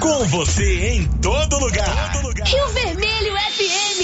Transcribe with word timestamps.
Com 0.00 0.24
você 0.26 0.94
em 0.94 1.06
todo 1.20 1.56
lugar. 1.60 2.12
Todo 2.12 2.26
lugar. 2.26 2.48
Rio 2.48 2.68
Vermelho 2.70 3.32
FM. 3.32 4.00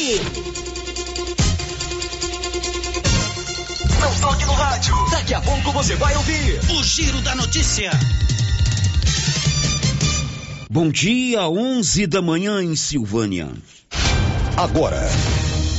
Não 4.01 4.15
toque 4.21 4.45
no 4.45 4.53
rádio. 4.53 4.95
Daqui 5.11 5.35
a 5.35 5.41
pouco 5.41 5.73
você 5.73 5.97
vai 5.97 6.15
ouvir 6.15 6.61
o 6.71 6.85
Giro 6.85 7.21
da 7.23 7.35
Notícia. 7.35 7.91
Bom 10.71 10.89
dia, 10.89 11.49
11 11.49 12.07
da 12.07 12.23
manhã 12.23 12.63
em 12.63 12.77
Silvânia. 12.77 13.49
Agora, 14.57 15.11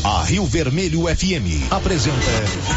a 0.04 0.24
Rio 0.26 0.46
Vermelho 0.46 1.04
FM 1.04 1.72
apresenta 1.72 2.77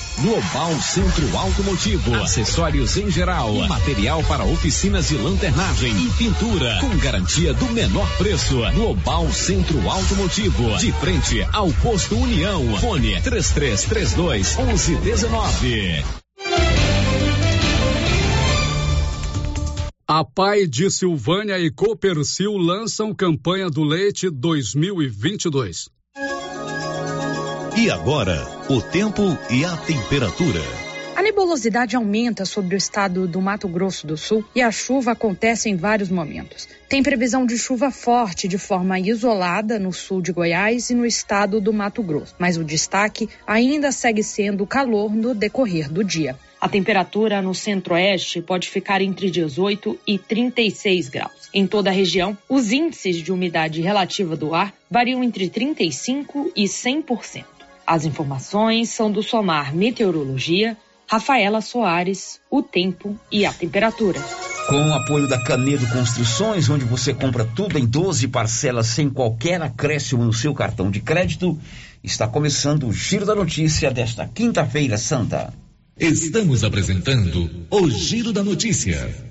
Global 0.19 0.79
Centro 0.81 1.37
Automotivo, 1.37 2.15
acessórios 2.15 2.97
em 2.97 3.09
geral, 3.09 3.53
material 3.67 4.23
para 4.23 4.43
oficinas 4.43 5.07
de 5.07 5.17
lanternagem 5.17 5.91
e 6.05 6.09
pintura, 6.11 6.77
com 6.79 6.95
garantia 6.97 7.53
do 7.53 7.65
menor 7.67 8.07
preço. 8.17 8.59
Global 8.73 9.31
Centro 9.31 9.89
Automotivo, 9.89 10.77
de 10.77 10.91
frente 10.91 11.41
ao 11.53 11.71
posto 11.73 12.15
União. 12.15 12.77
Fone 12.77 13.19
3332 13.21 14.57
1119. 14.57 16.03
A 20.07 20.25
Pai 20.25 20.67
de 20.67 20.91
Silvânia 20.91 21.57
e 21.57 21.71
Copercil 21.71 22.57
lançam 22.57 23.15
campanha 23.15 23.69
do 23.69 23.81
leite 23.83 24.29
2022. 24.29 25.89
E 27.77 27.89
agora, 27.89 28.60
o 28.73 28.81
tempo 28.81 29.37
e 29.49 29.65
a 29.65 29.75
temperatura. 29.75 30.61
A 31.13 31.21
nebulosidade 31.21 31.97
aumenta 31.97 32.45
sobre 32.45 32.73
o 32.73 32.77
estado 32.77 33.27
do 33.27 33.41
Mato 33.41 33.67
Grosso 33.67 34.07
do 34.07 34.15
Sul 34.15 34.45
e 34.55 34.61
a 34.61 34.71
chuva 34.71 35.11
acontece 35.11 35.67
em 35.67 35.75
vários 35.75 36.07
momentos. 36.07 36.69
Tem 36.87 37.03
previsão 37.03 37.45
de 37.45 37.57
chuva 37.57 37.91
forte 37.91 38.47
de 38.47 38.57
forma 38.57 38.97
isolada 38.97 39.77
no 39.77 39.91
sul 39.91 40.21
de 40.21 40.31
Goiás 40.31 40.89
e 40.89 40.95
no 40.95 41.05
estado 41.05 41.59
do 41.59 41.73
Mato 41.73 42.01
Grosso, 42.01 42.33
mas 42.39 42.55
o 42.55 42.63
destaque 42.63 43.27
ainda 43.45 43.91
segue 43.91 44.23
sendo 44.23 44.63
o 44.63 44.67
calor 44.67 45.13
no 45.13 45.35
decorrer 45.35 45.91
do 45.91 46.01
dia. 46.01 46.37
A 46.61 46.69
temperatura 46.69 47.41
no 47.41 47.53
centro-oeste 47.53 48.41
pode 48.41 48.69
ficar 48.69 49.01
entre 49.01 49.29
18 49.29 49.99
e 50.07 50.17
36 50.17 51.09
graus. 51.09 51.49
Em 51.53 51.67
toda 51.67 51.89
a 51.89 51.93
região, 51.93 52.37
os 52.47 52.71
índices 52.71 53.17
de 53.17 53.33
umidade 53.33 53.81
relativa 53.81 54.37
do 54.37 54.55
ar 54.55 54.73
variam 54.89 55.21
entre 55.21 55.49
35 55.49 56.53
e 56.55 56.63
100%. 56.63 57.43
As 57.85 58.05
informações 58.05 58.89
são 58.89 59.11
do 59.11 59.21
Somar 59.21 59.75
Meteorologia, 59.75 60.77
Rafaela 61.07 61.59
Soares, 61.59 62.39
o 62.49 62.63
tempo 62.63 63.19
e 63.31 63.45
a 63.45 63.51
temperatura. 63.51 64.19
Com 64.69 64.89
o 64.89 64.93
apoio 64.93 65.27
da 65.27 65.37
Canedo 65.37 65.85
Construções, 65.87 66.69
onde 66.69 66.85
você 66.85 67.13
compra 67.13 67.43
tudo 67.43 67.77
em 67.77 67.85
12 67.85 68.29
parcelas 68.29 68.87
sem 68.87 69.09
qualquer 69.09 69.61
acréscimo 69.61 70.23
no 70.23 70.31
seu 70.31 70.53
cartão 70.53 70.89
de 70.89 71.01
crédito, 71.01 71.59
está 72.01 72.27
começando 72.27 72.87
o 72.87 72.93
Giro 72.93 73.25
da 73.25 73.35
Notícia 73.35 73.91
desta 73.91 74.27
quinta-feira 74.27 74.97
santa. 74.97 75.53
Estamos 75.99 76.63
apresentando 76.63 77.67
o 77.69 77.89
Giro 77.89 78.31
da 78.31 78.43
Notícia. 78.43 79.30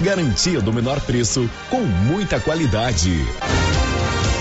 garantia 0.00 0.60
do 0.60 0.72
menor 0.72 1.00
preço 1.00 1.48
com 1.68 1.80
muita 1.80 2.38
qualidade. 2.38 3.10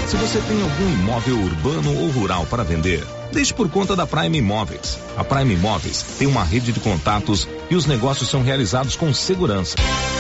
Se 0.08 0.18
você 0.18 0.40
tem 0.42 0.62
algum 0.62 0.94
imóvel 0.94 1.38
urbano 1.38 1.98
ou 2.02 2.10
rural 2.10 2.46
para 2.46 2.64
vender, 2.64 3.02
deixe 3.32 3.54
por 3.54 3.70
conta 3.70 3.96
da 3.96 4.06
Prime 4.06 4.38
Imóveis. 4.38 5.00
A 5.16 5.24
Prime 5.24 5.54
Imóveis 5.54 6.04
tem 6.20 6.28
uma 6.28 6.44
rede 6.44 6.72
de 6.72 6.80
contatos 6.80 7.48
e 7.70 7.76
os 7.76 7.86
negócios 7.86 8.30
são 8.30 8.44
realizados 8.44 8.96
com 8.96 9.14
segurança. 9.14 9.76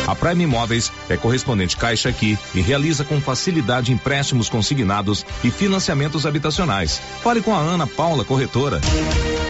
A 0.07 0.15
Prime 0.15 0.45
Imóveis 0.45 0.91
é 1.09 1.17
correspondente 1.17 1.75
Caixa 1.75 2.09
aqui 2.09 2.39
e 2.55 2.61
realiza 2.61 3.03
com 3.03 3.19
facilidade 3.19 3.91
empréstimos 3.91 4.49
consignados 4.49 5.25
e 5.43 5.51
financiamentos 5.51 6.25
habitacionais. 6.25 7.01
Fale 7.21 7.41
com 7.41 7.53
a 7.53 7.59
Ana 7.59 7.85
Paula 7.85 8.23
Corretora. 8.23 8.79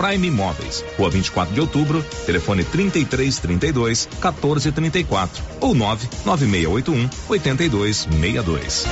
Prime 0.01 0.29
Imóveis, 0.29 0.83
Rua 0.97 1.11
24 1.11 1.53
de 1.53 1.61
Outubro, 1.61 2.03
telefone 2.25 2.63
3332 2.63 4.07
1434 4.07 5.43
ou 5.59 5.75
99681 5.75 7.07
8262. 7.29 8.85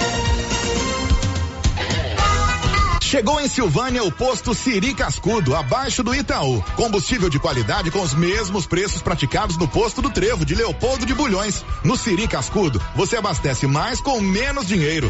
Chegou 3.02 3.42
em 3.42 3.48
Silvânia 3.48 4.04
o 4.04 4.12
posto 4.12 4.54
Siri 4.54 4.94
Cascudo, 4.94 5.56
abaixo 5.56 6.04
do 6.04 6.14
Itaú. 6.14 6.64
Combustível 6.76 7.28
de 7.28 7.40
qualidade 7.40 7.90
com 7.90 8.04
os 8.04 8.14
mesmos 8.14 8.68
preços 8.68 9.02
praticados 9.02 9.58
no 9.58 9.68
posto 9.68 10.04
do 10.04 10.12
Trevo 10.12 10.46
de 10.46 10.54
Leopoldo 10.54 11.08
de 11.08 11.16
Bulhões. 11.16 11.66
No 11.84 11.98
Siri 11.98 12.28
Cascudo, 12.28 12.80
você 12.96 13.18
abastece 13.18 13.66
mais 13.66 14.00
com 14.00 14.22
menos 14.22 14.68
dinheiro. 14.68 15.10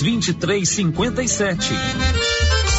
2357. 0.01 2.30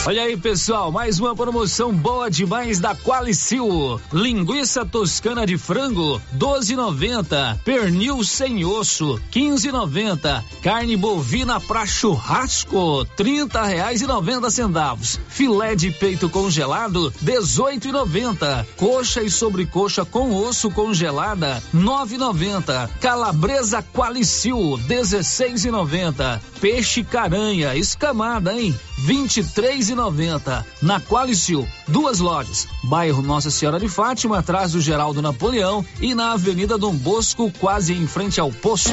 Olha 0.04 0.22
aí, 0.22 0.36
pessoal, 0.36 0.90
mais 0.90 1.20
uma 1.20 1.32
promoção 1.32 1.92
boa 1.92 2.28
demais 2.28 2.80
da 2.80 2.92
Qualicil. 2.92 4.00
Linguiça 4.12 4.84
toscana 4.84 5.46
de 5.46 5.56
frango, 5.56 6.20
12,90. 6.36 7.60
Pernil 7.64 8.24
sem 8.24 8.64
osso, 8.64 9.20
15,90. 9.30 10.42
Carne 10.60 10.96
bovina 10.96 11.60
pra 11.60 11.86
churrasco, 11.86 13.04
30 13.16 13.62
reais 13.62 14.02
e 14.02 14.06
90 14.08 14.50
centavos. 14.50 15.20
Filé 15.28 15.76
de 15.76 15.92
peito 15.92 16.28
congelado, 16.28 17.12
18,90. 17.22 18.66
Coxa 18.76 19.22
e 19.22 19.30
sobrecoxa 19.30 20.04
com 20.04 20.34
osso 20.34 20.68
congelada, 20.72 21.62
9,90. 21.72 22.90
Calabresa 23.00 23.84
Qualicil, 23.94 24.80
16,90. 24.88 26.40
Peixe 26.60 27.04
caranha 27.04 27.76
escamada, 27.76 28.52
hein? 28.52 28.76
23 28.98 29.71
noventa 29.94 30.66
na 30.82 31.00
Qualicil, 31.00 31.66
duas 31.88 32.20
lojas, 32.20 32.68
bairro 32.84 33.22
Nossa 33.22 33.50
Senhora 33.50 33.80
de 33.80 33.88
Fátima, 33.88 34.38
atrás 34.38 34.72
do 34.72 34.80
Geraldo 34.80 35.22
Napoleão 35.22 35.84
e 36.00 36.14
na 36.14 36.32
Avenida 36.32 36.76
Dom 36.76 36.94
Bosco, 36.94 37.50
quase 37.58 37.94
em 37.94 38.06
frente 38.06 38.38
ao 38.38 38.50
posto. 38.50 38.92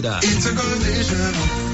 Gameleira. 0.00 1.73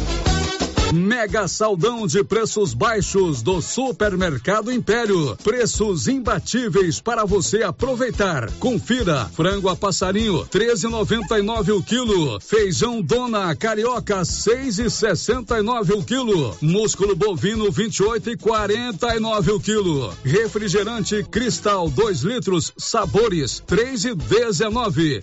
Mega 0.93 1.47
saldão 1.47 2.05
de 2.05 2.21
preços 2.21 2.73
baixos 2.73 3.41
do 3.41 3.61
Supermercado 3.61 4.71
Império. 4.71 5.37
Preços 5.41 6.07
imbatíveis 6.07 6.99
para 6.99 7.23
você 7.23 7.63
aproveitar. 7.63 8.51
Confira: 8.53 9.25
frango 9.33 9.69
a 9.69 9.75
passarinho 9.75 10.45
13,99 10.47 11.77
o 11.77 11.81
quilo. 11.81 12.39
Feijão 12.41 13.01
Dona 13.01 13.55
Carioca 13.55 14.21
6,69 14.21 15.97
o 15.97 16.03
quilo. 16.03 16.57
Músculo 16.61 17.15
bovino 17.15 17.71
28,49 17.71 19.55
o 19.55 19.59
quilo. 19.59 20.13
Refrigerante 20.23 21.23
Cristal 21.23 21.89
2 21.89 22.21
litros 22.21 22.73
sabores 22.77 23.63
3,19. 23.65 25.21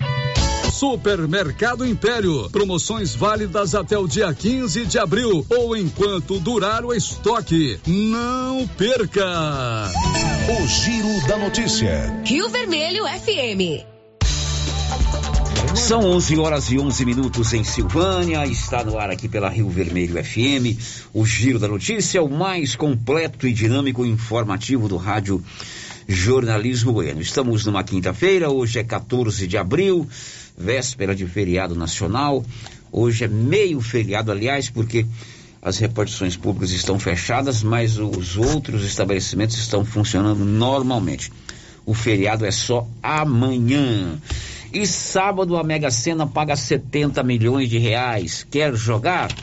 Supermercado 0.78 1.84
Império. 1.84 2.48
Promoções 2.50 3.12
válidas 3.12 3.74
até 3.74 3.98
o 3.98 4.06
dia 4.06 4.32
15 4.32 4.86
de 4.86 4.96
abril 4.96 5.44
ou 5.50 5.76
enquanto 5.76 6.38
durar 6.38 6.84
o 6.84 6.94
estoque. 6.94 7.80
Não 7.84 8.64
perca! 8.76 9.90
O 10.48 10.66
Giro 10.68 11.26
da 11.26 11.36
Notícia. 11.36 12.22
Rio 12.24 12.48
Vermelho 12.48 13.02
FM. 13.06 13.82
São 15.74 16.04
11 16.04 16.38
horas 16.38 16.70
e 16.70 16.78
11 16.78 17.04
minutos 17.04 17.52
em 17.52 17.64
Silvânia. 17.64 18.46
Está 18.46 18.84
no 18.84 18.96
ar 18.96 19.10
aqui 19.10 19.28
pela 19.28 19.48
Rio 19.48 19.68
Vermelho 19.68 20.22
FM. 20.22 20.78
O 21.12 21.26
Giro 21.26 21.58
da 21.58 21.66
Notícia, 21.66 22.22
o 22.22 22.30
mais 22.30 22.76
completo 22.76 23.48
e 23.48 23.52
dinâmico 23.52 24.06
informativo 24.06 24.88
do 24.88 24.96
rádio 24.96 25.42
Jornalismo 26.06 26.92
Bueno. 26.92 27.20
Estamos 27.20 27.66
numa 27.66 27.82
quinta-feira, 27.82 28.48
hoje 28.48 28.78
é 28.78 28.84
14 28.84 29.44
de 29.48 29.58
abril 29.58 30.08
véspera 30.58 31.14
de 31.14 31.26
feriado 31.26 31.74
nacional. 31.74 32.44
Hoje 32.90 33.24
é 33.24 33.28
meio 33.28 33.80
feriado, 33.80 34.32
aliás, 34.32 34.68
porque 34.68 35.06
as 35.62 35.78
repartições 35.78 36.36
públicas 36.36 36.70
estão 36.70 36.98
fechadas, 36.98 37.62
mas 37.62 37.98
os 37.98 38.36
outros 38.36 38.84
estabelecimentos 38.84 39.56
estão 39.58 39.84
funcionando 39.84 40.44
normalmente. 40.44 41.30
O 41.86 41.94
feriado 41.94 42.44
é 42.44 42.50
só 42.50 42.86
amanhã. 43.02 44.18
E 44.72 44.86
sábado 44.86 45.56
a 45.56 45.64
Mega 45.64 45.90
Sena 45.90 46.26
paga 46.26 46.54
70 46.54 47.22
milhões 47.22 47.70
de 47.70 47.78
reais. 47.78 48.46
Quer 48.50 48.74
jogar? 48.74 49.34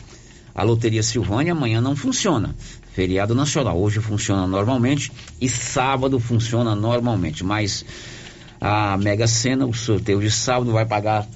A 0.54 0.62
Loteria 0.62 1.02
Silvânia 1.02 1.52
amanhã 1.52 1.80
não 1.80 1.96
funciona. 1.96 2.54
Feriado 2.92 3.34
nacional. 3.34 3.78
Hoje 3.78 4.00
funciona 4.00 4.46
normalmente 4.46 5.12
e 5.40 5.48
sábado 5.48 6.18
funciona 6.18 6.74
normalmente. 6.74 7.44
Mas 7.44 7.84
a 8.60 8.96
Mega 8.96 9.26
Sena, 9.26 9.66
o 9.66 9.74
sorteio 9.74 10.20
de 10.20 10.30
sábado, 10.30 10.72
vai 10.72 10.86
pagar 10.86 11.26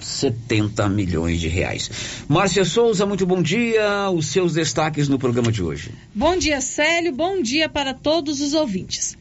70 0.00 0.88
milhões 0.88 1.40
de 1.40 1.48
reais. 1.48 1.90
Márcia 2.28 2.64
Souza, 2.64 3.06
muito 3.06 3.26
bom 3.26 3.42
dia. 3.42 4.10
Os 4.10 4.26
seus 4.26 4.54
destaques 4.54 5.08
no 5.08 5.18
programa 5.18 5.50
de 5.50 5.62
hoje. 5.62 5.90
Bom 6.14 6.36
dia, 6.36 6.60
Célio. 6.60 7.12
Bom 7.12 7.40
dia 7.40 7.68
para 7.68 7.94
todos 7.94 8.40
os 8.40 8.54
ouvintes. 8.54 9.16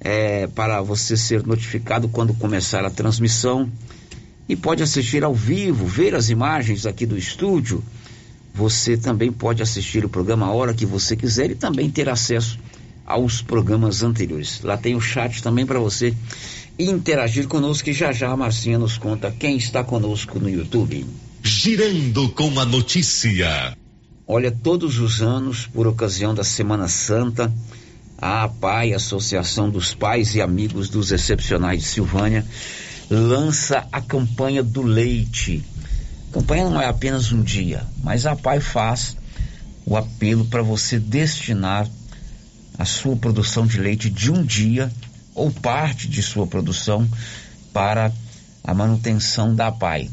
é, 0.00 0.46
para 0.46 0.80
você 0.80 1.18
ser 1.18 1.46
notificado 1.46 2.08
quando 2.08 2.32
começar 2.32 2.86
a 2.86 2.90
transmissão 2.90 3.70
e 4.48 4.56
pode 4.56 4.82
assistir 4.82 5.24
ao 5.24 5.34
vivo, 5.34 5.86
ver 5.86 6.14
as 6.14 6.30
imagens 6.30 6.86
aqui 6.86 7.06
do 7.06 7.16
estúdio. 7.16 7.82
Você 8.54 8.96
também 8.96 9.32
pode 9.32 9.62
assistir 9.62 10.04
o 10.04 10.08
programa 10.08 10.46
a 10.46 10.52
hora 10.52 10.74
que 10.74 10.84
você 10.84 11.16
quiser 11.16 11.50
e 11.50 11.54
também 11.54 11.90
ter 11.90 12.08
acesso 12.08 12.58
aos 13.06 13.40
programas 13.40 14.02
anteriores. 14.02 14.60
Lá 14.62 14.76
tem 14.76 14.94
o 14.94 15.00
chat 15.00 15.42
também 15.42 15.64
para 15.64 15.78
você 15.78 16.14
interagir 16.78 17.46
conosco 17.48 17.88
e 17.90 17.92
já 17.92 18.12
já 18.12 18.30
a 18.30 18.36
Marcinha 18.36 18.78
nos 18.78 18.98
conta 18.98 19.30
quem 19.30 19.56
está 19.56 19.82
conosco 19.84 20.38
no 20.38 20.48
YouTube. 20.48 21.06
Girando 21.42 22.28
com 22.30 22.58
a 22.60 22.64
notícia. 22.64 23.76
Olha, 24.26 24.50
todos 24.50 24.98
os 24.98 25.20
anos, 25.20 25.66
por 25.66 25.86
ocasião 25.86 26.34
da 26.34 26.44
Semana 26.44 26.88
Santa, 26.88 27.52
a 28.16 28.44
APAI, 28.44 28.94
Associação 28.94 29.68
dos 29.68 29.92
Pais 29.92 30.34
e 30.34 30.40
Amigos 30.40 30.88
dos 30.88 31.10
Excepcionais 31.10 31.82
de 31.82 31.88
Silvânia, 31.88 32.46
lança 33.16 33.86
a 33.92 34.00
campanha 34.00 34.62
do 34.62 34.82
leite. 34.82 35.64
A 36.30 36.34
campanha 36.34 36.68
não 36.68 36.80
é 36.80 36.86
apenas 36.86 37.30
um 37.30 37.42
dia, 37.42 37.86
mas 38.02 38.24
a 38.24 38.34
PAI 38.34 38.60
faz 38.60 39.16
o 39.84 39.96
apelo 39.96 40.46
para 40.46 40.62
você 40.62 40.98
destinar 40.98 41.88
a 42.78 42.84
sua 42.84 43.16
produção 43.16 43.66
de 43.66 43.78
leite 43.78 44.08
de 44.08 44.30
um 44.30 44.42
dia 44.42 44.90
ou 45.34 45.50
parte 45.50 46.08
de 46.08 46.22
sua 46.22 46.46
produção 46.46 47.08
para 47.72 48.10
a 48.64 48.72
manutenção 48.72 49.54
da 49.54 49.70
PAI. 49.70 50.08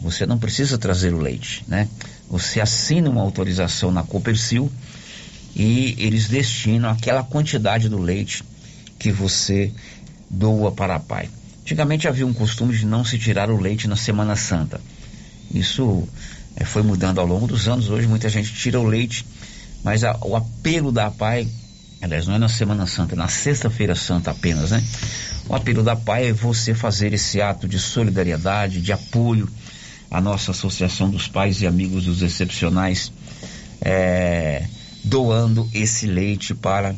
Você 0.00 0.26
não 0.26 0.38
precisa 0.38 0.78
trazer 0.78 1.12
o 1.12 1.18
leite, 1.18 1.64
né? 1.66 1.88
Você 2.30 2.60
assina 2.60 3.10
uma 3.10 3.22
autorização 3.22 3.90
na 3.90 4.02
Copercil 4.02 4.70
e 5.54 5.96
eles 5.98 6.28
destinam 6.28 6.90
aquela 6.90 7.24
quantidade 7.24 7.88
do 7.88 7.98
leite 7.98 8.44
que 8.98 9.10
você 9.10 9.72
doa 10.30 10.70
para 10.70 10.96
a 10.96 11.00
PAI. 11.00 11.30
Antigamente 11.66 12.06
havia 12.06 12.24
um 12.24 12.32
costume 12.32 12.76
de 12.76 12.86
não 12.86 13.04
se 13.04 13.18
tirar 13.18 13.50
o 13.50 13.60
leite 13.60 13.88
na 13.88 13.96
Semana 13.96 14.36
Santa. 14.36 14.80
Isso 15.52 16.08
é, 16.54 16.64
foi 16.64 16.80
mudando 16.80 17.20
ao 17.20 17.26
longo 17.26 17.48
dos 17.48 17.66
anos. 17.66 17.90
Hoje 17.90 18.06
muita 18.06 18.28
gente 18.28 18.54
tira 18.54 18.78
o 18.78 18.84
leite, 18.84 19.26
mas 19.82 20.04
a, 20.04 20.16
o 20.22 20.36
apelo 20.36 20.92
da 20.92 21.10
PAI, 21.10 21.48
aliás, 22.00 22.28
não 22.28 22.36
é 22.36 22.38
na 22.38 22.48
Semana 22.48 22.86
Santa, 22.86 23.16
é 23.16 23.18
na 23.18 23.26
Sexta-feira 23.26 23.96
Santa 23.96 24.30
apenas, 24.30 24.70
né? 24.70 24.80
O 25.48 25.56
apelo 25.56 25.82
da 25.82 25.96
PAI 25.96 26.28
é 26.28 26.32
você 26.32 26.72
fazer 26.72 27.12
esse 27.12 27.42
ato 27.42 27.66
de 27.66 27.80
solidariedade, 27.80 28.80
de 28.80 28.92
apoio 28.92 29.48
à 30.08 30.20
nossa 30.20 30.52
Associação 30.52 31.10
dos 31.10 31.26
Pais 31.26 31.62
e 31.62 31.66
Amigos 31.66 32.04
dos 32.04 32.22
Excepcionais, 32.22 33.10
é, 33.80 34.68
doando 35.02 35.68
esse 35.74 36.06
leite 36.06 36.54
para 36.54 36.94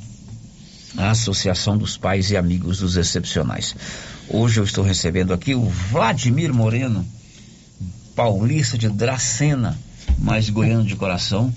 a 0.95 1.13
Associação 1.13 1.79
dos 1.79 1.97
Pais 1.97 2.31
e 2.31 2.37
Amigos 2.37 2.81
dos 2.81 2.99
Excepcionais. 2.99 3.75
Hoje 4.31 4.61
eu 4.61 4.65
estou 4.65 4.85
recebendo 4.85 5.33
aqui 5.33 5.55
o 5.55 5.65
Vladimir 5.65 6.53
Moreno, 6.53 7.05
paulista 8.15 8.77
de 8.77 8.89
Dracena, 8.89 9.79
mas 10.19 10.51
goiano 10.51 10.85
de 10.85 10.95
coração, 10.97 11.53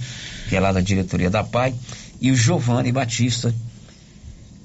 que 0.48 0.56
é 0.56 0.60
lá 0.60 0.72
da 0.72 0.80
diretoria 0.80 1.30
da 1.30 1.44
PAI, 1.44 1.76
e 2.22 2.32
o 2.32 2.36
Giovanni 2.36 2.90
Batista, 2.92 3.54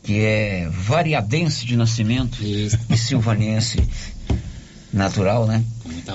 que 0.04 0.20
é 0.20 0.68
variadense 0.70 1.66
de 1.66 1.76
nascimento 1.76 2.40
Isso. 2.44 2.78
e 2.88 2.96
silvanense 2.96 3.82
natural, 4.92 5.46
né? 5.46 5.64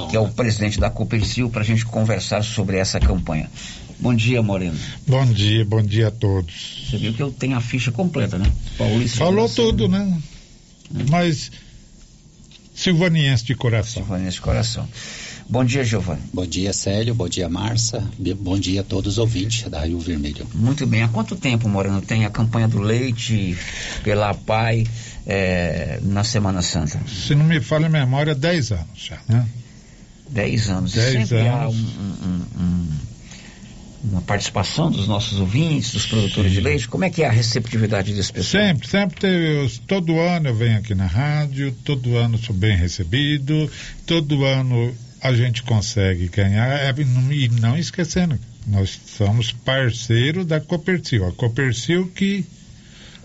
Que 0.10 0.16
é 0.16 0.20
o 0.20 0.30
presidente 0.30 0.80
da 0.80 0.90
Copercil, 0.90 1.50
para 1.50 1.62
a 1.62 1.66
gente 1.66 1.86
conversar 1.86 2.42
sobre 2.42 2.78
essa 2.78 3.02
campanha. 3.02 3.52
Bom 4.00 4.16
dia, 4.16 4.42
Moreno. 4.42 4.78
Bom 5.06 5.26
dia, 5.26 5.66
bom 5.66 5.82
dia 5.82 6.08
a 6.08 6.12
todos. 6.12 6.88
Você 6.90 6.98
viu 6.98 7.14
que 7.14 7.22
eu 7.22 7.32
tenho 7.34 7.58
a 7.58 7.62
ficha 7.62 7.92
completa, 7.92 8.38
né? 8.38 8.50
Paulista 8.78 9.18
Falou 9.18 9.50
tudo, 9.50 9.90
né? 9.90 10.18
Mas 11.10 11.52
silvaniense 12.82 13.46
de 13.46 13.56
coração. 13.56 14.02
Silvaniense 14.02 14.38
de 14.38 14.42
coração. 14.42 14.88
Bom 15.48 15.64
dia, 15.64 15.84
Giovanni. 15.84 16.22
Bom 16.34 16.46
dia, 16.46 16.74
Célio. 16.74 17.14
Bom 17.14 17.28
dia, 17.28 17.48
Marça. 17.48 18.04
Bom 18.40 18.58
dia 18.58 18.82
a 18.82 18.84
todos 18.84 19.14
os 19.14 19.18
ouvintes 19.18 19.70
da 19.70 19.82
Rio 19.82 20.00
Vermelho. 20.00 20.48
Muito 20.56 20.88
bem. 20.88 21.04
Há 21.04 21.08
quanto 21.08 21.36
tempo, 21.36 21.70
Moreno, 21.70 22.02
tem 22.02 22.26
a 22.26 22.30
campanha 22.30 22.68
do 22.68 22.80
leite 22.80 23.56
pela 24.04 24.34
PAI 24.34 24.88
é, 25.28 26.00
na 26.02 26.24
Semana 26.24 26.62
Santa? 26.62 27.00
Se 27.08 27.36
não 27.36 27.46
me 27.46 27.60
falha 27.60 27.86
a 27.86 27.90
memória, 27.90 28.34
10 28.34 28.72
anos 28.72 28.86
já, 28.96 29.20
né? 29.28 29.46
10 30.30 30.70
anos. 30.70 30.94
10 30.94 31.12
Sempre 31.12 31.48
anos. 31.48 31.54
há 31.54 31.70
um, 31.70 31.74
um, 31.74 32.64
um, 32.64 32.88
uma 34.04 34.22
participação 34.22 34.90
dos 34.90 35.08
nossos 35.08 35.40
ouvintes, 35.40 35.94
dos 35.94 36.06
produtores 36.06 36.52
Sim. 36.52 36.58
de 36.58 36.64
leite. 36.64 36.88
Como 36.88 37.04
é 37.04 37.10
que 37.10 37.24
é 37.24 37.28
a 37.28 37.32
receptividade 37.32 38.14
desse 38.14 38.34
pessoal? 38.34 38.64
Sempre, 38.64 38.88
sempre. 38.88 39.20
Teve, 39.20 39.80
todo 39.88 40.20
ano 40.20 40.50
eu 40.50 40.56
venho 40.56 40.78
aqui 40.78 40.96
na 40.96 41.06
rádio, 41.06 41.72
todo 41.86 42.18
ano 42.18 42.38
sou 42.38 42.56
bem 42.56 42.76
recebido, 42.76 43.70
todo 44.06 44.44
ano 44.44 44.94
a 45.22 45.34
gente 45.34 45.62
consegue 45.64 46.28
ganhar. 46.30 46.68
É, 46.68 46.94
e 47.32 47.50
não 47.50 47.78
esquecendo, 47.78 48.40
nós 48.66 49.00
somos 49.06 49.52
parceiro 49.52 50.44
da 50.44 50.60
Copercil. 50.60 51.28
A 51.28 51.32
Copercil 51.32 52.08
que 52.08 52.46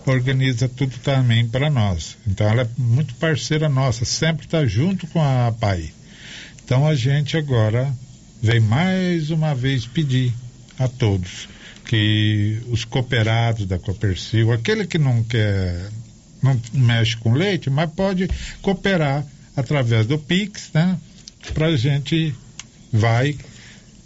organiza 0.04 0.68
tudo 0.68 0.96
também 0.98 1.48
para 1.48 1.70
nós. 1.70 2.16
Então 2.26 2.46
ela 2.48 2.62
é 2.62 2.68
muito 2.76 3.14
parceira 3.14 3.68
nossa, 3.68 4.04
sempre 4.04 4.46
está 4.46 4.64
junto 4.66 5.06
com 5.08 5.20
a 5.20 5.52
PAI. 5.52 5.90
Então 6.64 6.86
a 6.86 6.94
gente 6.94 7.36
agora 7.36 7.92
vem 8.42 8.60
mais 8.60 9.30
uma 9.30 9.54
vez 9.54 9.86
pedir 9.86 10.32
a 10.78 10.88
todos 10.88 11.48
que 11.86 12.60
os 12.68 12.84
cooperados 12.84 13.66
da 13.66 13.78
Copercil, 13.78 14.52
aquele 14.52 14.86
que 14.86 14.98
não 14.98 15.22
quer, 15.22 15.88
não 16.42 16.60
mexe 16.72 17.16
com 17.16 17.32
leite, 17.32 17.70
mas 17.70 17.90
pode 17.90 18.28
cooperar 18.60 19.24
através 19.56 20.06
do 20.06 20.18
Pix, 20.18 20.70
né? 20.74 20.98
para 21.54 21.66
a 21.66 21.76
gente 21.76 22.34
vai 22.92 23.36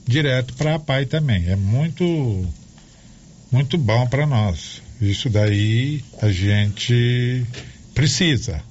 direto 0.07 0.55
para 0.55 0.75
a 0.75 0.79
PAI 0.79 1.07
também. 1.07 1.49
É 1.49 1.57
muito, 1.57 2.47
muito 3.51 3.79
bom 3.79 4.07
para 4.07 4.27
nós. 4.27 4.83
Isso 5.01 5.31
daí 5.31 6.05
a 6.21 6.31
gente 6.31 7.47
precisa. 7.95 8.63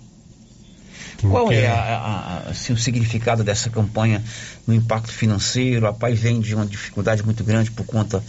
Porque... 1.21 1.27
Qual 1.27 1.51
é 1.51 1.67
a, 1.67 1.73
a, 1.73 2.49
assim, 2.49 2.71
o 2.73 2.77
significado 2.77 3.43
dessa 3.43 3.69
campanha 3.69 4.23
no 4.65 4.73
impacto 4.73 5.11
financeiro? 5.11 5.85
A 5.85 5.93
PAI 5.93 6.13
vem 6.13 6.39
de 6.39 6.55
uma 6.55 6.65
dificuldade 6.65 7.23
muito 7.23 7.43
grande 7.43 7.71
por 7.71 7.85
conta. 7.85 8.23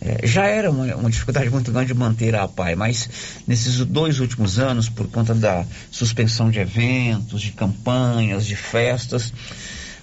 É, 0.00 0.26
já 0.26 0.46
era 0.46 0.70
uma, 0.70 0.94
uma, 0.94 1.10
dificuldade 1.10 1.50
muito 1.50 1.72
grande 1.72 1.88
de 1.88 1.94
manter 1.94 2.36
a 2.36 2.46
PAI, 2.46 2.76
mas 2.76 3.08
nesses 3.46 3.84
dois 3.84 4.20
últimos 4.20 4.58
anos, 4.58 4.88
por 4.88 5.08
conta 5.08 5.34
da 5.34 5.64
suspensão 5.90 6.50
de 6.50 6.60
eventos, 6.60 7.42
de 7.42 7.50
campanhas, 7.50 8.46
de 8.46 8.54
festas, 8.54 9.32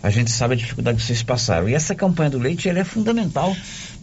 a 0.04 0.10
gente 0.10 0.30
sabe 0.30 0.54
a 0.54 0.58
dificuldade 0.58 0.98
que 0.98 1.04
vocês 1.04 1.24
passaram. 1.24 1.70
E 1.70 1.74
essa 1.74 1.96
campanha 1.96 2.30
do 2.30 2.38
leite 2.38 2.68
ela 2.68 2.80
é 2.80 2.84
fundamental 2.84 3.56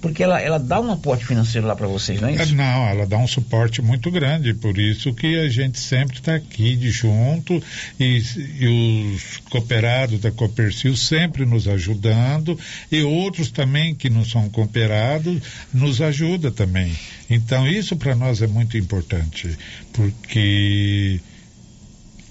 porque 0.02 0.20
ela, 0.22 0.40
ela 0.40 0.58
dá 0.58 0.80
um 0.80 0.90
aporte 0.90 1.24
financeiro 1.24 1.64
lá 1.64 1.76
para 1.76 1.86
vocês, 1.86 2.20
não 2.20 2.28
é 2.28 2.34
isso? 2.34 2.54
Não, 2.56 2.88
ela 2.88 3.06
dá 3.06 3.16
um 3.16 3.26
suporte 3.26 3.80
muito 3.80 4.10
grande, 4.10 4.52
por 4.52 4.76
isso 4.76 5.14
que 5.14 5.38
a 5.38 5.48
gente 5.48 5.78
sempre 5.78 6.18
está 6.18 6.34
aqui 6.34 6.74
de 6.74 6.90
junto 6.90 7.62
e, 7.98 8.20
e, 8.58 9.14
os 9.14 9.36
cooperados 9.48 10.20
da 10.20 10.32
Copercil 10.32 10.96
sempre 10.96 11.46
nos 11.46 11.68
ajudando 11.68 12.58
e 12.90 13.00
outros 13.02 13.52
também 13.52 13.94
que 13.94 14.10
não 14.10 14.24
são 14.24 14.50
cooperados 14.50 15.40
nos 15.72 16.02
ajuda 16.02 16.50
também. 16.50 16.92
Então 17.30 17.66
isso 17.68 17.94
para 17.94 18.16
nós 18.16 18.42
é 18.42 18.48
muito 18.48 18.76
importante, 18.76 19.56
porque 19.92 21.20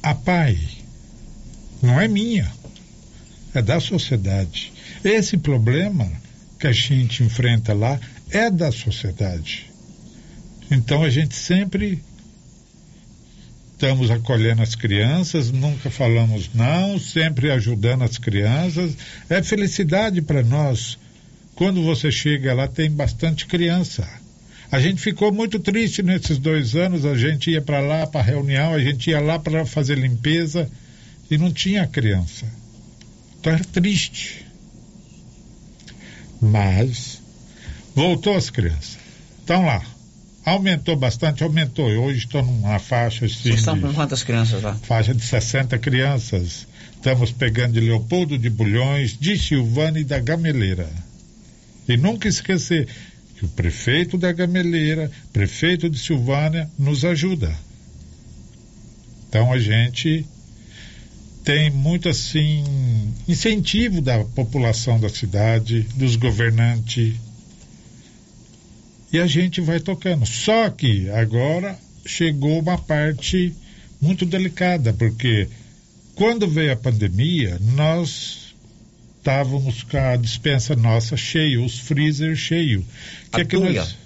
a 0.03 0.13
PAI 0.13 0.59
não 1.81 2.01
é 2.01 2.07
minha 2.09 2.51
é 3.53 3.61
da 3.61 3.79
sociedade. 3.79 4.73
Esse 5.03 5.37
problema 5.37 6.09
que 6.61 6.67
a 6.67 6.71
gente 6.71 7.23
enfrenta 7.23 7.73
lá 7.73 7.99
é 8.29 8.49
da 8.51 8.71
sociedade. 8.71 9.71
Então 10.69 11.03
a 11.03 11.09
gente 11.09 11.35
sempre 11.35 12.01
estamos 13.73 14.11
acolhendo 14.11 14.61
as 14.61 14.75
crianças, 14.75 15.51
nunca 15.51 15.89
falamos 15.89 16.51
não, 16.53 16.99
sempre 16.99 17.49
ajudando 17.49 18.03
as 18.03 18.19
crianças. 18.19 18.95
É 19.27 19.41
felicidade 19.41 20.21
para 20.21 20.43
nós. 20.43 20.99
Quando 21.55 21.81
você 21.83 22.11
chega 22.11 22.53
lá, 22.53 22.67
tem 22.67 22.91
bastante 22.91 23.47
criança. 23.47 24.07
A 24.71 24.79
gente 24.79 25.01
ficou 25.01 25.33
muito 25.33 25.59
triste 25.59 26.03
nesses 26.03 26.37
dois 26.37 26.75
anos. 26.75 27.05
A 27.05 27.15
gente 27.15 27.49
ia 27.49 27.61
para 27.61 27.79
lá 27.79 28.05
para 28.05 28.21
reunião, 28.21 28.73
a 28.75 28.79
gente 28.79 29.09
ia 29.09 29.19
lá 29.19 29.39
para 29.39 29.65
fazer 29.65 29.97
limpeza 29.97 30.69
e 31.29 31.37
não 31.39 31.51
tinha 31.51 31.87
criança. 31.87 32.45
Então 33.39 33.51
era 33.51 33.63
triste. 33.63 34.50
Mas 36.41 37.21
voltou 37.95 38.35
as 38.35 38.49
crianças. 38.49 38.97
Estão 39.39 39.65
lá. 39.65 39.81
Aumentou 40.43 40.95
bastante, 40.95 41.43
aumentou. 41.43 41.85
Hoje 41.85 42.19
estão 42.19 42.43
numa 42.43 42.79
faixa 42.79 43.25
assim. 43.25 43.35
Vocês 43.35 43.59
estão 43.59 43.79
com 43.79 43.93
quantas 43.93 44.23
crianças 44.23 44.63
lá? 44.63 44.73
Faixa 44.73 45.13
de 45.13 45.21
60 45.21 45.77
crianças. 45.77 46.65
Estamos 46.95 47.31
pegando 47.31 47.73
de 47.73 47.79
Leopoldo 47.79 48.37
de 48.37 48.49
Bulhões, 48.49 49.15
de 49.17 49.37
Silvânia 49.37 49.99
e 49.99 50.03
da 50.03 50.19
Gameleira. 50.19 50.89
E 51.87 51.95
nunca 51.95 52.27
esquecer 52.27 52.87
que 53.35 53.45
o 53.45 53.49
prefeito 53.49 54.17
da 54.17 54.31
Gameleira, 54.31 55.11
prefeito 55.31 55.89
de 55.89 55.99
Silvânia, 55.99 56.69
nos 56.77 57.05
ajuda. 57.05 57.53
Então 59.29 59.51
a 59.51 59.59
gente 59.59 60.25
tem 61.43 61.69
muito 61.69 62.07
assim 62.07 62.63
incentivo 63.27 64.01
da 64.01 64.23
população 64.23 64.99
da 64.99 65.09
cidade, 65.09 65.81
dos 65.95 66.15
governantes. 66.15 67.15
E 69.11 69.19
a 69.19 69.27
gente 69.27 69.59
vai 69.59 69.79
tocando. 69.79 70.25
Só 70.25 70.69
que 70.69 71.09
agora 71.09 71.77
chegou 72.05 72.59
uma 72.59 72.77
parte 72.77 73.53
muito 73.99 74.25
delicada, 74.25 74.93
porque 74.93 75.47
quando 76.15 76.47
veio 76.47 76.73
a 76.73 76.77
pandemia, 76.77 77.59
nós 77.73 78.53
estávamos 79.17 79.83
com 79.83 79.97
a 79.97 80.15
dispensa 80.15 80.75
nossa 80.75 81.17
cheia, 81.17 81.61
os 81.61 81.79
freezer 81.79 82.35
cheio. 82.35 82.85
Que 83.31 83.41
é 83.41 83.45
que 83.45 83.57
nós... 83.57 83.97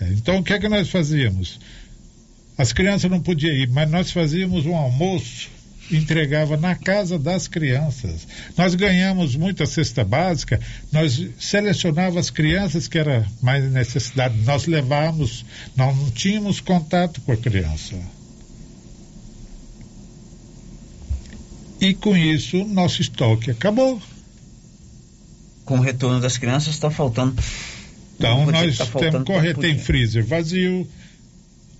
É, 0.00 0.08
então 0.10 0.38
o 0.38 0.42
que 0.42 0.52
é 0.52 0.58
que 0.58 0.68
nós 0.68 0.88
fazíamos? 0.88 1.58
As 2.56 2.72
crianças 2.72 3.10
não 3.10 3.20
podiam 3.20 3.52
ir, 3.52 3.68
mas 3.68 3.90
nós 3.90 4.10
fazíamos 4.10 4.64
um 4.66 4.76
almoço 4.76 5.53
entregava 5.90 6.56
na 6.56 6.74
casa 6.74 7.18
das 7.18 7.46
crianças. 7.48 8.26
Nós 8.56 8.74
ganhamos 8.74 9.36
muita 9.36 9.66
cesta 9.66 10.04
básica, 10.04 10.60
nós 10.90 11.28
selecionávamos 11.38 12.16
as 12.16 12.30
crianças 12.30 12.88
que 12.88 12.98
era 12.98 13.26
mais 13.42 13.70
necessidade, 13.70 14.36
nós 14.44 14.66
levávamos, 14.66 15.44
nós 15.76 15.96
não 15.96 16.10
tínhamos 16.10 16.60
contato 16.60 17.20
com 17.20 17.32
a 17.32 17.36
criança. 17.36 17.96
E 21.80 21.92
com 21.92 22.16
isso, 22.16 22.64
nosso 22.64 23.02
estoque 23.02 23.50
acabou. 23.50 24.00
Com 25.64 25.78
o 25.78 25.80
retorno 25.82 26.20
das 26.20 26.38
crianças, 26.38 26.74
está 26.74 26.90
faltando. 26.90 27.34
Então, 28.16 28.46
nós 28.46 28.78
tá 28.78 28.86
temos 28.86 29.24
correr, 29.24 29.54
tem 29.54 29.78
freezer 29.78 30.24
vazio, 30.24 30.88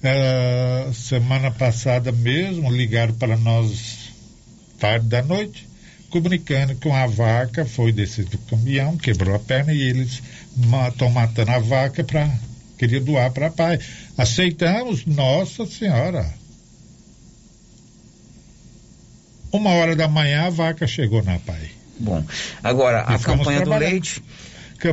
Uh, 0.04 0.92
semana 0.92 1.50
passada 1.50 2.12
mesmo 2.12 2.70
ligaram 2.70 3.14
para 3.14 3.38
nós 3.38 4.12
tarde 4.78 5.06
da 5.06 5.22
noite, 5.22 5.66
comunicando 6.10 6.74
que 6.74 6.86
uma 6.86 7.06
vaca 7.06 7.64
foi 7.64 7.90
descer 7.90 8.26
do 8.26 8.36
caminhão, 8.36 8.98
quebrou 8.98 9.34
a 9.34 9.38
perna 9.38 9.72
e 9.72 9.80
eles 9.80 10.22
estão 10.90 11.08
matando 11.08 11.52
a 11.52 11.58
vaca 11.58 12.04
para 12.04 12.30
queria 12.76 13.00
doar 13.00 13.30
para 13.30 13.46
a 13.46 13.50
pai. 13.50 13.78
Aceitamos, 14.18 15.06
nossa 15.06 15.64
senhora. 15.64 16.34
Uma 19.50 19.70
hora 19.70 19.96
da 19.96 20.06
manhã 20.06 20.48
a 20.48 20.50
vaca 20.50 20.86
chegou 20.86 21.22
na 21.22 21.38
pai. 21.38 21.70
Bom, 21.98 22.22
agora 22.62 23.06
e 23.08 23.14
a 23.14 23.18
campanha 23.18 23.62
do 23.62 23.74
leite 23.74 24.22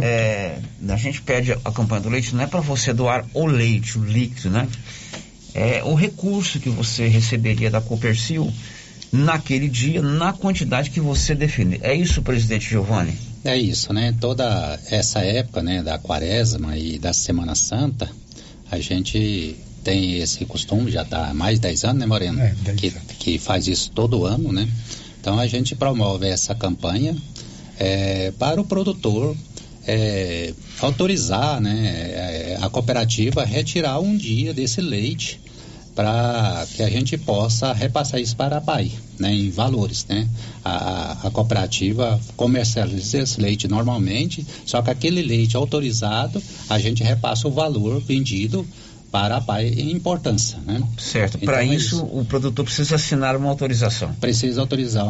é, 0.01 0.59
a 0.87 0.95
gente 0.95 1.21
pede 1.21 1.51
a 1.53 1.71
campanha 1.71 2.01
do 2.01 2.09
leite 2.09 2.33
não 2.35 2.43
é 2.43 2.47
para 2.47 2.61
você 2.61 2.93
doar 2.93 3.25
o 3.33 3.45
leite, 3.45 3.97
o 3.97 4.03
líquido, 4.03 4.49
né? 4.49 4.67
É 5.53 5.83
o 5.83 5.95
recurso 5.95 6.59
que 6.59 6.69
você 6.69 7.07
receberia 7.07 7.69
da 7.69 7.81
Copercil 7.81 8.51
naquele 9.11 9.67
dia, 9.67 10.01
na 10.01 10.31
quantidade 10.31 10.89
que 10.89 11.01
você 11.01 11.35
define. 11.35 11.79
É 11.81 11.93
isso, 11.93 12.21
presidente 12.21 12.69
Giovanni? 12.69 13.17
É 13.43 13.57
isso, 13.57 13.91
né? 13.91 14.15
Toda 14.19 14.79
essa 14.89 15.19
época, 15.19 15.61
né, 15.61 15.83
da 15.83 15.97
quaresma 15.97 16.77
e 16.77 16.97
da 16.97 17.11
Semana 17.11 17.55
Santa, 17.55 18.09
A 18.71 18.79
gente 18.79 19.57
tem 19.83 20.19
esse 20.19 20.45
costume, 20.45 20.89
já 20.89 21.01
está 21.01 21.27
há 21.27 21.33
mais 21.33 21.55
de 21.55 21.63
10 21.63 21.83
anos, 21.83 21.99
né, 21.99 22.05
Moreno? 22.05 22.39
É, 22.39 22.55
10 22.63 22.79
que, 22.79 22.91
que 23.19 23.37
faz 23.37 23.67
isso 23.67 23.91
todo 23.91 24.25
ano, 24.25 24.53
né? 24.53 24.65
Então 25.19 25.37
a 25.37 25.45
gente 25.45 25.75
promove 25.75 26.27
essa 26.27 26.55
campanha 26.55 27.15
é, 27.77 28.31
para 28.39 28.61
o 28.61 28.63
produtor 28.63 29.35
é, 29.87 30.53
autorizar 30.79 31.59
né, 31.59 31.87
é, 32.13 32.57
a 32.61 32.69
cooperativa 32.69 33.41
a 33.41 33.45
retirar 33.45 33.99
um 33.99 34.15
dia 34.15 34.53
desse 34.53 34.81
leite 34.81 35.39
para 35.95 36.65
que 36.73 36.83
a 36.83 36.89
gente 36.89 37.17
possa 37.17 37.73
repassar 37.73 38.19
isso 38.19 38.35
para 38.35 38.57
a 38.57 38.61
PAI, 38.61 38.91
né, 39.19 39.33
em 39.33 39.49
valores, 39.49 40.05
né? 40.07 40.27
A, 40.63 41.27
a 41.27 41.31
cooperativa 41.31 42.19
comercializa 42.37 43.19
esse 43.19 43.41
leite 43.41 43.67
normalmente, 43.67 44.45
só 44.65 44.81
que 44.81 44.89
aquele 44.89 45.21
leite 45.21 45.57
autorizado, 45.57 46.41
a 46.69 46.79
gente 46.79 47.03
repassa 47.03 47.47
o 47.47 47.51
valor 47.51 47.99
vendido 47.99 48.65
para 49.11 49.37
a 49.37 49.41
PAI 49.41 49.67
em 49.67 49.91
importância, 49.91 50.57
né? 50.65 50.81
Certo. 50.97 51.35
Então, 51.35 51.45
para 51.45 51.63
é 51.63 51.67
isso, 51.67 51.97
isso, 51.97 52.05
o 52.05 52.23
produtor 52.23 52.63
precisa 52.63 52.95
assinar 52.95 53.35
uma 53.35 53.49
autorização. 53.49 54.13
Precisa 54.13 54.61
autorizar, 54.61 55.05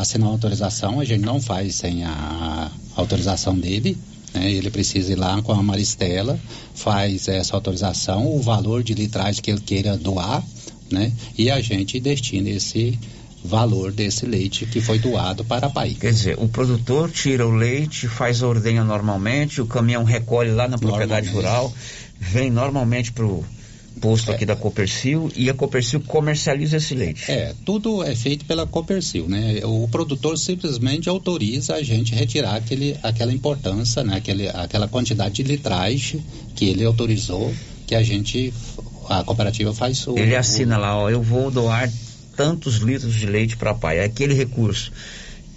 assinar 0.00 0.28
uma 0.28 0.34
autorização. 0.34 0.98
A 0.98 1.04
gente 1.04 1.22
não 1.22 1.40
faz 1.40 1.74
sem 1.74 2.04
a 2.04 2.70
autorização 2.96 3.54
dele. 3.54 3.98
Né? 4.32 4.50
Ele 4.50 4.70
precisa 4.70 5.12
ir 5.12 5.16
lá 5.16 5.40
com 5.42 5.52
a 5.52 5.62
Maristela, 5.62 6.40
faz 6.74 7.28
essa 7.28 7.54
autorização, 7.54 8.34
o 8.34 8.40
valor 8.40 8.82
de 8.82 8.94
litragem 8.94 9.42
que 9.42 9.50
ele 9.50 9.60
queira 9.60 9.96
doar, 9.96 10.42
né? 10.90 11.12
E 11.36 11.50
a 11.50 11.60
gente 11.60 12.00
destina 12.00 12.50
esse 12.50 12.98
valor 13.44 13.92
desse 13.92 14.24
leite 14.24 14.64
que 14.64 14.80
foi 14.80 14.98
doado 14.98 15.44
para 15.44 15.66
a 15.66 15.70
PAI. 15.70 15.94
Quer 16.00 16.12
dizer, 16.12 16.38
o 16.38 16.48
produtor 16.48 17.10
tira 17.10 17.46
o 17.46 17.54
leite, 17.54 18.08
faz 18.08 18.42
a 18.42 18.48
ordenha 18.48 18.82
normalmente, 18.82 19.60
o 19.60 19.66
caminhão 19.66 20.02
recolhe 20.02 20.50
lá 20.50 20.66
na 20.66 20.78
propriedade 20.78 21.28
rural, 21.28 21.70
vem 22.30 22.50
normalmente 22.50 23.12
para 23.12 23.26
o 23.26 23.44
posto 24.00 24.30
é. 24.30 24.34
aqui 24.34 24.44
da 24.44 24.56
Copercil 24.56 25.30
e 25.36 25.48
a 25.48 25.54
Copercil 25.54 26.00
comercializa 26.00 26.78
esse 26.78 26.94
leite. 26.94 27.30
É, 27.30 27.54
tudo 27.64 28.02
é 28.02 28.14
feito 28.14 28.44
pela 28.44 28.66
Copercil, 28.66 29.28
né? 29.28 29.60
O 29.64 29.88
produtor 29.88 30.36
simplesmente 30.36 31.08
autoriza 31.08 31.74
a 31.74 31.82
gente 31.82 32.14
retirar 32.14 32.56
aquele, 32.56 32.96
aquela 33.02 33.32
importância, 33.32 34.02
né? 34.02 34.16
Aquele, 34.16 34.48
aquela 34.48 34.88
quantidade 34.88 35.34
de 35.34 35.42
litragem 35.42 36.24
que 36.54 36.64
ele 36.64 36.84
autorizou, 36.84 37.54
que 37.86 37.94
a 37.94 38.02
gente, 38.02 38.52
a 39.08 39.22
cooperativa 39.22 39.72
faz 39.72 40.06
o... 40.06 40.18
Ele 40.18 40.34
assina 40.34 40.76
o... 40.76 40.80
lá, 40.80 40.98
ó, 40.98 41.10
eu 41.10 41.22
vou 41.22 41.50
doar 41.50 41.90
tantos 42.36 42.76
litros 42.76 43.14
de 43.14 43.26
leite 43.26 43.56
para 43.56 43.74
pai. 43.74 43.98
É 43.98 44.04
aquele 44.04 44.34
recurso 44.34 44.90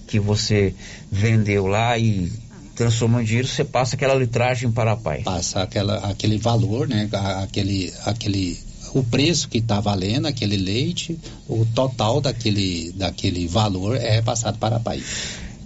que 0.08 0.20
você 0.20 0.74
vendeu 1.12 1.68
lá 1.68 1.98
e 1.98 2.32
transformou 2.78 3.20
em 3.20 3.26
dinheiro, 3.26 3.48
você 3.48 3.66
passa 3.66 3.96
aquela 3.96 4.14
litragem 4.14 4.72
para 4.72 4.92
a 4.92 4.96
pai. 4.96 5.24
Passa 5.24 5.64
aquela, 5.64 5.98
aquele 6.10 6.38
valor, 6.38 6.88
né? 6.88 7.10
Aquele, 7.42 7.92
aquele, 8.06 8.58
o 8.94 9.04
preço 9.04 9.50
que 9.50 9.58
está 9.58 9.80
valendo 9.80 10.28
aquele 10.28 10.56
leite, 10.56 11.18
o 11.48 11.66
total 11.66 12.22
daquele, 12.22 12.94
daquele 12.94 13.48
valor 13.48 13.98
é 13.98 14.22
passado 14.22 14.60
para 14.60 14.76
a 14.78 14.80
pai. 14.80 15.02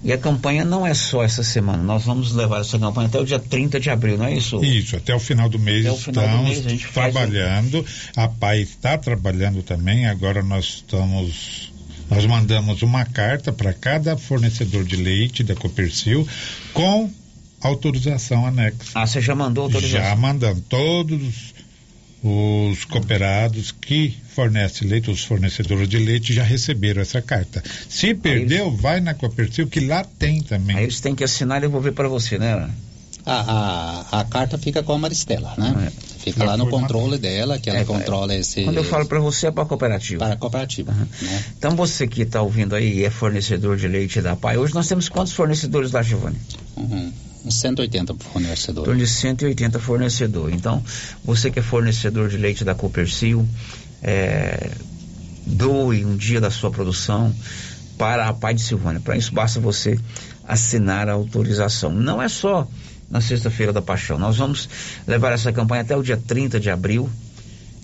E 0.04 0.12
a 0.12 0.18
campanha 0.18 0.66
não 0.66 0.88
é 0.88 0.96
só 0.96 1.24
essa 1.24 1.44
semana, 1.44 1.84
nós 1.84 2.04
vamos 2.04 2.32
levar 2.32 2.62
essa 2.62 2.80
campanha 2.80 3.08
até 3.08 3.20
o 3.20 3.26
dia 3.26 3.38
30 3.38 3.80
de 3.80 3.90
abril, 3.92 4.18
não 4.18 4.26
é 4.26 4.34
isso? 4.34 4.64
Isso, 4.64 4.96
até 4.96 5.14
o 5.14 5.20
final 5.20 5.48
do 5.48 5.60
mês 5.60 5.86
até 5.86 5.96
estamos 5.96 6.60
do 6.60 6.66
mês, 6.66 6.82
trabalhando. 6.92 7.86
A 8.16 8.28
PAI 8.28 8.62
está 8.62 8.98
trabalhando 8.98 9.62
também, 9.62 10.08
agora 10.08 10.42
nós 10.42 10.66
estamos. 10.66 11.71
Nós 12.12 12.26
mandamos 12.26 12.82
uma 12.82 13.06
carta 13.06 13.54
para 13.54 13.74
cada 13.74 14.18
fornecedor 14.18 14.84
de 14.84 14.98
leite 14.98 15.46
da 15.46 15.56
Copercil 15.56 16.28
com 16.74 17.10
autorização 17.62 18.46
anexa. 18.46 18.92
Ah, 18.94 19.08
você 19.08 19.22
já 19.22 19.34
mandou 19.34 19.64
autorização? 19.64 20.10
Já 20.10 20.16
mandamos. 20.18 20.62
Todos 20.68 21.54
os 22.22 22.84
cooperados 22.84 23.72
que 23.72 24.14
fornecem 24.36 24.90
leite, 24.90 25.10
os 25.10 25.24
fornecedores 25.24 25.88
de 25.88 25.98
leite, 25.98 26.34
já 26.34 26.44
receberam 26.44 27.02
essa 27.02 27.22
carta. 27.22 27.64
Se 27.88 28.14
perdeu, 28.14 28.68
eles... 28.68 28.82
vai 28.82 29.00
na 29.00 29.14
Copercil, 29.14 29.68
que 29.68 29.80
lá 29.80 30.04
tem 30.04 30.44
também. 30.44 30.76
Aí 30.76 30.84
eles 30.84 31.00
têm 31.00 31.16
que 31.16 31.24
assinar 31.24 31.60
e 31.60 31.62
devolver 31.62 31.94
para 31.94 32.10
você, 32.10 32.38
né? 32.38 32.70
A, 33.26 34.10
a, 34.12 34.20
a, 34.20 34.26
carta 34.26 34.58
fica 34.58 34.84
com 34.84 34.92
a 34.92 34.98
Maristela, 34.98 35.54
né? 35.58 35.88
É. 35.88 36.11
Fica 36.24 36.44
lá 36.44 36.56
no 36.56 36.70
controle 36.70 37.18
dela, 37.18 37.58
que 37.58 37.70
ela 37.70 37.80
é, 37.80 37.86
controla 37.86 38.36
esse. 38.36 38.64
Quando 38.64 38.78
eu 38.78 38.84
falo 38.84 39.06
para 39.06 39.20
você, 39.20 39.48
é 39.48 39.52
para 39.52 39.64
a 39.64 39.66
cooperativa. 39.66 40.20
Para 40.20 40.34
a 40.36 40.38
cooperativa. 40.38 40.92
Uhum. 40.92 41.28
Né? 41.28 41.46
Então 41.58 41.76
você 41.76 42.08
que 42.08 42.22
está 42.22 42.42
ouvindo 42.42 42.76
aí 42.76 43.04
é 43.04 43.10
fornecedor 43.10 43.76
de 43.76 43.88
leite 43.88 44.22
da 44.22 44.36
PAI. 44.36 44.58
Hoje 44.58 44.74
nós 44.74 44.88
temos 44.88 45.10
quantos 45.10 45.34
fornecedores 45.34 45.92
lá, 45.92 46.02
Giovanni? 46.02 46.38
Uhum. 46.78 47.12
180 47.50 48.14
fornecedores. 48.16 48.86
Torno 48.86 49.00
de 49.00 49.08
180 49.08 49.80
fornecedores. 49.80 50.56
Então, 50.56 50.84
você 51.24 51.50
que 51.50 51.58
é 51.58 51.64
fornecedor 51.64 52.30
de 52.30 52.38
leite 52.38 52.64
da 52.64 52.76
Copercil, 52.76 53.48
é, 54.04 54.70
doe 55.46 56.06
um 56.06 56.16
dia 56.16 56.40
da 56.40 56.52
sua 56.52 56.70
produção 56.70 57.34
para 57.98 58.28
a 58.28 58.34
Pai 58.34 58.54
de 58.54 58.62
Silvânia. 58.62 59.02
Para 59.02 59.18
isso, 59.18 59.34
basta 59.34 59.60
você 59.60 60.00
assinar 60.48 61.10
a 61.10 61.14
autorização. 61.14 61.92
Não 61.92 62.22
é 62.22 62.28
só 62.28 62.68
na 63.12 63.22
Sexta-feira 63.22 63.74
da 63.74 63.82
Paixão. 63.82 64.18
Nós 64.18 64.38
vamos 64.38 64.70
levar 65.06 65.34
essa 65.34 65.52
campanha 65.52 65.82
até 65.82 65.96
o 65.96 66.02
dia 66.02 66.18
30 66.18 66.60
de 66.60 66.70
abril. 66.70 67.10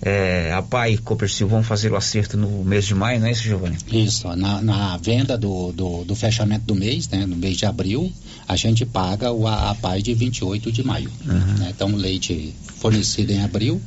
É, 0.00 0.52
a 0.52 0.62
PAI 0.62 0.94
e 0.94 0.98
Copercil 0.98 1.48
vão 1.48 1.62
fazer 1.62 1.92
o 1.92 1.96
acerto 1.96 2.36
no 2.36 2.64
mês 2.64 2.86
de 2.86 2.94
maio, 2.94 3.18
não 3.18 3.26
é 3.26 3.32
isso, 3.32 3.42
Giovanni? 3.42 3.76
Isso, 3.90 4.28
na, 4.36 4.62
na 4.62 4.96
venda 4.96 5.36
do, 5.36 5.72
do, 5.72 6.04
do, 6.04 6.14
fechamento 6.14 6.64
do 6.64 6.74
mês, 6.76 7.08
né, 7.08 7.26
no 7.26 7.34
mês 7.34 7.56
de 7.56 7.66
abril, 7.66 8.12
a 8.46 8.54
gente 8.54 8.86
paga 8.86 9.32
o, 9.32 9.48
a, 9.48 9.70
a 9.70 9.74
PAI 9.74 10.00
de 10.00 10.14
28 10.14 10.70
de 10.70 10.84
maio. 10.84 11.10
Uhum. 11.26 11.58
Né? 11.58 11.72
Então, 11.74 11.88
leite 11.96 12.54
fornecido 12.76 13.32
em 13.32 13.42
abril, 13.42 13.82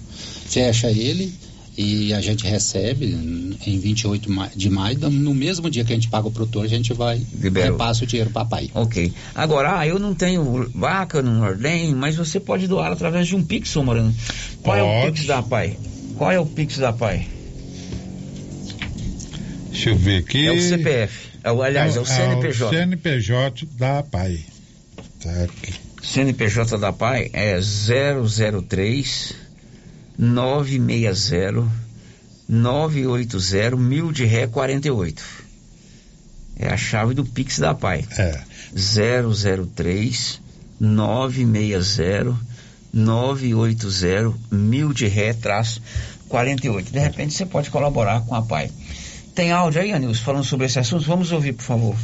fecha 0.48 0.92
ele 0.92 1.34
e 1.82 2.14
a 2.14 2.22
gente 2.22 2.46
recebe 2.46 3.06
em 3.06 3.80
28 3.80 4.30
de 4.56 4.70
maio, 4.70 5.10
no 5.10 5.34
mesmo 5.34 5.70
dia 5.70 5.84
que 5.84 5.92
a 5.92 5.96
gente 5.96 6.10
paga 6.10 6.28
o 6.28 6.32
produtor, 6.32 6.64
a 6.64 6.68
gente 6.68 6.94
vai 6.94 7.26
Liberou. 7.34 7.72
repassa 7.72 8.04
o 8.04 8.08
dinheiro 8.08 8.30
para 8.30 8.46
pai. 8.46 8.70
Ok. 8.74 9.12
Agora, 9.34 9.80
ah, 9.80 9.88
eu 9.88 9.98
não 9.98 10.14
tenho 10.14 10.70
vaca, 10.76 11.22
não 11.22 11.42
ordem, 11.42 11.96
mas 11.96 12.16
você 12.16 12.40
pode 12.40 12.68
doar 12.68 12.92
através 12.92 13.28
de 13.28 13.36
um 13.36 13.44
Pix, 13.44 13.76
Morano. 13.76 14.14
Qual 14.62 14.78
pode. 14.78 14.80
é 14.80 15.10
o 15.10 15.12
Pix 15.12 15.26
da 15.26 15.42
pai? 15.42 15.78
Qual 16.18 16.32
é 16.32 16.40
o 16.40 16.46
Pix 16.46 16.78
da 16.78 16.94
pai? 16.94 17.28
Deixa 19.72 19.90
eu 19.90 19.98
ver 19.98 20.18
aqui. 20.18 20.46
É 20.46 20.52
o 20.52 20.62
CPF. 20.62 21.32
É 21.44 21.52
o, 21.52 21.62
aliás, 21.64 21.96
é, 21.96 21.98
é 21.98 22.02
o 22.02 22.06
CNPJ. 22.06 22.64
É 22.64 22.68
o 22.68 22.70
CNPJ 22.70 23.68
da 23.78 24.04
PAI. 24.04 24.40
Tá 25.24 25.44
aqui. 25.44 25.74
CNPJ 26.04 26.78
da 26.78 26.94
PAI 26.94 27.32
é 27.34 27.60
003 27.60 29.41
960 30.18 31.68
980 32.48 33.78
mil 33.78 34.12
de 34.12 34.26
ré 34.26 34.46
48. 34.46 35.24
É 36.58 36.68
a 36.68 36.78
chave 36.78 37.14
do 37.14 37.26
Pix 37.26 37.60
da 37.60 37.74
Pai. 37.74 38.06
É. 38.18 38.42
003 38.76 40.42
960 40.80 42.38
980 42.94 44.34
mil 44.52 44.92
de 44.92 45.08
ré 45.08 45.34
traço 45.34 45.82
48. 46.28 46.92
De 46.92 47.00
repente 47.00 47.34
você 47.34 47.46
pode 47.46 47.70
colaborar 47.70 48.22
com 48.22 48.36
a 48.36 48.42
Pai. 48.42 48.70
Tem 49.34 49.52
áudio 49.52 49.82
aí, 49.82 49.94
Anilson, 49.94 50.24
falando 50.24 50.44
sobre 50.44 50.66
esse 50.66 50.78
assunto? 50.78 51.06
Vamos 51.06 51.32
ouvir, 51.32 51.54
por 51.54 51.64
favor. 51.64 51.96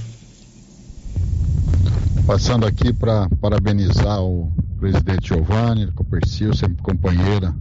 Passando 2.25 2.65
aqui 2.65 2.93
para 2.93 3.27
parabenizar 3.41 4.21
o 4.21 4.51
presidente 4.79 5.27
Giovanni, 5.27 5.91
Copercil, 5.91 6.55
sempre 6.55 6.81
companheira 6.81 7.53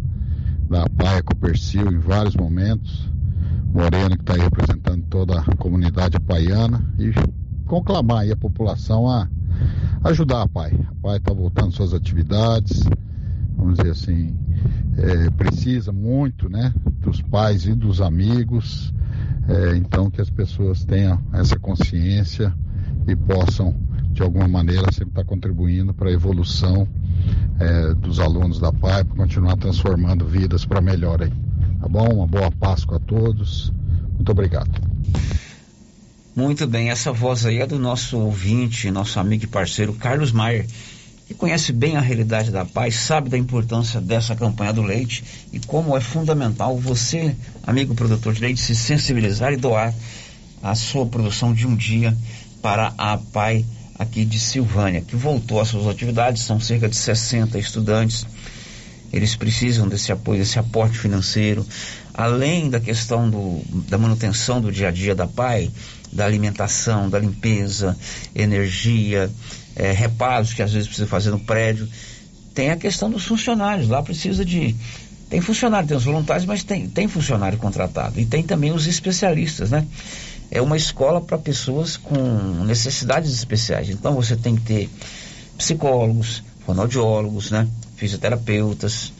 da 0.68 0.88
Paia 0.88 1.22
Copercil 1.22 1.90
em 1.92 1.98
vários 1.98 2.35
momentos. 2.35 3.11
Moreno, 3.72 4.16
que 4.16 4.22
está 4.22 4.35
aí 4.35 4.40
representando 4.40 5.05
toda 5.11 5.38
a 5.38 5.57
comunidade 5.57 6.16
apaiana, 6.16 6.83
e 6.98 7.12
conclamar 7.66 8.22
aí 8.22 8.33
a 8.33 8.37
população 8.37 9.09
a 9.09 9.29
ajudar 10.05 10.42
a 10.42 10.48
PAI. 10.48 10.72
A 10.88 10.94
PAI 11.02 11.16
está 11.18 11.33
voltando 11.35 11.72
suas 11.72 11.92
atividades, 11.92 12.81
vamos 13.57 13.76
dizer 13.76 13.90
assim, 13.90 14.35
é, 14.96 15.31
precisa 15.31 15.92
muito 15.92 16.48
né, 16.48 16.72
dos 17.00 17.20
pais 17.20 17.66
e 17.66 17.74
dos 17.74 18.00
amigos, 18.00 18.94
é, 19.48 19.76
então 19.76 20.11
que 20.11 20.20
as 20.20 20.31
pessoas 20.31 20.85
tenham 20.85 21.20
essa 21.33 21.59
consciência 21.59 22.55
e 23.07 23.14
possam, 23.14 23.74
de 24.16 24.22
alguma 24.22 24.48
maneira, 24.48 24.90
sempre 24.90 25.11
estar 25.11 25.22
tá 25.22 25.24
contribuindo 25.24 25.92
para 25.92 26.09
a 26.09 26.12
evolução 26.12 26.88
é, 27.61 27.92
dos 27.94 28.18
alunos 28.18 28.59
da 28.59 28.72
PAI 28.72 29.05
para 29.05 29.14
continuar 29.14 29.57
transformando 29.59 30.24
vidas 30.24 30.64
para 30.64 30.81
melhor 30.81 31.22
aí. 31.22 31.31
Tá 31.79 31.87
bom? 31.87 32.09
Uma 32.14 32.26
boa 32.26 32.50
Páscoa 32.50 32.96
a 32.96 33.00
todos. 33.00 33.70
Muito 34.14 34.33
obrigado. 34.33 34.70
Muito 36.35 36.66
bem, 36.66 36.90
essa 36.90 37.12
voz 37.12 37.44
aí 37.44 37.59
é 37.59 37.66
do 37.66 37.79
nosso 37.79 38.18
ouvinte, 38.18 38.90
nosso 38.90 39.20
amigo 39.20 39.44
e 39.44 39.46
parceiro 39.46 39.92
Carlos 39.92 40.33
Maier, 40.33 40.66
que 41.26 41.35
conhece 41.35 41.70
bem 41.70 41.96
a 41.96 42.00
realidade 42.00 42.50
da 42.50 42.64
paz, 42.64 42.96
sabe 42.96 43.29
da 43.29 43.37
importância 43.37 44.00
dessa 44.00 44.35
campanha 44.35 44.72
do 44.72 44.83
leite 44.83 45.24
e 45.52 45.61
como 45.61 45.94
é 45.94 46.00
fundamental 46.00 46.79
você, 46.79 47.37
amigo 47.66 47.94
produtor 47.94 48.33
de 48.33 48.40
leite, 48.40 48.61
se 48.61 48.74
sensibilizar 48.74 49.52
e 49.52 49.57
doar 49.57 49.94
a 50.62 50.74
sua 50.74 51.05
produção 51.05 51.52
de 51.52 51.66
um 51.66 51.76
dia 51.76 52.16
para 52.62 52.94
a 52.96 53.18
PAI 53.18 53.64
aqui 53.99 54.25
de 54.25 54.39
Silvânia, 54.39 55.01
que 55.01 55.17
voltou 55.17 55.61
às 55.61 55.69
suas 55.69 55.87
atividades, 55.87 56.43
são 56.43 56.61
cerca 56.61 56.89
de 56.89 56.97
60 56.97 57.59
estudantes 57.59 58.27
Eles 59.13 59.37
precisam 59.37 59.89
desse 59.89 60.13
apoio, 60.13 60.41
desse 60.41 60.59
aporte 60.59 60.99
financeiro, 60.99 61.65
além 62.13 62.69
da 62.69 62.81
questão 62.81 63.31
do, 63.31 63.63
da 63.89 63.97
manutenção 63.97 64.61
do 64.61 64.71
dia 64.71 64.89
a 64.89 64.91
dia 64.91 65.15
da 65.15 65.27
PAI, 65.27 65.71
da 66.13 66.25
alimentação, 66.25 67.09
da 67.09 67.19
limpeza, 67.19 67.97
energia, 68.35 69.31
é, 69.75 69.93
reparos 69.93 70.53
que 70.53 70.63
às 70.63 70.73
vezes 70.73 70.89
precisa 70.89 71.09
fazer 71.09 71.31
no 71.31 71.41
prédio. 71.41 71.89
Tem 72.55 72.71
a 72.71 72.77
questão 72.77 73.11
dos 73.11 73.25
funcionários, 73.25 73.89
lá 73.89 74.03
precisa 74.03 74.45
de. 74.45 74.75
Tem 75.29 75.41
funcionário, 75.41 75.89
tem 75.89 75.97
os 75.97 76.05
voluntários, 76.05 76.47
mas 76.47 76.63
tem, 76.63 76.89
tem 76.89 77.09
funcionário 77.09 77.59
contratado. 77.59 78.21
E 78.21 78.25
tem 78.25 78.43
também 78.43 78.73
os 78.73 78.87
especialistas, 78.87 79.71
né? 79.71 79.87
É 80.51 80.63
uma 80.63 80.77
escola 80.77 81.21
para 81.21 81.37
pessoas 81.39 81.97
com 81.97 82.19
necessidades 82.65 83.33
especiais. 83.33 83.89
Então 83.89 84.15
você 84.15 84.37
tem 84.37 84.57
que 84.57 84.63
ter 84.63 84.91
psicólogos, 85.57 86.43
fonoaudiólogos, 86.65 87.51
né? 87.51 87.67
Fisioterapeutas, 87.97 89.13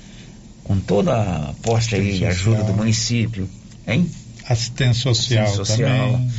com 0.63 0.79
toda 0.79 1.13
a 1.15 1.51
aposta 1.51 1.97
e 1.97 2.25
ajuda 2.25 2.65
do 2.65 2.75
município, 2.75 3.49
hein? 3.87 4.11
Assistência 4.49 5.15
social, 5.15 5.45
Assistência 5.45 5.57
social 5.57 6.13
também. 6.13 6.31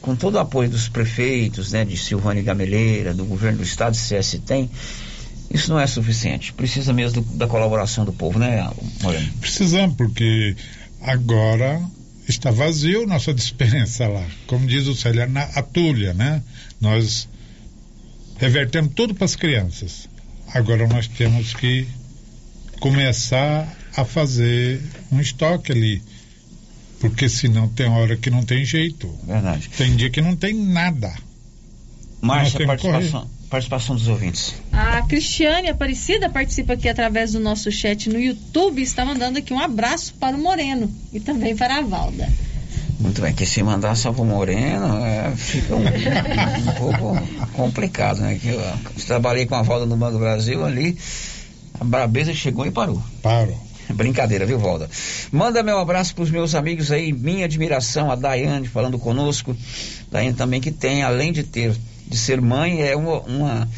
Com 0.00 0.14
todo 0.14 0.36
o 0.36 0.38
apoio 0.38 0.70
dos 0.70 0.88
prefeitos, 0.88 1.72
né? 1.72 1.84
De 1.84 1.96
Silvânia 1.96 2.42
Gameleira, 2.42 3.14
do 3.14 3.24
governo 3.24 3.58
do 3.58 3.64
estado, 3.64 3.96
CS 3.96 4.40
tem. 4.46 4.70
Isso 5.50 5.70
não 5.70 5.80
é 5.80 5.86
suficiente. 5.86 6.52
Precisa 6.52 6.92
mesmo 6.92 7.22
do, 7.22 7.36
da 7.36 7.46
colaboração 7.46 8.04
do 8.04 8.12
povo, 8.12 8.38
né, 8.38 8.68
Moreno? 9.02 9.28
Precisamos, 9.40 9.96
porque 9.96 10.54
agora 11.00 11.80
está 12.30 12.50
vazio 12.50 13.06
nossa 13.06 13.32
dispensa 13.32 14.06
lá. 14.06 14.26
Como 14.46 14.66
diz 14.66 14.86
o 14.86 14.94
Célia, 14.94 15.26
na 15.26 15.42
atulha, 15.42 16.12
né? 16.14 16.42
Nós 16.80 17.28
revertemos 18.36 18.92
tudo 18.94 19.14
para 19.14 19.24
as 19.24 19.34
crianças. 19.34 20.08
Agora 20.52 20.86
nós 20.86 21.08
temos 21.08 21.54
que 21.54 21.86
começar 22.80 23.76
a 23.96 24.04
fazer 24.04 24.80
um 25.10 25.20
estoque 25.20 25.72
ali. 25.72 26.02
Porque 27.00 27.28
senão 27.28 27.68
tem 27.68 27.86
hora 27.88 28.16
que 28.16 28.30
não 28.30 28.42
tem 28.42 28.64
jeito. 28.64 29.12
Verdade. 29.24 29.68
Tem 29.76 29.94
dia 29.94 30.10
que 30.10 30.20
não 30.20 30.34
tem 30.34 30.52
nada. 30.52 31.14
Márcia, 32.20 32.66
participação, 32.66 33.30
participação 33.48 33.96
dos 33.96 34.08
ouvintes. 34.08 34.54
A 34.72 35.02
Cristiane 35.02 35.68
Aparecida 35.68 36.28
participa 36.28 36.74
aqui 36.74 36.88
através 36.88 37.32
do 37.32 37.40
nosso 37.40 37.70
chat 37.72 38.08
no 38.08 38.18
YouTube. 38.18 38.82
Está 38.82 39.04
mandando 39.04 39.38
aqui 39.38 39.52
um 39.52 39.60
abraço 39.60 40.14
para 40.14 40.36
o 40.36 40.40
Moreno 40.40 40.90
e 41.12 41.18
também 41.18 41.56
para 41.56 41.78
a 41.78 41.82
Valda. 41.82 42.28
Muito 43.00 43.22
bem, 43.22 43.32
que 43.32 43.46
se 43.46 43.62
mandar 43.62 43.94
só 43.94 44.12
pro 44.12 44.24
Moreno, 44.24 45.04
é, 45.04 45.32
fica 45.36 45.76
um, 45.76 45.84
um, 45.86 46.72
pouco 46.74 47.52
complicado, 47.52 48.20
né? 48.20 48.38
Que 48.40 48.48
eu, 48.48 48.60
eu 48.60 49.04
trabalhei 49.06 49.46
com 49.46 49.54
a 49.54 49.62
Valda 49.62 49.86
no 49.86 49.96
Banco 49.96 50.14
do 50.14 50.18
Brasil 50.18 50.64
ali, 50.64 50.98
a 51.78 51.84
Brabeza 51.84 52.34
chegou 52.34 52.66
e 52.66 52.72
parou. 52.72 53.00
Parou. 53.22 53.68
Brincadeira, 53.94 54.44
viu, 54.44 54.58
Valda? 54.58 54.90
Manda 55.32 55.62
meu 55.62 55.78
abraço 55.78 56.14
pros 56.14 56.30
meus 56.30 56.54
amigos 56.54 56.92
aí, 56.92 57.12
minha 57.12 57.46
admiração, 57.46 58.10
a 58.10 58.16
Daiane 58.16 58.68
falando 58.68 58.98
conosco. 58.98 59.56
Daiane 60.10 60.34
também 60.34 60.60
que 60.60 60.70
tem, 60.70 61.02
além 61.02 61.32
de 61.32 61.42
ter, 61.42 61.74
de 62.08 62.16
ser 62.16 62.40
mãe, 62.40 62.80
é 62.82 62.96
uma, 62.96 63.20
uma 63.20 63.68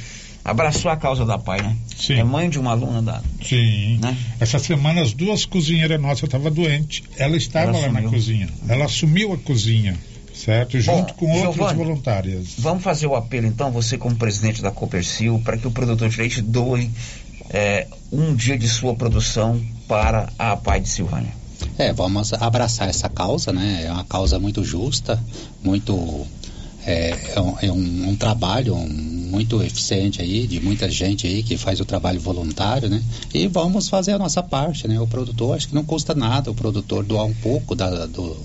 abraçou 0.45 0.91
a 0.91 0.97
causa 0.97 1.25
da 1.25 1.39
pai, 1.39 1.61
né? 1.63 1.77
Sim. 1.97 2.15
É 2.15 2.25
mãe 2.25 2.49
de 2.49 2.59
uma 2.59 2.71
aluna 2.71 3.03
da. 3.03 3.23
Sim. 3.43 3.99
Né? 3.99 4.17
Essa 4.39 4.59
semana 4.59 5.03
as 5.03 5.13
duas 5.13 5.45
cozinheiras 5.45 6.01
nossas 6.01 6.25
estavam 6.25 6.51
doentes. 6.51 7.03
Ela 7.17 7.37
estava 7.37 7.71
Ela 7.71 7.73
lá 7.73 7.87
assumiu. 7.87 8.03
na 8.03 8.11
cozinha. 8.11 8.49
Ela 8.69 8.85
assumiu 8.85 9.33
a 9.33 9.39
cozinha. 9.39 9.99
Certo, 10.35 10.81
junto 10.81 11.13
Bom, 11.13 11.19
com 11.19 11.33
outras 11.33 11.55
Giovani, 11.55 11.79
voluntárias. 11.79 12.47
Vamos 12.57 12.83
fazer 12.83 13.07
o 13.07 13.15
apelo 13.15 13.47
então, 13.47 13.71
você 13.71 13.99
como 13.99 14.17
presidente 14.17 14.63
da 14.63 14.71
Copercil, 14.71 15.39
para 15.45 15.59
que 15.59 15.67
o 15.67 15.71
produtor 15.71 16.09
de 16.09 16.17
leite 16.17 16.41
doe 16.41 16.91
é, 17.51 17.87
um 18.11 18.35
dia 18.35 18.57
de 18.57 18.67
sua 18.67 18.95
produção 18.95 19.61
para 19.87 20.31
a 20.39 20.57
Pai 20.57 20.81
de 20.81 20.89
Silvânia. 20.89 21.33
É, 21.77 21.93
vamos 21.93 22.33
abraçar 22.33 22.89
essa 22.89 23.09
causa, 23.09 23.53
né? 23.53 23.85
É 23.85 23.93
uma 23.93 24.05
causa 24.05 24.39
muito 24.39 24.65
justa, 24.65 25.23
muito 25.63 26.27
é, 26.87 27.19
é, 27.35 27.41
um, 27.41 27.57
é 27.63 27.73
um, 27.73 28.09
um, 28.11 28.17
trabalho 28.17 28.77
muito 28.77 29.63
eficiente 29.63 30.23
aí, 30.23 30.47
de 30.47 30.61
muita 30.61 30.89
gente 30.89 31.27
aí 31.27 31.43
que 31.43 31.57
faz 31.57 31.81
o 31.81 31.85
trabalho 31.85 32.21
voluntário, 32.21 32.89
né? 32.89 33.03
E 33.33 33.47
vamos 33.47 33.89
fazer 33.89 34.13
a 34.13 34.19
nossa 34.19 34.43
parte, 34.43 34.89
né? 34.89 34.99
O 35.01 35.07
produtor, 35.07 35.57
acho 35.57 35.69
que 35.69 35.75
não 35.75 35.85
custa 35.85 36.15
nada 36.15 36.51
o 36.51 36.55
produtor 36.55 37.05
doar 37.05 37.25
um 37.25 37.35
pouco 37.35 37.75
da, 37.75 38.07
do, 38.07 38.37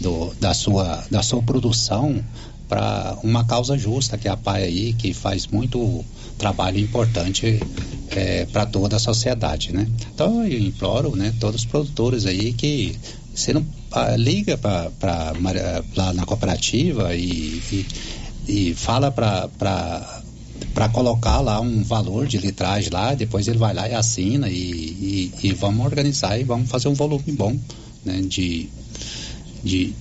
do, 0.00 0.34
da, 0.40 0.54
sua, 0.54 1.04
da 1.10 1.22
sua 1.22 1.42
produção 1.42 2.22
para 2.68 3.16
uma 3.22 3.44
causa 3.44 3.78
justa, 3.78 4.18
que 4.18 4.26
é 4.26 4.30
a 4.30 4.36
PAI 4.36 4.62
aí, 4.64 4.92
que 4.92 5.12
faz 5.12 5.46
muito 5.46 6.04
trabalho 6.36 6.78
importante 6.78 7.60
é, 8.10 8.44
para 8.46 8.66
toda 8.66 8.96
a 8.96 8.98
sociedade, 8.98 9.72
né? 9.72 9.86
Então 10.14 10.44
eu 10.44 10.58
imploro, 10.58 11.14
né, 11.14 11.32
todos 11.38 11.62
os 11.62 11.66
produtores 11.66 12.26
aí 12.26 12.52
que 12.52 12.98
você 13.36 13.52
não 13.52 13.64
ah, 13.92 14.16
liga 14.16 14.56
para 14.56 15.32
lá 15.94 16.12
na 16.12 16.24
cooperativa 16.24 17.14
e, 17.14 17.62
e, 17.70 17.86
e 18.48 18.74
fala 18.74 19.10
para 19.10 19.48
para 20.72 20.88
colocar 20.90 21.40
lá 21.40 21.60
um 21.60 21.82
valor 21.82 22.26
de 22.26 22.38
litragem 22.38 22.90
lá, 22.90 23.14
depois 23.14 23.48
ele 23.48 23.58
vai 23.58 23.72
lá 23.74 23.88
e 23.88 23.94
assina 23.94 24.48
e, 24.48 24.52
e, 24.52 25.32
e, 25.42 25.52
vamos 25.52 25.84
organizar 25.84 26.38
e 26.38 26.44
vamos 26.44 26.68
fazer 26.68 26.88
um 26.88 26.94
volume 26.94 27.32
bom, 27.32 27.58
né, 28.04 28.20
de, 28.22 28.68
de 29.62 29.94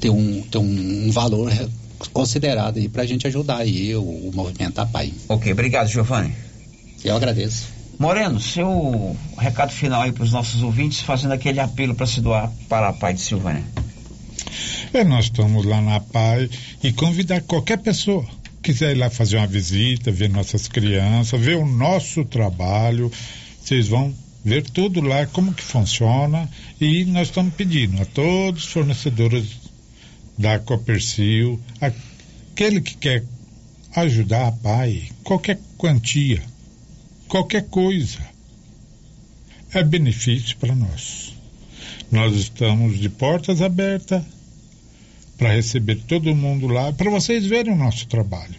ter 0.00 0.10
um, 0.10 0.42
ter 0.42 0.58
um, 0.58 1.06
um 1.06 1.10
valor 1.10 1.52
considerado 2.12 2.78
aí 2.78 2.88
para 2.88 3.02
a 3.02 3.06
gente 3.06 3.26
ajudar 3.26 3.58
aí 3.58 3.94
o, 3.94 4.02
o 4.02 4.30
movimento 4.34 4.78
APAI. 4.80 5.12
Ok, 5.28 5.52
obrigado, 5.52 5.88
Giovanni. 5.88 6.34
Eu 7.04 7.14
agradeço. 7.16 7.75
Moreno, 7.98 8.40
seu 8.40 9.16
recado 9.38 9.72
final 9.72 10.02
aí 10.02 10.12
para 10.12 10.24
os 10.24 10.32
nossos 10.32 10.62
ouvintes, 10.62 11.00
fazendo 11.00 11.32
aquele 11.32 11.60
apelo 11.60 11.94
para 11.94 12.06
se 12.06 12.20
doar 12.20 12.50
para 12.68 12.88
a 12.88 12.92
PAI 12.92 13.14
de 13.14 13.20
Silvânia. 13.20 13.64
É, 14.92 15.02
nós 15.04 15.26
estamos 15.26 15.64
lá 15.64 15.80
na 15.80 16.00
PAI 16.00 16.48
e 16.82 16.92
convidar 16.92 17.40
qualquer 17.42 17.78
pessoa 17.78 18.24
quiser 18.66 18.96
ir 18.96 18.98
lá 18.98 19.08
fazer 19.08 19.36
uma 19.36 19.46
visita, 19.46 20.10
ver 20.10 20.28
nossas 20.28 20.66
crianças, 20.66 21.40
ver 21.40 21.56
o 21.56 21.64
nosso 21.64 22.24
trabalho, 22.24 23.12
vocês 23.62 23.86
vão 23.86 24.12
ver 24.44 24.68
tudo 24.68 25.00
lá, 25.00 25.24
como 25.26 25.54
que 25.54 25.62
funciona. 25.62 26.50
E 26.80 27.04
nós 27.04 27.28
estamos 27.28 27.54
pedindo 27.54 28.02
a 28.02 28.04
todos 28.04 28.64
os 28.64 28.72
fornecedores 28.72 29.46
da 30.36 30.58
Copercil, 30.58 31.60
aquele 31.80 32.80
que 32.80 32.96
quer 32.96 33.22
ajudar 33.94 34.48
a 34.48 34.52
PAI, 34.52 35.10
qualquer 35.22 35.60
quantia, 35.78 36.42
qualquer 37.28 37.66
coisa, 37.68 38.18
é 39.72 39.82
benefício 39.82 40.56
para 40.56 40.74
nós. 40.74 41.34
Nós 42.10 42.34
estamos 42.34 42.98
de 42.98 43.08
portas 43.08 43.60
abertas 43.60 44.22
para 45.36 45.52
receber 45.52 45.96
todo 46.06 46.34
mundo 46.34 46.66
lá, 46.66 46.92
para 46.92 47.10
vocês 47.10 47.44
verem 47.46 47.72
o 47.72 47.76
nosso 47.76 48.06
trabalho. 48.06 48.54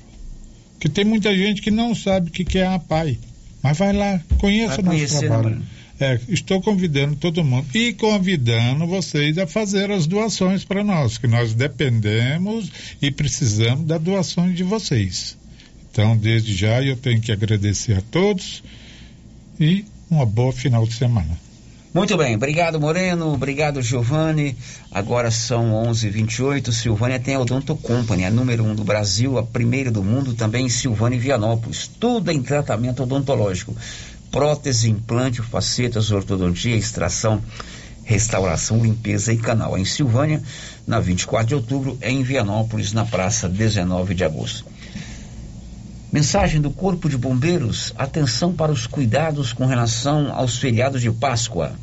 Que 0.80 0.88
tem 0.88 1.03
muita 1.03 1.36
gente 1.36 1.62
que 1.62 1.71
não 1.71 1.95
sabe 1.95 2.30
o 2.30 2.32
que, 2.32 2.60
é 2.60 2.67
a 2.67 2.77
PAI. 2.77 3.17
Mas 3.63 3.77
vai 3.77 3.93
lá, 3.93 4.21
conheça 4.38 4.82
o 4.82 4.84
nosso 4.84 5.13
né, 5.15 5.19
trabalho. 5.19 5.56
Né, 5.56 5.65
é, 5.99 6.19
estou 6.30 6.62
convidando 6.62 7.15
todo 7.15 7.43
mundo 7.43 7.65
e 7.73 7.91
convidando 7.93 8.86
vocês 8.86 9.38
a 9.39 9.47
fazer 9.47 9.89
as 9.89 10.06
doações 10.06 10.63
para 10.63 10.84
nós, 10.84 11.17
que 11.17 11.25
nós 11.25 11.56
dependemos 11.56 12.71
e 13.01 13.10
precisamos 13.10 13.88
das 13.88 13.99
doações 13.99 14.56
de 14.56 14.63
vocês. 14.63 15.36
Então, 15.97 16.15
desde 16.15 16.55
já, 16.55 16.79
eu 16.83 16.95
tenho 16.95 17.19
que 17.19 17.31
agradecer 17.31 17.97
a 17.97 18.01
todos 18.01 18.63
e 19.60 19.83
uma 20.12 20.27
boa 20.27 20.53
final 20.53 20.86
de 20.86 20.93
semana. 20.93 21.36
Muito 21.91 22.15
bem, 22.15 22.36
obrigado 22.36 22.79
Moreno, 22.79 23.33
obrigado 23.33 23.81
Giovanni. 23.81 24.55
Agora 24.91 25.31
são 25.31 25.73
11:28. 25.73 26.71
Silvânia 26.71 27.19
tem 27.19 27.33
a 27.33 27.39
Odonto 27.39 27.75
Company, 27.75 28.25
a 28.25 28.29
número 28.29 28.63
um 28.63 28.75
do 28.75 28.83
Brasil, 28.83 29.39
a 29.39 29.43
primeira 29.43 29.89
do 29.89 30.03
mundo, 30.03 30.36
também 30.36 30.67
em 30.67 30.69
Silvânia 30.69 31.15
e 31.15 31.19
Vianópolis. 31.19 31.89
Tudo 31.99 32.29
em 32.29 32.43
tratamento 32.43 33.01
odontológico: 33.01 33.75
prótese, 34.29 34.91
implante, 34.91 35.41
facetas, 35.41 36.12
ortodontia, 36.12 36.75
extração, 36.75 37.41
restauração, 38.03 38.83
limpeza 38.83 39.33
e 39.33 39.38
canal. 39.38 39.75
Em 39.75 39.83
Silvânia, 39.83 40.43
na 40.86 40.99
24 40.99 41.47
de 41.47 41.55
outubro, 41.55 41.97
em 42.03 42.21
Vianópolis, 42.21 42.93
na 42.93 43.03
praça 43.03 43.49
19 43.49 44.13
de 44.13 44.23
agosto. 44.23 44.76
Mensagem 46.11 46.61
do 46.61 46.71
Corpo 46.71 47.09
de 47.09 47.17
Bombeiros: 47.17 47.93
atenção 47.97 48.53
para 48.53 48.71
os 48.71 48.87
cuidados 48.87 49.51
com 49.51 49.65
relação 49.65 50.33
aos 50.33 50.57
feriados 50.57 51.01
de 51.01 51.11
Páscoa. 51.11 51.73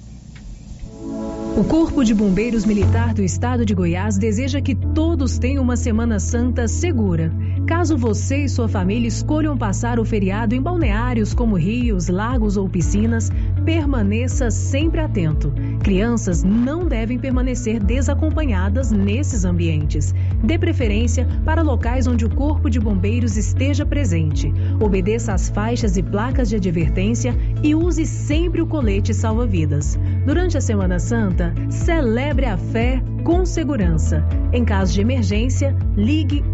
O 1.57 1.63
Corpo 1.63 2.03
de 2.03 2.15
Bombeiros 2.15 2.65
Militar 2.65 3.15
do 3.15 3.23
Estado 3.23 3.65
de 3.65 3.75
Goiás 3.75 4.19
deseja 4.19 4.61
que 4.61 4.75
todos 4.75 5.39
tenham 5.39 5.63
uma 5.63 5.77
Semana 5.77 6.19
Santa 6.19 6.67
segura. 6.67 7.31
Caso 7.67 7.97
você 7.97 8.45
e 8.45 8.49
sua 8.49 8.69
família 8.69 9.09
escolham 9.09 9.57
passar 9.57 9.99
o 9.99 10.05
feriado 10.05 10.55
em 10.55 10.61
balneários 10.61 11.33
como 11.33 11.57
rios, 11.57 12.09
lagos 12.09 12.59
ou 12.59 12.69
piscinas, 12.69 13.31
permaneça 13.65 14.51
sempre 14.51 15.01
atento. 15.01 15.51
Crianças 15.83 16.43
não 16.43 16.87
devem 16.87 17.19
permanecer 17.19 17.83
desacompanhadas 17.83 18.93
nesses 18.93 19.47
ambientes. 19.47 20.15
Dê 20.43 20.59
preferência 20.59 21.27
para 21.43 21.63
locais 21.63 22.07
onde 22.07 22.27
o 22.27 22.35
Corpo 22.35 22.69
de 22.69 22.79
Bombeiros 22.79 23.39
esteja 23.39 23.87
presente. 23.87 24.53
Obedeça 24.79 25.33
às 25.33 25.49
faixas 25.49 25.97
e 25.97 26.03
placas 26.03 26.51
de 26.51 26.57
advertência 26.57 27.35
e 27.63 27.75
use 27.75 28.05
sempre 28.05 28.61
o 28.61 28.67
colete 28.67 29.15
salva-vidas. 29.15 29.99
Durante 30.27 30.59
a 30.59 30.61
Semana 30.61 30.99
Santa, 30.99 31.55
celebre 31.71 32.45
a 32.45 32.59
fé 32.59 33.03
com 33.25 33.47
segurança. 33.47 34.23
Em 34.53 34.65
caso 34.65 34.93
de 34.93 35.01
emergência, 35.01 35.75
ligue 35.97 36.45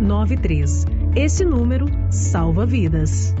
193. 0.00 0.86
Esse 1.14 1.44
número 1.44 1.84
salva 2.10 2.64
vidas. 2.64 3.34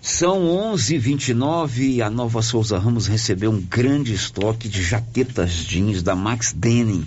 São 0.00 0.46
11:29 0.72 1.96
e 1.96 2.02
a 2.02 2.08
Nova 2.08 2.40
Souza 2.40 2.78
Ramos 2.78 3.06
recebeu 3.06 3.50
um 3.50 3.60
grande 3.60 4.14
estoque 4.14 4.66
de 4.68 4.82
jaquetas 4.82 5.52
jeans 5.52 6.02
da 6.02 6.16
Max 6.16 6.54
Denim. 6.54 7.04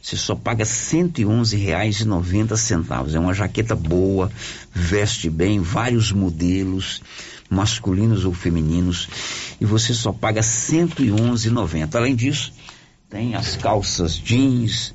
Você 0.00 0.16
só 0.16 0.32
paga 0.34 0.62
R$ 0.62 0.70
111,90. 0.70 3.14
É 3.14 3.18
uma 3.18 3.34
jaqueta 3.34 3.74
boa, 3.74 4.30
veste 4.72 5.28
bem, 5.30 5.60
vários 5.60 6.12
modelos, 6.12 7.02
masculinos 7.50 8.26
ou 8.26 8.34
femininos, 8.34 9.08
e 9.60 9.64
você 9.64 9.92
só 9.94 10.12
paga 10.12 10.42
R$ 10.42 10.46
111,90. 10.46 11.96
Além 11.96 12.14
disso, 12.14 12.52
tem 13.10 13.34
as 13.34 13.56
calças 13.56 14.16
jeans, 14.16 14.94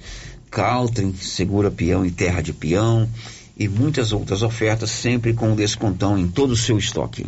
Caltrim, 0.54 1.16
segura 1.16 1.72
peão 1.72 2.06
e 2.06 2.12
terra 2.12 2.40
de 2.40 2.54
peão 2.54 3.10
e 3.58 3.68
muitas 3.68 4.12
outras 4.12 4.44
ofertas, 4.44 4.92
sempre 4.92 5.34
com 5.34 5.56
descontão 5.56 6.18
em 6.18 6.28
todo 6.28 6.52
o 6.52 6.56
seu 6.56 6.78
estoque. 6.78 7.26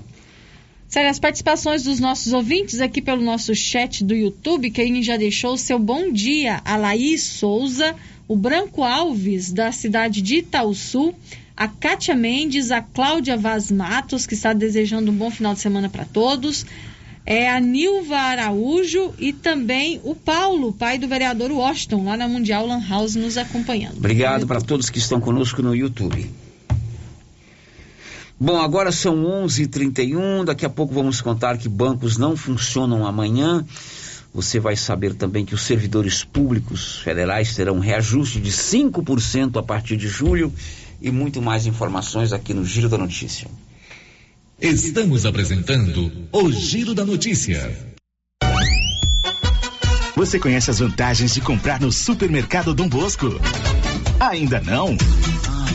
Sério, 0.88 1.10
as 1.10 1.18
participações 1.18 1.84
dos 1.84 2.00
nossos 2.00 2.34
ouvintes 2.34 2.80
aqui 2.80 3.02
pelo 3.02 3.24
nosso 3.24 3.56
chat 3.56 4.04
do 4.04 4.14
YouTube, 4.14 4.70
quem 4.70 5.02
já 5.02 5.18
deixou 5.18 5.54
o 5.54 5.58
seu 5.58 5.80
bom 5.80 6.12
dia, 6.12 6.62
a 6.64 6.78
Laís 6.78 7.24
Souza, 7.24 7.96
o 8.28 8.36
Branco 8.36 8.84
Alves, 8.84 9.52
da 9.52 9.72
cidade 9.72 10.22
de 10.22 10.38
Itaúsu, 10.38 11.14
a 11.58 11.68
Kátia 11.68 12.16
Mendes, 12.16 12.70
a 12.70 12.82
Cláudia 12.82 13.36
Vaz 13.36 13.72
Matos, 13.72 14.28
que 14.28 14.36
está 14.36 14.54
desejando 14.54 15.12
um 15.12 15.16
bom 15.16 15.32
final 15.32 15.56
de 15.56 15.62
semana 15.62 15.90
para 15.90 16.06
todos, 16.06 16.66
é 17.26 17.50
a 17.50 17.60
Nilva 17.60 18.18
Araújo 18.18 19.14
e 19.18 19.34
também 19.34 20.00
o 20.04 20.14
Paulo, 20.14 20.72
pai 20.72 21.00
do 21.00 21.08
vereador 21.08 21.52
Washington, 21.52 22.06
lá 22.06 22.16
na 22.16 22.28
Mundial 22.28 22.68
Lan 22.68 22.82
House, 22.88 23.16
nos 23.16 23.38
acompanhando. 23.38 23.98
Obrigado 23.98 24.46
para 24.46 24.62
todos 24.62 24.90
que 24.90 25.00
estão 25.00 25.20
conosco 25.20 25.62
no 25.64 25.76
YouTube. 25.76 26.30
Bom, 28.40 28.58
agora 28.58 28.92
são 28.92 29.16
11h31. 29.16 30.44
Daqui 30.44 30.66
a 30.66 30.70
pouco 30.70 30.94
vamos 30.94 31.22
contar 31.22 31.58
que 31.58 31.70
bancos 31.70 32.18
não 32.18 32.36
funcionam 32.36 33.08
amanhã. 33.08 33.66
Você 34.34 34.60
vai 34.60 34.76
saber 34.76 35.16
também 35.16 35.46
que 35.46 35.56
os 35.56 35.62
servidores 35.62 36.24
públicos 36.24 36.98
federais 36.98 37.56
terão 37.56 37.80
reajuste 37.80 38.40
de 38.40 38.52
5% 38.52 39.58
a 39.58 39.64
partir 39.64 39.96
de 39.96 40.10
julho 40.10 40.54
e 41.02 41.10
muito 41.10 41.42
mais 41.42 41.66
informações 41.66 42.34
aqui 42.34 42.54
no 42.54 42.66
Giro 42.66 42.90
da 42.90 42.98
Notícia. 42.98 43.48
Estamos 44.60 45.26
apresentando 45.26 46.30
o 46.32 46.50
Giro 46.50 46.94
da 46.96 47.06
Notícia. 47.06 47.78
Você 50.16 50.40
conhece 50.40 50.72
as 50.72 50.80
vantagens 50.80 51.34
de 51.34 51.42
comprar 51.42 51.82
no 51.82 51.92
supermercado 51.92 52.74
Dom 52.74 52.88
Bosco? 52.88 53.28
Ainda 54.18 54.62
não? 54.62 54.96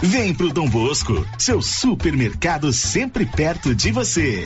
Vem 0.00 0.32
pro 0.32 0.52
Dom 0.52 0.68
Bosco, 0.68 1.26
seu 1.36 1.60
supermercado 1.60 2.72
sempre 2.72 3.26
perto 3.26 3.74
de 3.74 3.90
você. 3.90 4.44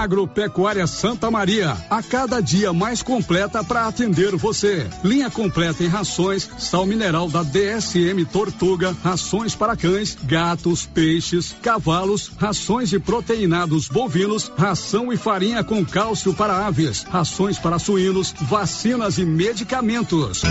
Agropecuária 0.00 0.86
Santa 0.86 1.30
Maria, 1.30 1.76
a 1.90 2.02
cada 2.02 2.40
dia 2.40 2.72
mais 2.72 3.02
completa 3.02 3.62
para 3.62 3.86
atender 3.86 4.34
você. 4.34 4.88
Linha 5.04 5.28
completa 5.28 5.84
em 5.84 5.88
rações, 5.88 6.48
sal 6.58 6.86
mineral 6.86 7.28
da 7.28 7.42
DSM 7.42 8.24
Tortuga, 8.24 8.96
rações 9.04 9.54
para 9.54 9.76
cães, 9.76 10.16
gatos, 10.22 10.79
peixes, 10.86 11.54
cavalos, 11.62 12.30
rações 12.36 12.90
de 12.90 12.98
proteinados 12.98 13.88
bovinos, 13.88 14.50
ração 14.56 15.12
e 15.12 15.16
farinha 15.16 15.62
com 15.62 15.84
cálcio 15.84 16.34
para 16.34 16.66
aves, 16.66 17.02
rações 17.04 17.58
para 17.58 17.78
suínos, 17.78 18.34
vacinas 18.42 19.18
e 19.18 19.24
medicamentos. 19.24 20.42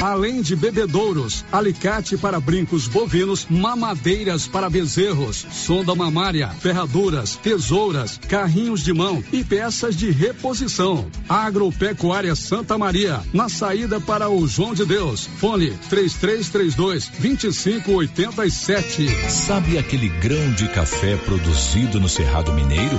Além 0.00 0.40
de 0.40 0.56
bebedouros, 0.56 1.44
alicate 1.52 2.16
para 2.16 2.40
brincos 2.40 2.88
bovinos, 2.88 3.46
mamadeiras 3.50 4.46
para 4.46 4.70
bezerros, 4.70 5.46
sonda 5.52 5.94
mamária, 5.94 6.48
ferraduras, 6.48 7.36
tesouras, 7.36 8.18
carrinhos 8.28 8.82
de 8.82 8.94
mão 8.94 9.22
e 9.30 9.44
peças 9.44 9.94
de 9.94 10.10
reposição. 10.10 11.06
Agropecuária 11.28 12.34
Santa 12.34 12.78
Maria, 12.78 13.20
na 13.32 13.50
saída 13.50 14.00
para 14.00 14.30
o 14.30 14.48
João 14.48 14.72
de 14.72 14.86
Deus. 14.86 15.28
Fone 15.36 15.70
3332 15.90 17.10
2587. 17.18 19.30
Sabe 19.30 19.76
aquele 19.76 20.08
grão 20.08 20.50
de 20.52 20.66
café 20.68 21.16
produzido 21.16 22.00
no 22.00 22.08
Cerrado 22.08 22.54
Mineiro? 22.54 22.98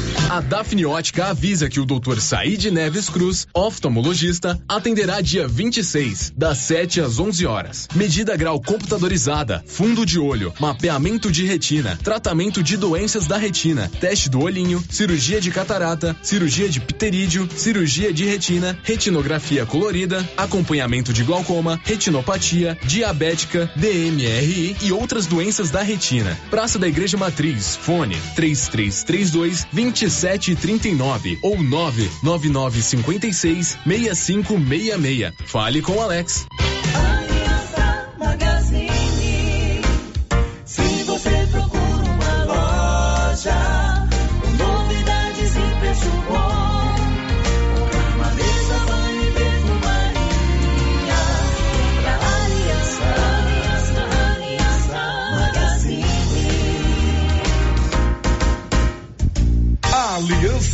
A 0.31 0.39
Dafniótica 0.39 1.25
avisa 1.25 1.67
que 1.67 1.77
o 1.77 1.85
Dr. 1.85 2.21
Said 2.21 2.71
Neves 2.71 3.09
Cruz, 3.09 3.45
oftalmologista, 3.53 4.57
atenderá 4.65 5.19
dia 5.19 5.45
26, 5.45 6.31
das 6.37 6.57
7 6.59 7.01
às 7.01 7.19
11 7.19 7.45
horas. 7.45 7.85
Medida 7.93 8.37
grau 8.37 8.61
computadorizada, 8.61 9.61
fundo 9.67 10.05
de 10.05 10.17
olho, 10.17 10.53
mapeamento 10.57 11.29
de 11.29 11.43
retina, 11.43 11.99
tratamento 12.01 12.63
de 12.63 12.77
doenças 12.77 13.27
da 13.27 13.35
retina, 13.35 13.91
teste 13.99 14.29
do 14.29 14.39
olhinho, 14.39 14.81
cirurgia 14.89 15.41
de 15.41 15.51
catarata, 15.51 16.15
cirurgia 16.23 16.69
de 16.69 16.79
pterídeo, 16.79 17.49
cirurgia 17.53 18.13
de 18.13 18.23
retina, 18.23 18.79
retinografia 18.83 19.65
colorida, 19.65 20.25
acompanhamento 20.37 21.11
de 21.11 21.25
glaucoma, 21.25 21.77
retinopatia, 21.83 22.77
diabética, 22.87 23.69
DMRI 23.75 24.77
e 24.81 24.93
outras 24.93 25.25
doenças 25.25 25.69
da 25.69 25.81
retina. 25.81 26.39
Praça 26.49 26.79
da 26.79 26.87
Igreja 26.87 27.17
Matriz, 27.17 27.75
fone 27.75 28.15
3332 28.37 29.67
26 29.73 30.20
3739 30.21 31.39
ou 31.41 31.61
99956 31.61 33.77
6566. 33.85 35.33
Fale 35.45 35.81
com 35.81 36.01
Alex. 36.01 36.45
Aliança 36.93 38.09
Magazine. 38.19 38.90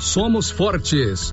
somos 0.00 0.50
fortes. 0.50 1.32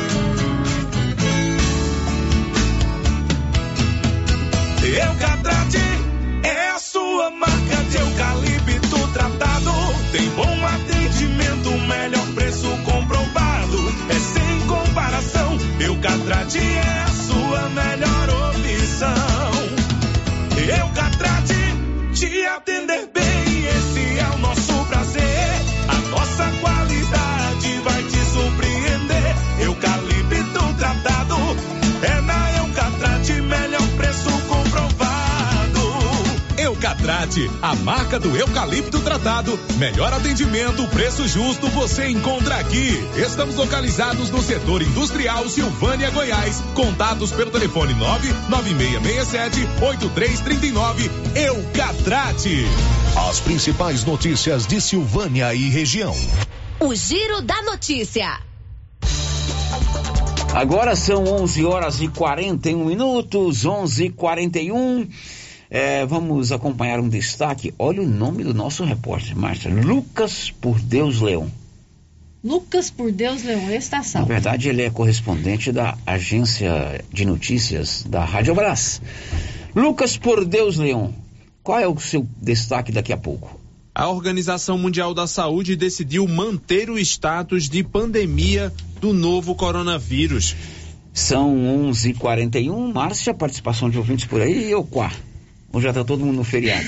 A 37.61 37.73
marca 37.75 38.19
do 38.19 38.35
eucalipto 38.35 38.99
tratado. 38.99 39.57
Melhor 39.77 40.11
atendimento, 40.11 40.85
preço 40.89 41.25
justo, 41.29 41.69
você 41.69 42.09
encontra 42.09 42.55
aqui. 42.57 42.89
Estamos 43.15 43.55
localizados 43.55 44.29
no 44.29 44.41
setor 44.41 44.81
industrial 44.81 45.47
Silvânia, 45.47 46.09
Goiás. 46.09 46.61
Contatos 46.75 47.31
pelo 47.31 47.49
telefone 47.49 47.93
99667 47.93 49.61
8339. 49.81 51.09
Eucatrate. 51.33 52.65
As 53.29 53.39
principais 53.39 54.03
notícias 54.03 54.67
de 54.67 54.81
Silvânia 54.81 55.53
e 55.55 55.69
região. 55.69 56.13
O 56.81 56.93
Giro 56.93 57.41
da 57.41 57.61
Notícia. 57.61 58.41
Agora 60.53 60.97
são 60.97 61.23
11 61.23 61.63
horas 61.63 62.01
e 62.01 62.09
41 62.09 62.83
minutos, 62.83 63.65
11 63.65 64.03
e 64.03 64.09
41 64.09 65.07
é, 65.71 66.05
Vamos 66.05 66.51
acompanhar 66.51 66.99
um 66.99 67.07
destaque. 67.07 67.73
Olha 67.79 68.01
o 68.01 68.07
nome 68.07 68.43
do 68.43 68.53
nosso 68.53 68.83
repórter, 68.83 69.37
Márcia. 69.37 69.71
Lucas 69.73 70.51
Por 70.51 70.77
Deus 70.81 71.21
Leão. 71.21 71.49
Lucas 72.43 72.89
Por 72.91 73.09
Deus 73.11 73.41
Leão, 73.43 73.71
esse 73.71 73.89
tá 73.89 73.97
Na 73.99 74.03
salvo. 74.03 74.27
verdade, 74.27 74.67
ele 74.67 74.81
é 74.81 74.89
correspondente 74.89 75.71
da 75.71 75.97
agência 76.05 77.01
de 77.13 77.23
notícias 77.23 78.03
da 78.03 78.25
Rádio 78.25 78.53
Brás. 78.53 79.01
Lucas 79.73 80.17
Por 80.17 80.43
Deus 80.43 80.75
Leão, 80.75 81.13
qual 81.63 81.79
é 81.79 81.87
o 81.87 81.97
seu 81.99 82.27
destaque 82.41 82.91
daqui 82.91 83.13
a 83.13 83.17
pouco? 83.17 83.57
A 83.95 84.09
Organização 84.09 84.77
Mundial 84.77 85.13
da 85.13 85.25
Saúde 85.27 85.75
decidiu 85.75 86.27
manter 86.27 86.89
o 86.89 86.97
status 86.99 87.69
de 87.69 87.83
pandemia 87.83 88.73
do 88.99 89.13
novo 89.13 89.55
coronavírus. 89.55 90.55
São 91.13 91.55
11h41. 91.91 92.93
Márcia, 92.93 93.33
participação 93.33 93.89
de 93.89 93.97
ouvintes 93.97 94.25
por 94.25 94.41
aí 94.41 94.67
e 94.67 94.71
eu 94.71 94.83
quá. 94.83 95.11
Ou 95.73 95.81
já 95.81 95.89
está 95.89 96.03
todo 96.03 96.25
mundo 96.25 96.35
no 96.35 96.43
feriado? 96.43 96.85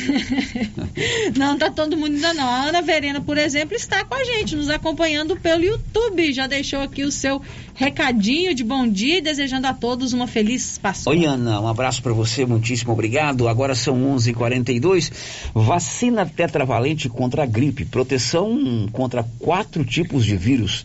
Não 1.38 1.58
tá 1.58 1.72
todo 1.72 1.96
mundo 1.96 2.16
ainda 2.16 2.34
não. 2.34 2.48
A 2.48 2.68
Ana 2.68 2.82
Verena, 2.82 3.22
por 3.22 3.38
exemplo, 3.38 3.76
está 3.76 4.04
com 4.04 4.14
a 4.14 4.24
gente, 4.24 4.56
nos 4.56 4.70
acompanhando 4.70 5.38
pelo 5.38 5.64
YouTube. 5.64 6.34
Já 6.34 6.48
deixou 6.48 6.82
aqui 6.82 7.04
o 7.04 7.12
seu 7.12 7.42
recadinho 7.74 8.54
de 8.54 8.64
bom 8.64 8.88
dia 8.88 9.20
e 9.20 9.22
desejando 9.22 9.68
a 9.68 9.74
todos 9.74 10.12
uma 10.12 10.28
feliz 10.28 10.78
Páscoa. 10.78 11.14
Oi, 11.14 11.26
Ana, 11.26 11.62
um 11.62 11.68
abraço 11.68 12.04
para 12.04 12.12
você, 12.12 12.46
muitíssimo 12.46 12.92
obrigado. 12.92 13.48
Agora 13.48 13.74
são 13.74 13.96
11h42. 14.16 15.12
Vacina 15.54 16.26
tetravalente 16.26 17.08
contra 17.08 17.44
a 17.44 17.46
gripe, 17.46 17.86
proteção 17.86 18.90
contra 18.92 19.24
quatro 19.40 19.86
tipos 19.86 20.26
de 20.26 20.36
vírus. 20.36 20.84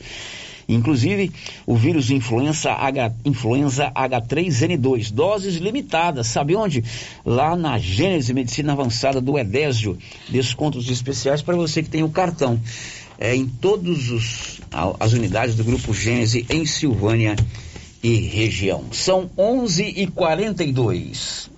Inclusive 0.69 1.33
o 1.67 1.75
vírus 1.75 2.11
influenza, 2.11 2.73
H, 2.73 3.13
influenza 3.25 3.91
H3N2, 3.91 5.11
doses 5.11 5.57
limitadas. 5.57 6.27
Sabe 6.27 6.55
onde? 6.55 6.85
Lá 7.25 7.57
na 7.57 7.79
Gênese 7.79 8.35
Medicina 8.35 8.73
Avançada 8.73 9.19
do 9.21 9.39
Edésio. 9.39 9.97
Descontos 10.29 10.91
especiais 10.91 11.41
para 11.41 11.57
você 11.57 11.83
que 11.83 11.89
tem 11.89 12.03
o 12.03 12.11
cartão. 12.11 12.61
É, 13.19 13.35
em 13.35 13.47
todas 13.47 14.61
as 15.01 15.15
unidades 15.15 15.57
do 15.57 15.65
Grupo 15.65 15.95
Gênese 15.95 16.45
em 16.51 16.67
Silvânia 16.67 17.35
e 18.03 18.15
região. 18.15 18.85
São 18.93 19.31
11h42. 19.37 21.49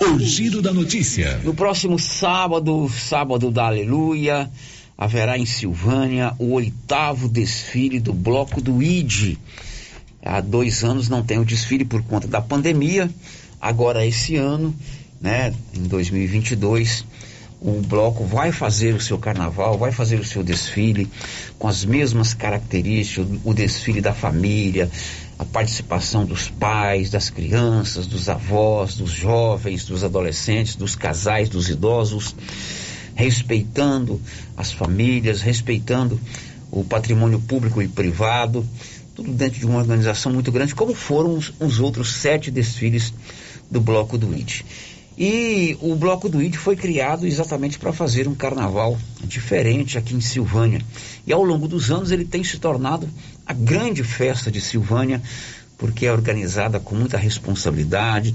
O 0.00 0.18
Giro 0.18 0.60
da 0.60 0.72
Notícia. 0.72 1.40
No 1.44 1.54
próximo 1.54 1.98
sábado, 1.98 2.88
sábado 2.88 3.50
da 3.50 3.66
Aleluia, 3.66 4.50
haverá 4.96 5.38
em 5.38 5.46
Silvânia 5.46 6.34
o 6.38 6.52
oitavo 6.52 7.28
desfile 7.28 8.00
do 8.00 8.12
Bloco 8.12 8.60
do 8.60 8.82
ID. 8.82 9.36
Há 10.24 10.40
dois 10.40 10.82
anos 10.82 11.08
não 11.08 11.22
tem 11.22 11.38
o 11.38 11.44
desfile 11.44 11.84
por 11.84 12.02
conta 12.02 12.26
da 12.26 12.40
pandemia. 12.40 13.10
Agora, 13.60 14.06
esse 14.06 14.36
ano, 14.36 14.74
né, 15.20 15.52
em 15.74 15.82
2022, 15.82 17.04
o 17.60 17.80
bloco 17.80 18.24
vai 18.24 18.52
fazer 18.52 18.94
o 18.94 19.00
seu 19.00 19.18
carnaval, 19.18 19.78
vai 19.78 19.90
fazer 19.90 20.20
o 20.20 20.24
seu 20.24 20.42
desfile 20.42 21.08
com 21.58 21.66
as 21.66 21.82
mesmas 21.82 22.34
características, 22.34 23.26
o 23.42 23.54
desfile 23.54 24.02
da 24.02 24.12
família, 24.12 24.90
a 25.38 25.46
participação 25.46 26.26
dos 26.26 26.50
pais, 26.50 27.10
das 27.10 27.30
crianças, 27.30 28.06
dos 28.06 28.28
avós, 28.28 28.96
dos 28.96 29.10
jovens, 29.10 29.86
dos 29.86 30.04
adolescentes, 30.04 30.76
dos 30.76 30.94
casais, 30.94 31.48
dos 31.48 31.70
idosos, 31.70 32.36
respeitando 33.14 34.20
as 34.56 34.72
famílias, 34.72 35.40
respeitando 35.40 36.20
o 36.70 36.84
patrimônio 36.84 37.40
público 37.40 37.80
e 37.80 37.88
privado, 37.88 38.66
tudo 39.14 39.32
dentro 39.32 39.60
de 39.60 39.66
uma 39.66 39.78
organização 39.78 40.32
muito 40.32 40.50
grande, 40.50 40.74
como 40.74 40.94
foram 40.94 41.36
os, 41.36 41.52
os 41.60 41.78
outros 41.78 42.14
sete 42.14 42.50
desfiles 42.50 43.14
do 43.70 43.80
Bloco 43.80 44.18
do 44.18 44.34
ID. 44.34 44.62
E 45.16 45.78
o 45.80 45.94
Bloco 45.94 46.28
do 46.28 46.42
ID 46.42 46.56
foi 46.56 46.74
criado 46.74 47.24
exatamente 47.24 47.78
para 47.78 47.92
fazer 47.92 48.26
um 48.26 48.34
carnaval 48.34 48.98
diferente 49.22 49.96
aqui 49.96 50.14
em 50.14 50.20
Silvânia. 50.20 50.80
E 51.24 51.32
ao 51.32 51.44
longo 51.44 51.68
dos 51.68 51.92
anos 51.92 52.10
ele 52.10 52.24
tem 52.24 52.42
se 52.42 52.58
tornado 52.58 53.08
a 53.46 53.52
grande 53.52 54.02
festa 54.02 54.50
de 54.50 54.60
Silvânia, 54.60 55.22
porque 55.78 56.06
é 56.06 56.12
organizada 56.12 56.80
com 56.80 56.96
muita 56.96 57.16
responsabilidade, 57.16 58.34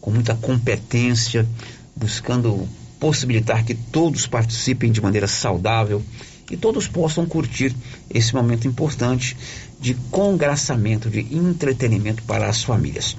com 0.00 0.10
muita 0.10 0.34
competência, 0.34 1.46
buscando 1.94 2.68
possibilitar 3.00 3.64
que 3.64 3.74
todos 3.74 4.26
participem 4.26 4.92
de 4.92 5.00
maneira 5.00 5.26
saudável 5.26 6.02
e 6.50 6.56
todos 6.56 6.86
possam 6.86 7.24
curtir 7.24 7.74
esse 8.12 8.34
momento 8.34 8.68
importante 8.68 9.36
de 9.80 9.94
congraçamento, 10.10 11.08
de 11.08 11.20
entretenimento 11.34 12.22
para 12.24 12.48
as 12.48 12.62
famílias. 12.62 13.16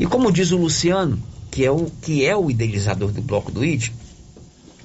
E 0.00 0.06
como 0.06 0.32
diz 0.32 0.50
o 0.50 0.56
Luciano, 0.56 1.22
que 1.50 1.64
é 1.64 1.70
o, 1.70 1.90
que 2.00 2.24
é 2.24 2.34
o 2.34 2.50
idealizador 2.50 3.12
do 3.12 3.20
Bloco 3.20 3.52
do 3.52 3.64
ID, 3.64 3.90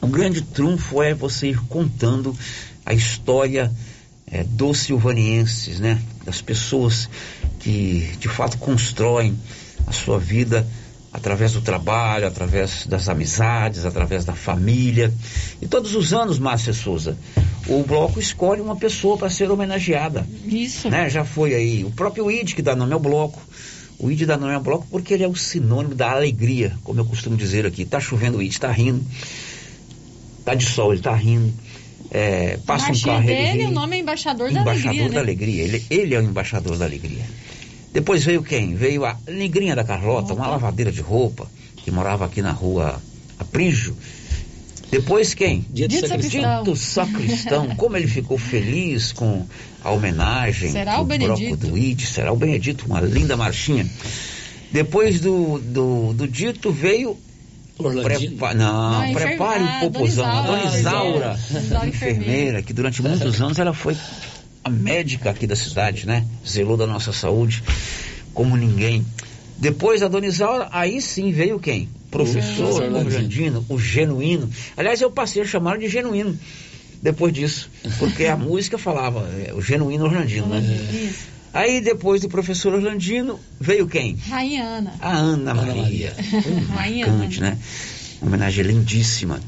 o 0.02 0.08
grande 0.08 0.42
trunfo 0.42 1.02
é 1.02 1.14
você 1.14 1.50
ir 1.50 1.60
contando 1.68 2.38
a 2.86 2.94
história 2.94 3.72
é, 4.30 4.44
dos 4.44 4.80
silvanienses, 4.80 5.80
né? 5.80 6.02
Das 6.26 6.42
pessoas 6.42 7.10
que 7.60 8.12
de 8.20 8.28
fato 8.28 8.58
constroem 8.58 9.38
a 9.86 9.92
sua 9.92 10.20
vida 10.20 10.68
através 11.18 11.52
do 11.52 11.62
trabalho, 11.62 12.28
através 12.28 12.86
das 12.86 13.10
amizades, 13.10 13.86
através 13.86 14.24
da 14.24 14.34
família. 14.34 15.12
E 15.60 15.68
todos 15.68 15.96
os 15.96 16.14
anos, 16.14 16.38
Márcia 16.38 16.74
Souza, 16.74 17.18
o 17.68 17.82
bloco 17.84 18.20
escolhe 18.20 18.62
uma 18.62 18.76
pessoa 18.76 19.18
para 19.18 19.28
ser 19.30 19.50
homenageada. 19.50 20.28
Isso. 20.46 20.90
Né? 20.90 21.10
Já 21.10 21.26
foi 21.26 21.56
aí 21.56 21.84
o 21.84 21.90
próprio 21.90 22.30
ID 22.30 22.54
que 22.54 22.62
dá 22.62 22.76
nome 22.76 22.94
ao 22.94 23.00
bloco. 23.00 23.42
O 23.98 24.12
ID 24.12 24.28
dá 24.28 24.38
nome 24.38 24.54
ao 24.54 24.62
bloco 24.62 24.86
porque 24.92 25.12
ele 25.12 25.24
é 25.24 25.28
o 25.28 25.36
sinônimo 25.36 25.96
da 25.96 26.12
alegria, 26.12 26.78
como 26.84 27.00
eu 27.00 27.06
costumo 27.06 27.36
dizer 27.36 27.66
aqui. 27.66 27.84
Tá 27.84 28.00
chovendo 28.00 28.38
o 28.38 28.44
ID, 28.44 28.56
tá 28.58 28.72
rindo. 28.72 29.04
Tá 30.46 30.54
de 30.54 30.66
sol, 30.66 30.94
ele 30.94 31.02
tá 31.02 31.16
rindo. 31.16 31.52
É, 32.12 32.58
passa 32.64 32.92
um 32.92 33.02
carro, 33.02 33.24
ele 33.24 33.36
dele, 33.36 33.64
ri. 33.64 33.66
o 33.66 33.72
nome 33.72 33.98
é 33.98 34.00
embaixador, 34.00 34.52
da 34.52 34.62
Embaixador 34.62 34.92
alegria, 34.92 35.10
da 35.10 35.16
né? 35.16 35.20
alegria. 35.20 35.64
Ele, 35.64 35.86
ele 35.90 36.16
é 36.16 36.20
o 36.20 36.22
embaixador 36.22 36.78
da 36.78 36.86
alegria. 36.86 37.26
Depois 37.94 38.24
veio 38.24 38.44
quem? 38.44 38.76
Veio 38.76 39.06
a 39.06 39.18
negrinha 39.28 39.76
da 39.76 39.84
Carlota, 39.84 40.34
uma 40.34 40.48
lavadeira 40.48 40.92
de 40.92 41.02
roupa, 41.02 41.48
que 41.78 41.90
morava 41.92 42.26
aqui 42.26 42.42
na 42.42 42.52
rua 42.52 43.02
Aprígio. 43.40 43.96
Depois 44.92 45.34
quem? 45.34 45.66
Dito 45.70 45.90
Dito 45.90 46.08
Sacristão. 46.08 46.64
Dito 46.64 46.76
Sacristão. 46.76 47.76
Como 47.76 47.98
ele 47.98 48.08
ficou 48.08 48.38
feliz 48.38 49.12
com 49.12 49.46
a 49.84 49.92
homenagem 49.92 50.72
Será 50.72 50.96
o 50.96 51.04
do 51.04 51.06
Benedito? 51.06 51.68
do 51.68 51.78
ID. 51.78 52.02
Será 52.02 52.32
o 52.32 52.36
Benedito, 52.38 52.86
uma 52.86 53.02
linda 53.02 53.36
marchinha. 53.36 53.86
Depois 54.72 55.20
do, 55.20 55.60
do, 55.60 56.14
do 56.14 56.28
Dito 56.28 56.72
veio... 56.72 57.18
Prepa... 58.04 58.54
Não, 58.56 58.92
Não, 58.92 59.00
a 59.02 59.10
enfer- 59.10 59.28
prepare 59.28 59.64
ah, 59.64 59.80
o 59.84 59.92
popozão. 59.92 60.26
A 60.26 60.42
Dona 60.42 60.58
Dona 60.58 60.76
Isaura. 60.78 61.38
Isaura, 61.50 61.62
Isaura 61.64 61.88
enfermeira, 61.88 62.62
que 62.64 62.74
durante 62.74 63.02
muitos 63.04 63.40
anos 63.42 63.60
ela 63.60 63.72
foi 63.74 63.96
a 64.68 64.70
médica 64.70 65.30
aqui 65.32 65.48
da 65.48 65.56
cidade, 65.56 66.06
né? 66.06 66.26
Zelou 66.48 66.76
da 66.78 66.86
nossa 66.86 67.12
saúde 67.14 67.64
como 68.34 68.56
ninguém. 68.56 69.06
Depois 69.58 70.02
da 70.02 70.08
Dona 70.08 70.28
Isaura, 70.28 70.68
aí 70.72 71.02
sim 71.02 71.32
veio 71.32 71.60
quem? 71.60 71.90
Professor 72.12 72.84
Orlandino. 72.84 72.98
Orlandino, 72.98 73.66
o 73.70 73.80
genuíno. 73.80 74.50
Aliás, 74.76 75.02
eu 75.02 75.10
passei 75.10 75.42
a 75.42 75.46
chamar 75.46 75.78
de 75.80 75.88
genuíno 75.90 76.38
depois 77.02 77.34
disso, 77.34 77.70
porque 77.98 78.26
a 78.26 78.36
música 78.38 78.78
falava 78.78 79.28
é, 79.48 79.54
o 79.54 79.62
genuíno 79.62 80.06
Orlandino, 80.06 80.48
né? 80.48 80.60
Isso. 80.60 81.26
Aí 81.54 81.82
depois 81.82 82.22
do 82.22 82.30
professor 82.30 82.74
Orlandino 82.76 83.40
veio 83.60 83.88
quem? 83.88 84.16
Rainha 84.30 84.64
Ana. 84.64 84.94
A 85.00 85.16
Ana 85.18 85.54
Maria. 85.56 86.14
Rainha 86.70 87.08
Marcante, 87.08 87.40
né? 87.42 87.58
Uma 88.22 88.28
homenagem 88.30 88.64
lindíssima. 88.66 89.40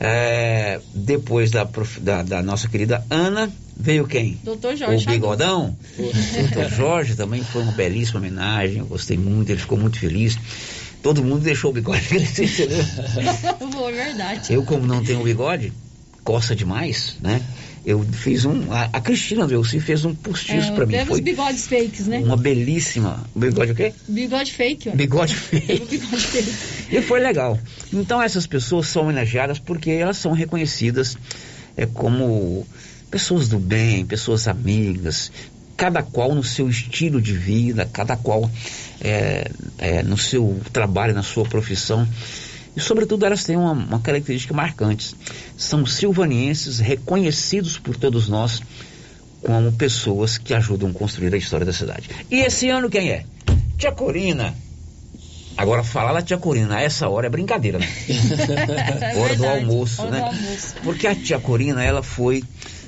É, 0.00 0.80
depois 0.92 1.50
da, 1.50 1.64
prof- 1.64 2.00
da, 2.00 2.22
da 2.22 2.42
nossa 2.42 2.68
querida 2.68 3.04
Ana, 3.10 3.50
veio 3.76 4.06
quem? 4.06 4.38
Doutor 4.42 4.76
Jorge. 4.76 5.06
o 5.06 5.10
Bigodão. 5.10 5.76
Doutor 5.96 6.70
Jorge 6.70 7.14
também 7.14 7.42
foi 7.44 7.62
uma 7.62 7.72
belíssima 7.72 8.18
homenagem. 8.18 8.78
Eu 8.78 8.86
gostei 8.86 9.16
muito, 9.16 9.50
ele 9.50 9.60
ficou 9.60 9.78
muito 9.78 9.98
feliz. 9.98 10.38
Todo 11.02 11.22
mundo 11.22 11.42
deixou 11.42 11.70
o 11.70 11.74
bigode 11.74 12.02
crescer, 12.08 12.44
entendeu? 12.44 12.84
Verdade. 13.92 14.52
Eu, 14.52 14.64
como 14.64 14.86
não 14.86 15.04
tenho 15.04 15.22
bigode, 15.22 15.72
coça 16.24 16.56
demais, 16.56 17.16
né? 17.20 17.42
Eu 17.84 18.02
fiz 18.02 18.44
um. 18.44 18.72
A, 18.72 18.90
a 18.94 19.00
Cristina 19.00 19.46
Delci 19.46 19.78
fez 19.78 20.04
um 20.04 20.12
postiço 20.12 20.72
É, 20.72 20.74
pra 20.74 20.84
mim. 20.84 21.04
Foi 21.04 21.18
os 21.18 21.20
bigodes 21.20 21.68
fakes, 21.68 22.08
né? 22.08 22.18
uma 22.18 22.36
belíssima. 22.36 23.24
Bigode 23.32 23.70
o 23.70 23.74
quê? 23.76 23.94
Bigode 24.08 24.52
fake, 24.52 24.88
ó. 24.88 24.92
Bigode 24.92 25.36
fake. 25.36 25.86
Bigode 25.86 26.26
fake. 26.26 26.96
E 26.96 27.00
foi 27.00 27.20
legal. 27.20 27.56
Então 27.92 28.20
essas 28.20 28.44
pessoas 28.44 28.88
são 28.88 29.02
homenageadas 29.02 29.60
porque 29.60 29.92
elas 29.92 30.16
são 30.16 30.32
reconhecidas 30.32 31.16
é, 31.76 31.86
como 31.86 32.66
pessoas 33.16 33.48
do 33.48 33.58
bem, 33.58 34.04
pessoas 34.04 34.46
amigas, 34.46 35.32
cada 35.74 36.02
qual 36.02 36.34
no 36.34 36.44
seu 36.44 36.68
estilo 36.68 37.18
de 37.18 37.32
vida, 37.32 37.88
cada 37.90 38.14
qual 38.14 38.50
é, 39.00 39.50
é, 39.78 40.02
no 40.02 40.18
seu 40.18 40.60
trabalho, 40.70 41.14
na 41.14 41.22
sua 41.22 41.44
profissão. 41.44 42.06
E 42.76 42.80
sobretudo 42.80 43.24
elas 43.24 43.42
têm 43.42 43.56
uma, 43.56 43.72
uma 43.72 44.00
característica 44.00 44.52
marcante. 44.52 45.16
São 45.56 45.86
silvanienses 45.86 46.78
reconhecidos 46.78 47.78
por 47.78 47.96
todos 47.96 48.28
nós 48.28 48.60
como 49.40 49.72
pessoas 49.72 50.36
que 50.36 50.52
ajudam 50.52 50.90
a 50.90 50.92
construir 50.92 51.32
a 51.32 51.38
história 51.38 51.64
da 51.64 51.72
cidade. 51.72 52.10
E 52.30 52.40
esse 52.40 52.68
ano 52.68 52.90
quem 52.90 53.08
é? 53.08 53.24
Tia 53.78 53.92
Corina. 53.92 54.54
Agora, 55.56 55.82
falar 55.82 56.12
da 56.12 56.20
tia 56.20 56.36
Corina 56.36 56.76
a 56.76 56.82
essa 56.82 57.08
hora 57.08 57.28
é 57.28 57.30
brincadeira, 57.30 57.78
né? 57.78 57.88
hora 59.16 59.34
do 59.34 59.40
verdade, 59.40 59.64
almoço, 59.64 60.02
hora 60.02 60.10
né? 60.10 60.18
do 60.18 60.26
almoço. 60.26 60.74
Porque 60.84 61.06
a 61.06 61.14
tia 61.14 61.40
Corina, 61.40 61.82
ela 61.82 62.02
foi, 62.02 62.44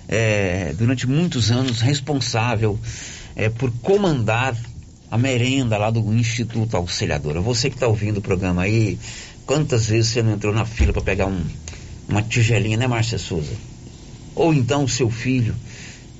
é, 0.08 0.74
durante 0.76 1.06
muitos 1.06 1.50
anos, 1.50 1.80
responsável 1.80 2.78
é, 3.36 3.48
por 3.48 3.70
comandar 3.82 4.56
a 5.10 5.18
merenda 5.18 5.76
lá 5.76 5.90
do 5.90 6.00
Instituto 6.14 6.76
Auxiliadora. 6.76 7.40
Você 7.40 7.70
que 7.70 7.76
está 7.76 7.86
ouvindo 7.86 8.18
o 8.18 8.22
programa 8.22 8.62
aí, 8.62 8.98
quantas 9.46 9.86
vezes 9.86 10.10
você 10.12 10.22
não 10.22 10.32
entrou 10.32 10.52
na 10.52 10.64
fila 10.64 10.92
para 10.92 11.02
pegar 11.02 11.26
um, 11.26 11.42
uma 12.08 12.22
tigelinha, 12.22 12.76
né, 12.76 12.86
Márcia 12.86 13.18
Souza? 13.18 13.52
Ou 14.34 14.52
então 14.54 14.84
o 14.84 14.88
seu 14.88 15.10
filho. 15.10 15.54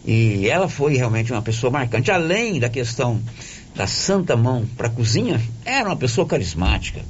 E 0.05 0.49
ela 0.49 0.69
foi 0.69 0.97
realmente 0.97 1.33
uma 1.33 1.43
pessoa 1.43 1.71
marcante. 1.71 2.11
Além 2.11 2.59
da 2.59 2.69
questão 2.69 3.21
da 3.75 3.87
santa 3.87 4.37
mão 4.37 4.67
para 4.77 4.89
a 4.89 4.91
cozinha, 4.91 5.41
era 5.65 5.89
uma 5.89 5.97
pessoa 5.97 6.27
carismática. 6.27 7.01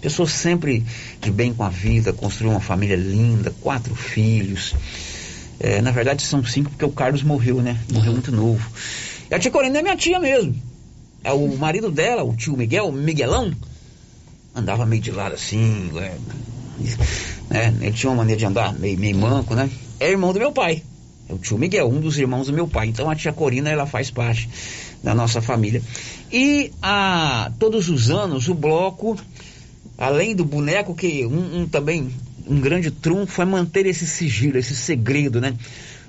Pessoa 0.00 0.28
sempre 0.28 0.84
de 1.20 1.30
bem 1.30 1.54
com 1.54 1.62
a 1.62 1.70
vida, 1.70 2.12
construiu 2.12 2.50
uma 2.50 2.60
família 2.60 2.96
linda, 2.96 3.54
quatro 3.62 3.94
filhos. 3.94 4.74
É, 5.60 5.80
na 5.80 5.90
verdade 5.90 6.22
são 6.22 6.44
cinco 6.44 6.70
porque 6.70 6.84
o 6.84 6.90
Carlos 6.90 7.22
morreu, 7.22 7.62
né? 7.62 7.78
Morreu 7.92 8.12
muito 8.12 8.32
novo. 8.32 8.68
E 9.30 9.34
a 9.34 9.38
tia 9.38 9.50
Corina 9.50 9.78
é 9.78 9.82
minha 9.82 9.96
tia 9.96 10.18
mesmo. 10.18 10.54
É 11.22 11.32
o 11.32 11.56
marido 11.56 11.90
dela, 11.90 12.22
o 12.22 12.36
tio 12.36 12.56
Miguel, 12.56 12.92
Miguelão, 12.92 13.52
andava 14.54 14.84
meio 14.84 15.00
de 15.00 15.10
lado 15.10 15.34
assim, 15.34 15.90
é, 15.96 16.16
né? 17.50 17.74
Ele 17.80 17.92
tinha 17.92 18.10
uma 18.10 18.16
maneira 18.16 18.38
de 18.38 18.46
andar 18.46 18.72
meio, 18.74 18.98
meio 18.98 19.16
manco, 19.16 19.54
né? 19.54 19.70
É 19.98 20.10
irmão 20.10 20.32
do 20.32 20.38
meu 20.38 20.52
pai. 20.52 20.82
É 21.28 21.32
o 21.32 21.38
tio 21.38 21.56
Miguel, 21.56 21.88
um 21.88 22.00
dos 22.00 22.18
irmãos 22.18 22.46
do 22.46 22.52
meu 22.52 22.68
pai. 22.68 22.88
Então 22.88 23.08
a 23.08 23.14
tia 23.14 23.32
Corina, 23.32 23.70
ela 23.70 23.86
faz 23.86 24.10
parte 24.10 24.48
da 25.02 25.14
nossa 25.14 25.40
família. 25.40 25.82
E 26.32 26.72
a, 26.82 27.50
todos 27.58 27.88
os 27.88 28.10
anos 28.10 28.48
o 28.48 28.54
bloco, 28.54 29.16
além 29.96 30.34
do 30.34 30.44
boneco, 30.44 30.94
que 30.94 31.24
um, 31.26 31.62
um 31.62 31.68
também, 31.68 32.10
um 32.46 32.60
grande 32.60 32.90
trunfo 32.90 33.40
é 33.42 33.44
manter 33.44 33.86
esse 33.86 34.06
sigilo, 34.06 34.58
esse 34.58 34.74
segredo, 34.74 35.40
né? 35.40 35.54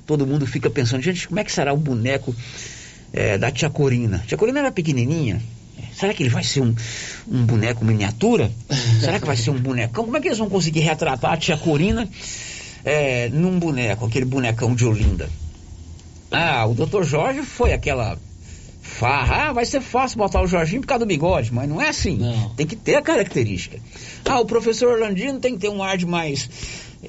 Todo 0.06 0.28
mundo 0.28 0.46
fica 0.46 0.70
pensando, 0.70 1.02
gente, 1.02 1.28
como 1.28 1.40
é 1.40 1.44
que 1.44 1.52
será 1.52 1.74
o 1.74 1.78
boneco 1.78 2.36
é, 3.12 3.38
da 3.38 3.52
tia 3.52 3.70
Corina? 3.70 4.24
Tia 4.28 4.38
Corina 4.38 4.60
era 4.60 4.72
pequenininha. 4.72 5.42
Será 5.94 6.14
que 6.14 6.24
ele 6.24 6.30
vai 6.30 6.44
ser 6.44 6.62
um, 6.62 6.76
um 7.28 7.46
boneco 7.46 7.84
miniatura? 7.86 8.52
Será 9.00 9.20
que 9.20 9.26
vai 9.26 9.38
ser 9.38 9.50
um 9.50 9.60
bonecão? 9.60 10.04
Como 10.04 10.18
é 10.18 10.22
que 10.22 10.28
eles 10.28 10.38
vão 10.38 10.50
conseguir 10.50 10.82
retratar 10.82 11.32
a 11.32 11.38
tia 11.38 11.58
Corina 11.58 12.08
é, 12.84 13.30
num 13.30 13.58
boneco, 13.58 14.06
aquele 14.06 14.26
bonecão 14.26 14.76
de 14.76 14.86
Olinda? 14.86 15.30
Ah, 16.30 16.66
o 16.66 16.74
doutor 16.74 17.06
Jorge 17.06 17.44
foi 17.44 17.72
aquela 17.72 18.18
farra. 18.86 19.50
Ah, 19.50 19.54
vai 19.54 19.66
ser 19.66 19.82
fácil 19.82 20.20
botar 20.20 20.42
o 20.42 20.48
Jorginho 20.48 20.82
por 20.82 20.88
causa 20.88 21.04
do 21.04 21.08
bigode, 21.08 21.54
mas 21.54 21.68
não 21.68 21.82
é 21.82 21.90
assim. 21.90 22.20
Tem 22.56 22.66
que 22.66 22.76
ter 22.76 22.96
a 22.96 23.02
característica. 23.02 23.80
Ah, 24.24 24.40
o 24.40 24.46
professor 24.46 24.94
Orlandino 24.94 25.40
tem 25.40 25.56
que 25.56 25.60
ter 25.60 25.70
um 25.70 25.84
ar 25.84 25.98
de 25.98 26.06
mais 26.06 26.50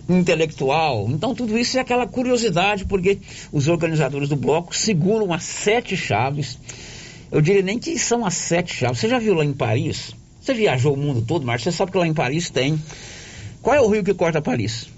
intelectual. 0.09 1.07
Então 1.11 1.35
tudo 1.35 1.57
isso 1.57 1.79
é 1.79 1.81
aquela 1.81 2.07
curiosidade, 2.07 2.87
porque 2.87 3.19
os 3.53 3.69
organizadores 3.69 4.29
do 4.29 4.37
bloco 4.37 4.75
seguram 4.75 5.33
as 5.33 5.45
sete 5.45 5.97
chaves. 5.97 6.59
Eu 7.31 7.41
diria 7.41 7.63
nem 7.63 7.79
que 7.79 7.99
são 7.99 8.25
as 8.25 8.35
sete 8.35 8.75
chaves. 8.75 8.99
Você 8.99 9.09
já 9.09 9.19
viu 9.19 9.35
lá 9.35 9.45
em 9.45 9.53
Paris? 9.53 10.13
Você 10.41 10.55
viajou 10.55 10.95
o 10.95 10.97
mundo 10.97 11.23
todo, 11.23 11.45
Marcos? 11.45 11.65
Você 11.65 11.73
sabe 11.73 11.93
que 11.93 11.99
lá 11.99 12.07
em 12.07 12.15
Paris 12.15 12.51
tem. 12.51 12.81
Qual 13.63 13.77
é 13.77 13.81
o 13.81 13.89
rio 13.89 14.03
que 14.03 14.15
corta 14.15 14.41
Paris? 14.41 14.89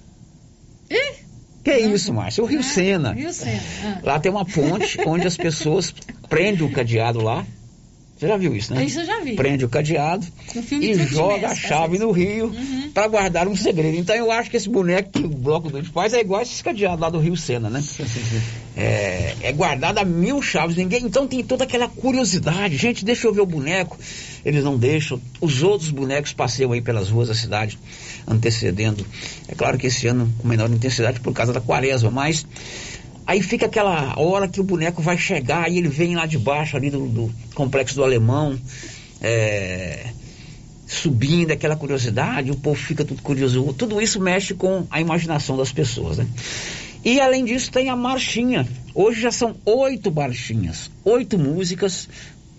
Que 1.69 1.73
é 1.75 1.81
isso, 1.81 2.15
Márcio? 2.15 2.45
O 2.45 2.47
Rio 2.47 2.63
Sena. 2.63 3.13
Rio 3.13 3.31
Sena. 3.31 3.61
ah. 3.85 4.01
Lá 4.03 4.19
tem 4.19 4.33
uma 4.33 4.43
ponte 4.47 4.99
onde 5.07 5.27
as 5.27 5.37
pessoas 5.37 5.93
prendem 6.27 6.67
o 6.67 6.71
cadeado 6.73 7.21
lá. 7.23 7.45
Você 8.17 8.27
já 8.27 8.37
viu 8.39 8.57
isso, 8.57 8.75
né? 8.75 8.85
Isso 8.85 8.99
eu 9.01 9.05
já 9.07 9.21
vi. 9.21 9.35
Prende 9.37 9.65
o 9.65 9.69
cadeado 9.69 10.27
e 10.73 10.95
joga 10.95 11.49
a 11.49 11.55
chave 11.55 11.99
no 11.99 12.11
rio 12.11 12.47
Uhum. 12.47 12.91
para 12.93 13.07
guardar 13.07 13.47
um 13.47 13.55
segredo. 13.55 13.97
Então 13.97 14.17
eu 14.17 14.33
acho 14.33 14.51
que 14.51 14.57
esse 14.57 14.69
boneco 14.69 15.11
que 15.13 15.21
o 15.25 15.29
Bloco 15.29 15.71
do 15.71 15.85
faz 15.85 16.15
é 16.15 16.21
igual 16.21 16.41
esse 16.43 16.65
cadeado 16.65 17.01
lá 17.03 17.11
do 17.11 17.19
Rio 17.21 17.37
Sena, 17.37 17.71
né? 17.71 17.81
É, 18.77 19.35
é 19.43 19.53
guardado 19.53 19.99
a 19.99 20.05
mil 20.05 20.41
chaves. 20.43 20.75
Ninguém, 20.77 21.05
então 21.05 21.29
tem 21.29 21.45
toda 21.45 21.63
aquela 21.65 21.87
curiosidade. 21.89 22.77
Gente, 22.77 23.05
deixa 23.05 23.27
eu 23.29 23.33
ver 23.33 23.43
o 23.43 23.47
boneco. 23.47 23.97
Eles 24.45 24.65
não 24.65 24.77
deixam. 24.77 25.21
Os 25.41 25.63
outros 25.63 25.91
bonecos 25.91 26.33
passeiam 26.33 26.73
aí 26.73 26.81
pelas 26.81 27.11
ruas 27.11 27.29
da 27.29 27.35
cidade, 27.35 27.79
antecedendo. 28.29 29.05
É 29.49 29.55
claro 29.55 29.79
que 29.79 29.87
esse 29.87 30.07
ano 30.07 30.33
com 30.39 30.47
menor 30.47 30.71
intensidade 30.71 31.21
por 31.21 31.33
causa 31.33 31.53
da 31.53 31.61
quaresma, 31.61 32.11
mas 32.11 32.47
Aí 33.29 33.43
fica 33.43 33.67
aquela 33.67 34.19
hora 34.19 34.49
que 34.49 34.59
o 34.59 34.65
boneco 34.65 35.03
vai 35.03 35.19
chegar 35.19 35.71
e 35.71 35.77
ele 35.77 35.89
vem 35.89 36.17
lá 36.17 36.25
de 36.25 36.39
baixo, 36.39 36.79
ali 36.79 36.89
do, 36.89 37.07
do 37.07 37.31
complexo 37.55 37.95
do 37.95 38.03
alemão, 38.03 38.59
é, 39.21 40.07
subindo, 40.87 41.51
aquela 41.51 41.77
curiosidade, 41.77 42.51
o 42.51 42.57
povo 42.57 42.81
fica 42.81 43.05
tudo 43.05 43.21
curioso. 43.21 43.75
Tudo 43.75 44.01
isso 44.01 44.19
mexe 44.19 44.55
com 44.55 44.87
a 44.91 44.99
imaginação 44.99 45.59
das 45.59 45.71
pessoas, 45.71 46.17
né? 46.17 46.27
E 47.05 47.21
além 47.21 47.45
disso 47.45 47.71
tem 47.71 47.91
a 47.91 47.97
marchinha. 47.97 48.67
Hoje 48.95 49.21
já 49.21 49.31
são 49.31 49.55
oito 49.67 50.11
marchinhas, 50.11 50.91
oito 51.05 51.39
músicas 51.39 52.09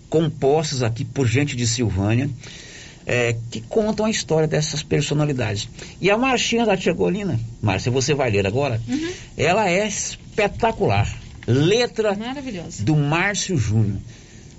compostas 0.08 0.84
aqui 0.84 1.04
por 1.04 1.26
gente 1.26 1.56
de 1.56 1.66
Silvânia. 1.66 2.30
É, 3.06 3.34
que 3.50 3.60
contam 3.60 4.06
a 4.06 4.10
história 4.10 4.46
dessas 4.46 4.82
personalidades. 4.82 5.68
E 6.00 6.10
a 6.10 6.18
marchinha 6.18 6.64
da 6.66 6.76
Tia 6.76 6.94
Colina, 6.94 7.38
Márcia, 7.62 7.90
você 7.90 8.14
vai 8.14 8.30
ler 8.30 8.46
agora, 8.46 8.80
ela 9.36 9.68
é 9.68 9.86
espetacular. 9.86 11.12
Letra 11.46 12.14
do 12.84 12.94
Márcio 12.96 13.56
Júnior. 13.56 13.98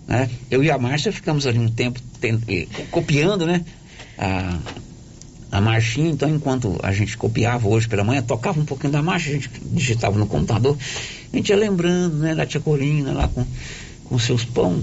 né? 0.07 0.29
Eu 0.49 0.63
e 0.63 0.69
a 0.71 0.77
Márcia 0.77 1.11
ficamos 1.11 1.45
ali 1.47 1.59
um 1.59 1.69
tempo 1.69 1.99
ten- 2.19 2.41
eh, 2.47 2.67
copiando, 2.89 3.45
né? 3.45 3.63
A, 4.17 4.59
a 5.51 5.61
marchinha, 5.61 6.09
então 6.09 6.29
enquanto 6.29 6.79
a 6.83 6.91
gente 6.91 7.15
copiava 7.17 7.67
hoje 7.67 7.87
pela 7.87 8.03
manhã, 8.03 8.21
tocava 8.21 8.59
um 8.59 8.65
pouquinho 8.65 8.91
da 8.93 9.01
marcha, 9.01 9.29
a 9.29 9.33
gente 9.33 9.49
digitava 9.65 10.17
no 10.17 10.25
computador, 10.25 10.77
a 11.31 11.35
gente 11.35 11.49
ia 11.49 11.55
lembrando, 11.57 12.17
né, 12.17 12.33
da 12.35 12.45
tia 12.45 12.59
Corina 12.61 13.11
lá 13.11 13.27
com, 13.27 13.45
com 14.05 14.17
seus 14.19 14.43
pão, 14.45 14.81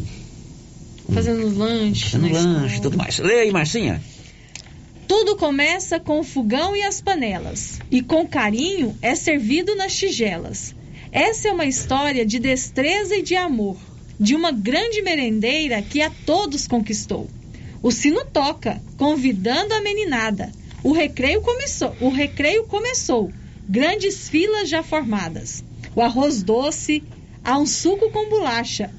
Fazendo 1.12 1.48
lanche. 1.56 2.10
fazendo 2.10 2.32
lanche 2.32 2.76
e 2.76 2.80
tudo 2.80 2.96
mais. 2.96 3.18
Lê 3.18 3.40
aí, 3.40 3.50
Marcinha. 3.50 4.00
Tudo 5.06 5.36
começa 5.36 5.98
com 5.98 6.20
o 6.20 6.24
fogão 6.24 6.76
e 6.76 6.82
as 6.82 7.00
panelas, 7.00 7.78
e 7.90 8.02
com 8.02 8.26
carinho 8.26 8.94
é 9.00 9.14
servido 9.14 9.74
nas 9.74 9.96
tigelas. 9.96 10.74
Essa 11.10 11.48
é 11.48 11.52
uma 11.52 11.64
história 11.64 12.26
de 12.26 12.38
destreza 12.38 13.16
e 13.16 13.22
de 13.22 13.34
amor, 13.34 13.78
de 14.20 14.34
uma 14.34 14.52
grande 14.52 15.00
merendeira 15.00 15.80
que 15.80 16.02
a 16.02 16.10
todos 16.26 16.66
conquistou. 16.66 17.26
O 17.82 17.90
sino 17.90 18.24
toca, 18.24 18.82
convidando 18.98 19.72
a 19.72 19.80
meninada. 19.80 20.52
O 20.84 20.92
recreio 20.92 21.40
começou, 21.40 21.96
o 22.00 22.10
recreio 22.10 22.64
começou. 22.64 23.32
Grandes 23.66 24.28
filas 24.28 24.68
já 24.68 24.82
formadas. 24.82 25.64
O 25.96 26.02
arroz 26.02 26.42
doce, 26.42 27.02
há 27.42 27.58
um 27.58 27.66
suco 27.66 28.10
com 28.10 28.28
bolacha. 28.28 28.90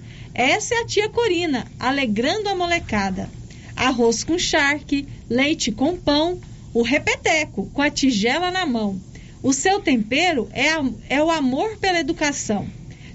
Essa 0.42 0.74
é 0.74 0.78
a 0.78 0.86
tia 0.86 1.10
Corina, 1.10 1.66
alegrando 1.78 2.48
a 2.48 2.56
molecada. 2.56 3.30
Arroz 3.76 4.24
com 4.24 4.40
charque, 4.40 5.06
leite 5.30 5.70
com 5.70 5.98
pão, 5.98 6.40
o 6.74 6.82
repeteco 6.82 7.70
com 7.74 7.82
a 7.82 7.90
tigela 7.90 8.50
na 8.50 8.66
mão. 8.66 8.98
O 9.44 9.52
seu 9.52 9.82
tempero 9.82 10.48
é, 10.54 10.70
a- 10.70 10.90
é 11.10 11.22
o 11.22 11.30
amor 11.30 11.76
pela 11.76 12.00
educação. 12.00 12.66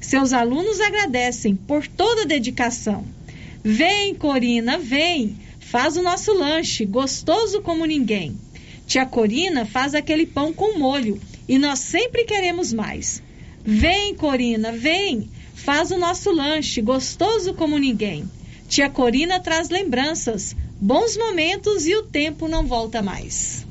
Seus 0.02 0.34
alunos 0.34 0.78
agradecem 0.80 1.56
por 1.56 1.86
toda 1.86 2.24
a 2.24 2.26
dedicação. 2.26 3.06
Vem, 3.64 4.14
Corina, 4.14 4.76
vem, 4.76 5.38
faz 5.58 5.96
o 5.96 6.02
nosso 6.02 6.30
lanche, 6.34 6.84
gostoso 6.84 7.62
como 7.62 7.86
ninguém. 7.86 8.36
Tia 8.86 9.06
Corina 9.06 9.64
faz 9.64 9.94
aquele 9.94 10.26
pão 10.26 10.52
com 10.52 10.78
molho 10.78 11.18
e 11.48 11.58
nós 11.58 11.78
sempre 11.78 12.24
queremos 12.24 12.70
mais. 12.70 13.22
Vem, 13.64 14.14
Corina, 14.14 14.72
vem, 14.72 15.30
faz 15.54 15.90
o 15.90 15.98
nosso 15.98 16.30
lanche, 16.30 16.82
gostoso 16.82 17.54
como 17.54 17.78
ninguém. 17.78 18.28
Tia 18.68 18.90
Corina 18.90 19.40
traz 19.40 19.70
lembranças, 19.70 20.54
bons 20.80 21.16
momentos 21.16 21.86
e 21.86 21.94
o 21.94 22.02
tempo 22.02 22.48
não 22.48 22.66
volta 22.66 23.00
mais. 23.00 23.63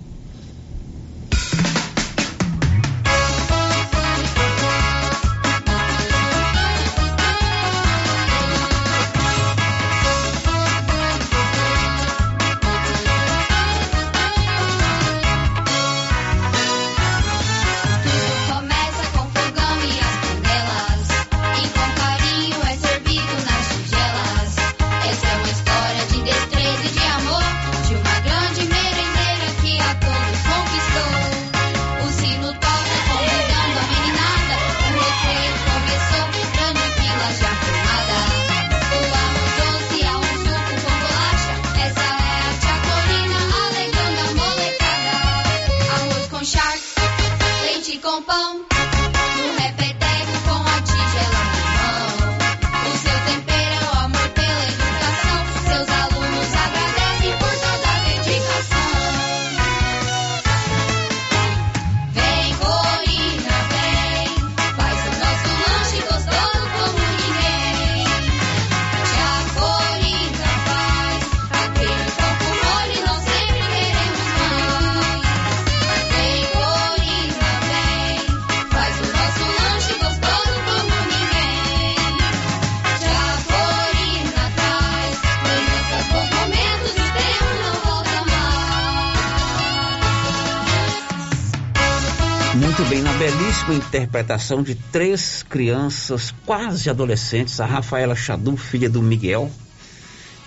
Interpretação 94.14 94.61
de 94.61 94.76
três 94.76 95.41
crianças 95.41 96.34
quase 96.45 96.88
adolescentes, 96.88 97.59
a 97.59 97.66
Rafaela 97.66 98.16
Chadu, 98.16 98.55
filha 98.55 98.88
do 98.88 99.01
Miguel, 99.01 99.49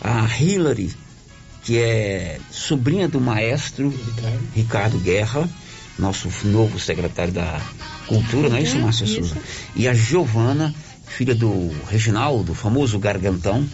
a 0.00 0.24
Hillary, 0.40 0.94
que 1.64 1.76
é 1.78 2.38
sobrinha 2.48 3.08
do 3.08 3.20
maestro 3.20 3.92
Ricardo, 4.54 4.98
Guerra, 4.98 5.48
nosso 5.98 6.28
novo 6.44 6.78
secretário 6.78 7.32
da 7.32 7.60
Cultura, 8.06 8.48
não 8.48 8.56
é 8.56 8.62
isso, 8.62 8.78
Márcia 8.78 9.04
isso. 9.04 9.14
Souza? 9.16 9.36
E 9.74 9.88
a 9.88 9.94
Giovana, 9.94 10.72
filha 11.08 11.34
do 11.34 11.74
Reginaldo, 11.90 12.54
famoso 12.54 13.00
Gargantão, 13.00 13.68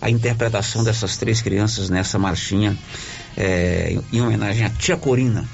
a 0.00 0.08
interpretação 0.10 0.84
dessas 0.84 1.16
três 1.16 1.42
crianças 1.42 1.90
nessa 1.90 2.20
marchinha 2.20 2.78
é, 3.36 3.98
em 4.12 4.20
homenagem 4.20 4.64
à 4.64 4.70
tia 4.70 4.96
Corina. 4.96 5.44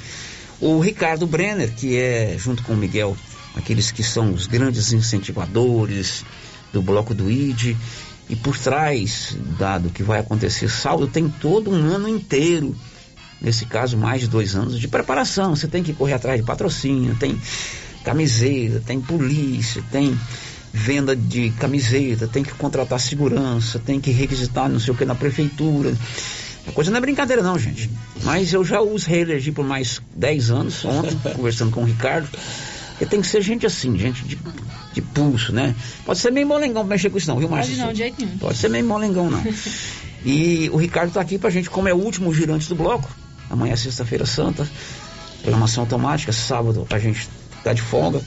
O 0.60 0.80
Ricardo 0.80 1.26
Brenner, 1.26 1.72
que 1.74 1.96
é, 1.96 2.36
junto 2.38 2.62
com 2.62 2.74
o 2.74 2.76
Miguel, 2.76 3.16
aqueles 3.56 3.90
que 3.90 4.02
são 4.02 4.32
os 4.32 4.46
grandes 4.46 4.92
incentivadores 4.92 6.24
do 6.72 6.80
Bloco 6.82 7.14
do 7.14 7.30
ID, 7.30 7.76
e 8.28 8.36
por 8.36 8.56
trás 8.56 9.36
da- 9.58 9.78
do 9.78 9.90
que 9.90 10.02
vai 10.02 10.20
acontecer 10.20 10.68
sábado, 10.70 11.08
tem 11.08 11.28
todo 11.28 11.70
um 11.70 11.82
ano 11.84 12.08
inteiro, 12.08 12.76
nesse 13.40 13.66
caso 13.66 13.96
mais 13.96 14.20
de 14.20 14.28
dois 14.28 14.54
anos, 14.54 14.78
de 14.78 14.86
preparação. 14.86 15.56
Você 15.56 15.66
tem 15.66 15.82
que 15.82 15.92
correr 15.92 16.12
atrás 16.14 16.40
de 16.40 16.46
patrocínio, 16.46 17.16
tem 17.16 17.36
camiseta, 18.04 18.80
tem 18.86 19.00
polícia, 19.00 19.82
tem 19.90 20.18
venda 20.72 21.16
de 21.16 21.50
camiseta, 21.58 22.28
tem 22.28 22.44
que 22.44 22.52
contratar 22.54 23.00
segurança, 23.00 23.80
tem 23.80 24.00
que 24.00 24.12
requisitar 24.12 24.68
não 24.68 24.78
sei 24.78 24.94
o 24.94 24.96
que 24.96 25.04
na 25.04 25.16
prefeitura. 25.16 25.92
A 26.68 26.72
coisa 26.72 26.90
não 26.90 26.98
é 26.98 27.00
brincadeira 27.00 27.42
não, 27.42 27.58
gente. 27.58 27.90
Mas 28.22 28.52
eu 28.52 28.64
já 28.64 28.80
os 28.80 29.04
reelegi 29.04 29.50
por 29.50 29.64
mais 29.66 30.00
10 30.14 30.50
anos, 30.50 30.84
ontem, 30.84 31.18
conversando 31.34 31.72
com 31.72 31.82
o 31.82 31.84
Ricardo. 31.86 32.28
E 33.00 33.06
tem 33.06 33.20
que 33.20 33.26
ser 33.26 33.40
gente 33.40 33.64
assim, 33.64 33.96
gente 33.96 34.22
de, 34.24 34.38
de 34.92 35.02
pulso, 35.02 35.52
né? 35.52 35.74
Pode 36.04 36.18
ser 36.18 36.30
meio 36.30 36.46
molengão 36.46 36.82
pra 36.82 36.94
mexer 36.94 37.08
com 37.08 37.16
isso 37.16 37.28
não, 37.28 37.38
viu, 37.38 37.48
Márcio? 37.48 37.72
Pode 37.74 37.86
não, 37.86 37.92
de 37.92 37.98
jeito 37.98 38.24
nenhum. 38.24 38.38
Pode 38.38 38.58
ser 38.58 38.68
meio 38.68 38.84
molengão, 38.84 39.30
não. 39.30 39.42
e 40.24 40.68
o 40.70 40.76
Ricardo 40.76 41.12
tá 41.12 41.20
aqui 41.20 41.38
pra 41.38 41.48
gente, 41.48 41.70
como 41.70 41.88
é 41.88 41.94
o 41.94 41.96
último 41.96 42.32
girante 42.34 42.68
do 42.68 42.74
bloco. 42.74 43.08
Amanhã 43.48 43.72
é 43.72 43.76
sexta-feira 43.76 44.26
santa. 44.26 44.68
Programação 45.42 45.84
automática, 45.84 46.32
sábado 46.32 46.86
a 46.90 46.98
gente 46.98 47.28
tá 47.64 47.72
de 47.72 47.80
folga. 47.80 48.20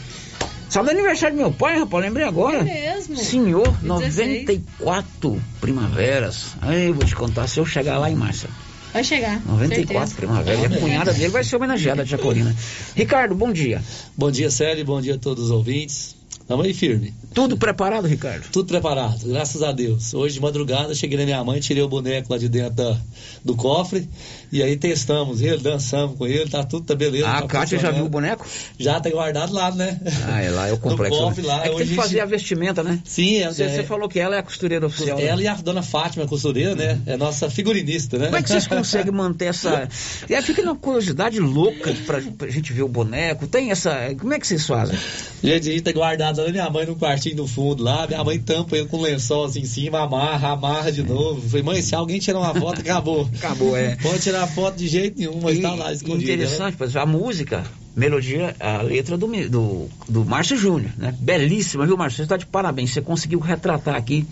Sábado 0.69 0.89
é 0.89 0.93
aniversário 0.93 1.35
do 1.35 1.39
meu 1.39 1.51
pai, 1.51 1.77
rapaz, 1.77 2.03
lembrei 2.03 2.25
agora. 2.25 2.57
É 2.57 2.63
mesmo? 2.63 3.15
Senhor, 3.15 3.67
16. 3.79 4.47
94 4.47 5.41
primaveras. 5.61 6.55
Aí 6.59 6.87
eu 6.87 6.95
vou 6.95 7.05
te 7.05 7.15
contar, 7.15 7.47
se 7.47 7.59
eu 7.59 7.65
chegar 7.65 7.99
lá 7.99 8.09
em 8.09 8.15
março. 8.15 8.47
Vai 8.93 9.03
chegar. 9.03 9.41
94 9.45 9.85
certeza. 9.85 10.15
primavera. 10.15 10.59
E 10.59 10.65
a 10.65 10.79
cunhada 10.79 11.13
dele 11.13 11.29
vai 11.29 11.43
ser 11.43 11.55
homenageada, 11.55 12.03
a 12.03 12.05
tia 12.05 12.17
Corina. 12.17 12.55
Ricardo, 12.95 13.33
bom 13.33 13.51
dia. 13.51 13.81
Bom 14.15 14.29
dia, 14.29 14.51
Célio. 14.51 14.85
Bom 14.85 15.01
dia 15.01 15.15
a 15.15 15.17
todos 15.17 15.45
os 15.45 15.51
ouvintes. 15.51 16.15
Tamo 16.53 16.61
aí 16.61 16.71
firme. 16.71 17.11
Tudo 17.33 17.57
preparado, 17.57 18.07
Ricardo? 18.07 18.43
Tudo 18.51 18.67
preparado, 18.67 19.27
graças 19.27 19.63
a 19.63 19.71
Deus. 19.71 20.13
Hoje 20.13 20.35
de 20.35 20.39
madrugada 20.39 20.93
cheguei 20.93 21.17
na 21.17 21.25
minha 21.25 21.43
mãe, 21.43 21.59
tirei 21.59 21.81
o 21.81 21.87
boneco 21.87 22.31
lá 22.31 22.37
de 22.37 22.47
dentro 22.47 22.75
da- 22.75 22.95
do 23.43 23.55
cofre 23.55 24.07
e 24.51 24.61
aí 24.61 24.77
testamos 24.77 25.41
ele, 25.41 25.57
dançamos 25.57 26.15
com 26.15 26.27
ele, 26.27 26.47
tá 26.47 26.63
tudo 26.63 26.85
tá 26.85 26.93
beleza. 26.93 27.27
Ah, 27.27 27.39
tá 27.39 27.45
a 27.45 27.47
Kátia 27.47 27.79
já 27.79 27.89
viu 27.89 28.05
o 28.05 28.09
boneco? 28.09 28.45
Já 28.77 28.99
tá 28.99 29.09
guardado 29.09 29.51
lá, 29.51 29.71
né? 29.71 29.99
Ah, 30.27 30.43
é 30.43 30.51
lá, 30.51 30.67
é 30.67 30.73
o 30.73 30.77
complexo. 30.77 31.19
No 31.19 31.25
cofre 31.25 31.41
né? 31.41 31.47
lá. 31.47 31.65
é 31.65 31.69
que 31.69 31.75
tem 31.77 31.87
que 31.87 31.95
fazer 31.95 32.09
gente- 32.09 32.19
a 32.21 32.25
vestimenta, 32.25 32.83
né? 32.83 32.99
Sim, 33.03 33.37
é, 33.41 33.51
Você, 33.51 33.63
é- 33.63 33.69
você 33.69 33.83
falou 33.83 34.07
que 34.07 34.19
ela 34.19 34.35
é 34.35 34.37
a 34.39 34.43
costureira 34.43 34.85
oficial. 34.85 35.17
né? 35.17 35.25
Ela 35.25 35.41
e 35.41 35.47
a 35.47 35.55
dona 35.55 35.81
Fátima, 35.81 36.25
a 36.25 36.27
costureira, 36.27 36.75
né? 36.75 37.01
É 37.07 37.17
nossa 37.17 37.49
figurinista, 37.49 38.19
né? 38.19 38.25
Como 38.25 38.37
é 38.37 38.43
que 38.43 38.49
vocês 38.49 38.67
conseguem 38.67 39.11
manter 39.11 39.45
essa. 39.45 39.89
Aí 40.29 40.41
fica 40.43 40.61
uma 40.61 40.75
curiosidade 40.75 41.39
louca 41.39 41.91
pra, 42.05 42.21
pra 42.37 42.47
gente 42.47 42.71
ver 42.71 42.83
o 42.83 42.87
boneco. 42.87 43.47
Tem 43.47 43.71
essa. 43.71 44.13
Como 44.19 44.31
é 44.35 44.39
que 44.39 44.45
vocês 44.45 44.67
fazem? 44.67 44.95
Gente, 45.43 45.67
a 45.67 45.71
gente 45.71 45.81
tá 45.81 45.91
guardado 45.91 46.42
lá, 46.45 46.51
minha 46.51 46.69
mãe 46.69 46.85
no 46.85 46.95
quartinho 46.95 47.35
do 47.35 47.47
fundo 47.47 47.83
lá, 47.83 48.05
minha 48.07 48.23
mãe 48.23 48.39
tampa 48.39 48.77
ele 48.77 48.87
com 48.87 49.01
lençol 49.01 49.45
assim 49.45 49.61
em 49.61 49.65
cima, 49.65 50.01
amarra, 50.01 50.49
amarra 50.49 50.91
de 50.91 51.03
novo. 51.03 51.41
Falei, 51.47 51.63
mãe, 51.63 51.81
se 51.81 51.95
alguém 51.95 52.19
tirar 52.19 52.39
uma 52.39 52.53
foto, 52.53 52.81
acabou. 52.81 53.27
Acabou, 53.37 53.75
é. 53.75 53.95
Pode 53.97 54.19
tirar 54.19 54.45
foto 54.47 54.75
de 54.77 54.87
jeito 54.87 55.17
nenhum, 55.19 55.39
mas 55.41 55.57
E- 55.57 55.61
tá 55.61 55.73
lá 55.73 55.91
escondido. 55.93 56.23
Interessante, 56.31 56.75
pois, 56.77 56.95
a 56.95 57.05
música, 57.05 57.63
melodia, 57.95 58.55
a 58.59 58.81
letra 58.81 59.17
do, 59.17 59.27
do, 59.49 59.89
do 60.09 60.25
Márcio 60.25 60.57
Júnior, 60.57 60.91
né? 60.97 61.13
Belíssima, 61.19 61.85
viu, 61.85 61.97
Márcio? 61.97 62.17
Você 62.17 62.23
está 62.23 62.37
de 62.37 62.45
parabéns. 62.45 62.91
Você 62.91 63.01
conseguiu 63.01 63.39
retratar 63.39 63.95
aqui 63.95 64.25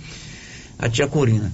a 0.79 0.89
tia 0.89 1.07
Corina. 1.07 1.51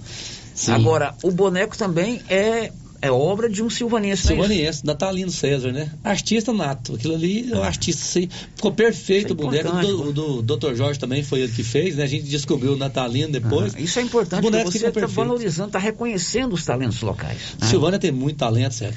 Agora, 0.70 1.14
o 1.24 1.30
boneco 1.32 1.78
também 1.78 2.22
é, 2.30 2.72
é 3.02 3.12
obra 3.12 3.50
de 3.50 3.62
um 3.62 3.70
silvanense, 3.70 4.34
não 4.34 4.44
é 4.44 4.72
Natalino 4.84 5.32
César, 5.32 5.72
né? 5.72 5.92
Artista 6.04 6.52
nato. 6.52 6.96
Aquilo 6.96 7.16
ali 7.16 7.52
é 7.52 7.56
um 7.56 7.64
artista, 7.64 8.04
sim. 8.04 8.30
Ficou 8.56 8.72
perfeito 8.72 9.32
o 9.32 9.36
boneco. 9.36 9.70
O 9.70 10.14
do, 10.14 10.42
do 10.42 10.58
Dr. 10.58 10.76
Jorge 10.76 11.00
também 11.00 11.24
foi 11.24 11.42
ele 11.42 11.52
que 11.52 11.64
fez, 11.64 11.96
né? 11.96 12.04
A 12.04 12.08
gente 12.08 12.26
descobriu 12.26 12.74
o 12.74 12.78
Natalino 12.78 13.32
depois. 13.32 13.76
Ah, 13.76 13.80
isso 13.80 14.00
é 14.00 14.02
importante, 14.02 14.42
você 14.50 14.88
está 14.88 15.08
valorizando, 15.08 15.70
está 15.70 15.80
reconhecendo 15.80 16.54
os 16.54 16.64
talentos 16.64 17.02
locais. 17.02 17.56
né? 17.60 17.68
Silvânia 17.68 18.00
tem 18.00 18.12
muito 18.12 18.38
talento, 18.38 18.74
sério. 18.74 18.96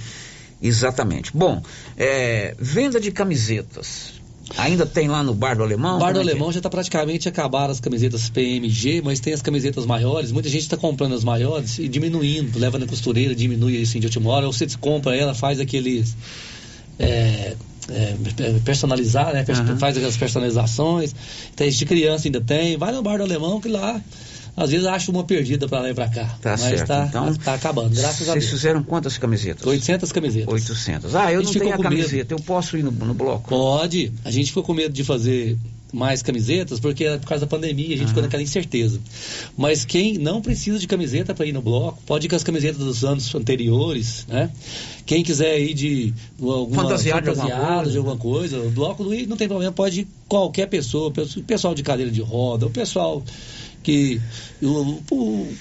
Exatamente. 0.62 1.30
Bom, 1.34 1.62
é, 1.96 2.55
venda 2.59 3.01
de 3.01 3.11
camisetas. 3.11 4.20
Ainda 4.57 4.84
tem 4.84 5.09
lá 5.09 5.22
no 5.22 5.34
Bar 5.34 5.57
do 5.57 5.62
Alemão? 5.62 5.98
Bar 5.98 6.12
do 6.12 6.18
Como 6.18 6.28
é 6.28 6.32
é? 6.32 6.32
Alemão 6.32 6.53
já 6.53 6.59
está 6.59 6.68
praticamente 6.68 7.28
acabaram 7.28 7.70
as 7.70 7.80
camisetas 7.80 8.28
PMG, 8.28 9.01
mas 9.03 9.20
tem 9.20 9.32
as 9.32 9.42
camisetas 9.42 9.86
maiores. 9.86 10.32
Muita 10.32 10.48
gente 10.48 10.62
está 10.62 10.76
comprando 10.76 11.14
as 11.14 11.24
maiores 11.24 11.78
e 11.78 11.88
diminuindo, 11.88 12.59
leva 12.59 12.78
na 12.78 12.86
costureira, 12.86 13.34
diminui 13.34 13.80
assim 13.80 14.01
de 14.01 14.07
última 14.07 14.30
hora. 14.30 14.46
Ou 14.46 14.53
você 14.53 14.66
compra 14.80 15.14
ela, 15.14 15.34
faz 15.34 15.61
aqueles. 15.61 16.16
é, 16.98 17.55
é, 17.90 18.61
personalizar, 18.64 19.32
né? 19.32 19.44
Aham. 19.48 19.76
Faz 19.78 19.96
aquelas 19.96 20.16
personalizações. 20.16 21.14
Tem 21.57 21.70
de 21.70 21.86
criança 21.86 22.28
ainda 22.28 22.40
tem. 22.40 22.76
Vai 22.76 22.92
no 22.92 23.03
Bar 23.03 23.18
do 23.18 23.24
Alemão 23.24 23.61
que 23.61 23.68
lá. 23.68 24.01
Às 24.57 24.70
vezes 24.70 24.86
acha 24.86 25.11
uma 25.11 25.24
perdida 25.24 25.68
para 25.68 25.80
lá 25.80 25.90
e 25.90 25.94
para 25.94 26.09
cá. 26.09 26.24
Tá 26.40 26.51
mas 26.51 26.61
certo. 26.61 26.86
tá, 26.86 27.07
então, 27.09 27.34
tá 27.34 27.55
acabando, 27.55 27.94
graças 27.94 28.28
a 28.28 28.32
Vocês 28.32 28.44
Deus. 28.44 28.51
fizeram 28.51 28.82
quantas 28.82 29.16
camisetas? 29.18 29.66
800 29.66 30.12
camisetas. 30.12 30.53
800. 30.53 31.14
Ah, 31.14 31.32
eu 31.32 31.42
não 31.42 31.53
tenho 31.53 31.72
a 31.72 31.76
com 31.76 31.82
medo. 31.82 31.96
camiseta. 31.96 32.34
Eu 32.34 32.38
posso 32.40 32.76
ir 32.76 32.82
no, 32.82 32.90
no 32.90 33.14
bloco? 33.14 33.48
Pode. 33.48 34.12
A 34.24 34.30
gente 34.30 34.48
ficou 34.48 34.62
com 34.62 34.74
medo 34.74 34.92
de 34.92 35.05
fazer 35.05 35.57
mais 35.92 36.22
camisetas, 36.22 36.78
porque 36.80 37.05
é 37.05 37.18
por 37.18 37.26
causa 37.26 37.44
da 37.44 37.51
pandemia, 37.51 37.94
a 37.94 37.98
gente 37.98 38.09
ficou 38.09 38.22
naquela 38.22 38.42
incerteza. 38.42 39.01
Mas 39.57 39.84
quem 39.84 40.18
não 40.18 40.40
precisa 40.40 40.78
de 40.78 40.86
camiseta 40.86 41.34
para 41.34 41.46
ir 41.46 41.53
no 41.53 41.62
bloco, 41.62 42.01
pode 42.07 42.26
ir 42.26 42.28
com 42.30 42.36
as 42.36 42.44
camisetas 42.44 42.78
dos 42.78 43.05
anos 43.05 43.34
anteriores, 43.34 44.26
né? 44.28 44.51
Quem 45.05 45.22
quiser 45.22 45.59
ir 45.61 45.74
de 45.74 46.14
alguma 46.40 46.84
Fantasiado 46.84 47.22
de 47.22 47.40
alguma 47.40 47.84
de 47.84 47.96
alguma 47.96 48.16
coisa, 48.16 48.61
o 48.61 48.70
bloco 48.70 49.03
do 49.03 49.14
I 49.14 49.26
não 49.26 49.36
tem 49.36 49.48
problema, 49.48 49.72
pode 49.72 50.03
ir 50.03 50.09
qualquer 50.28 50.66
pessoa, 50.68 51.09
o 51.09 51.42
pessoal 51.42 51.74
de 51.74 51.82
cadeira 51.82 52.11
de 52.11 52.20
roda, 52.20 52.66
o 52.66 52.70
pessoal 52.70 53.22
que 53.83 54.20
o- 54.62 55.01
o- 55.11 55.53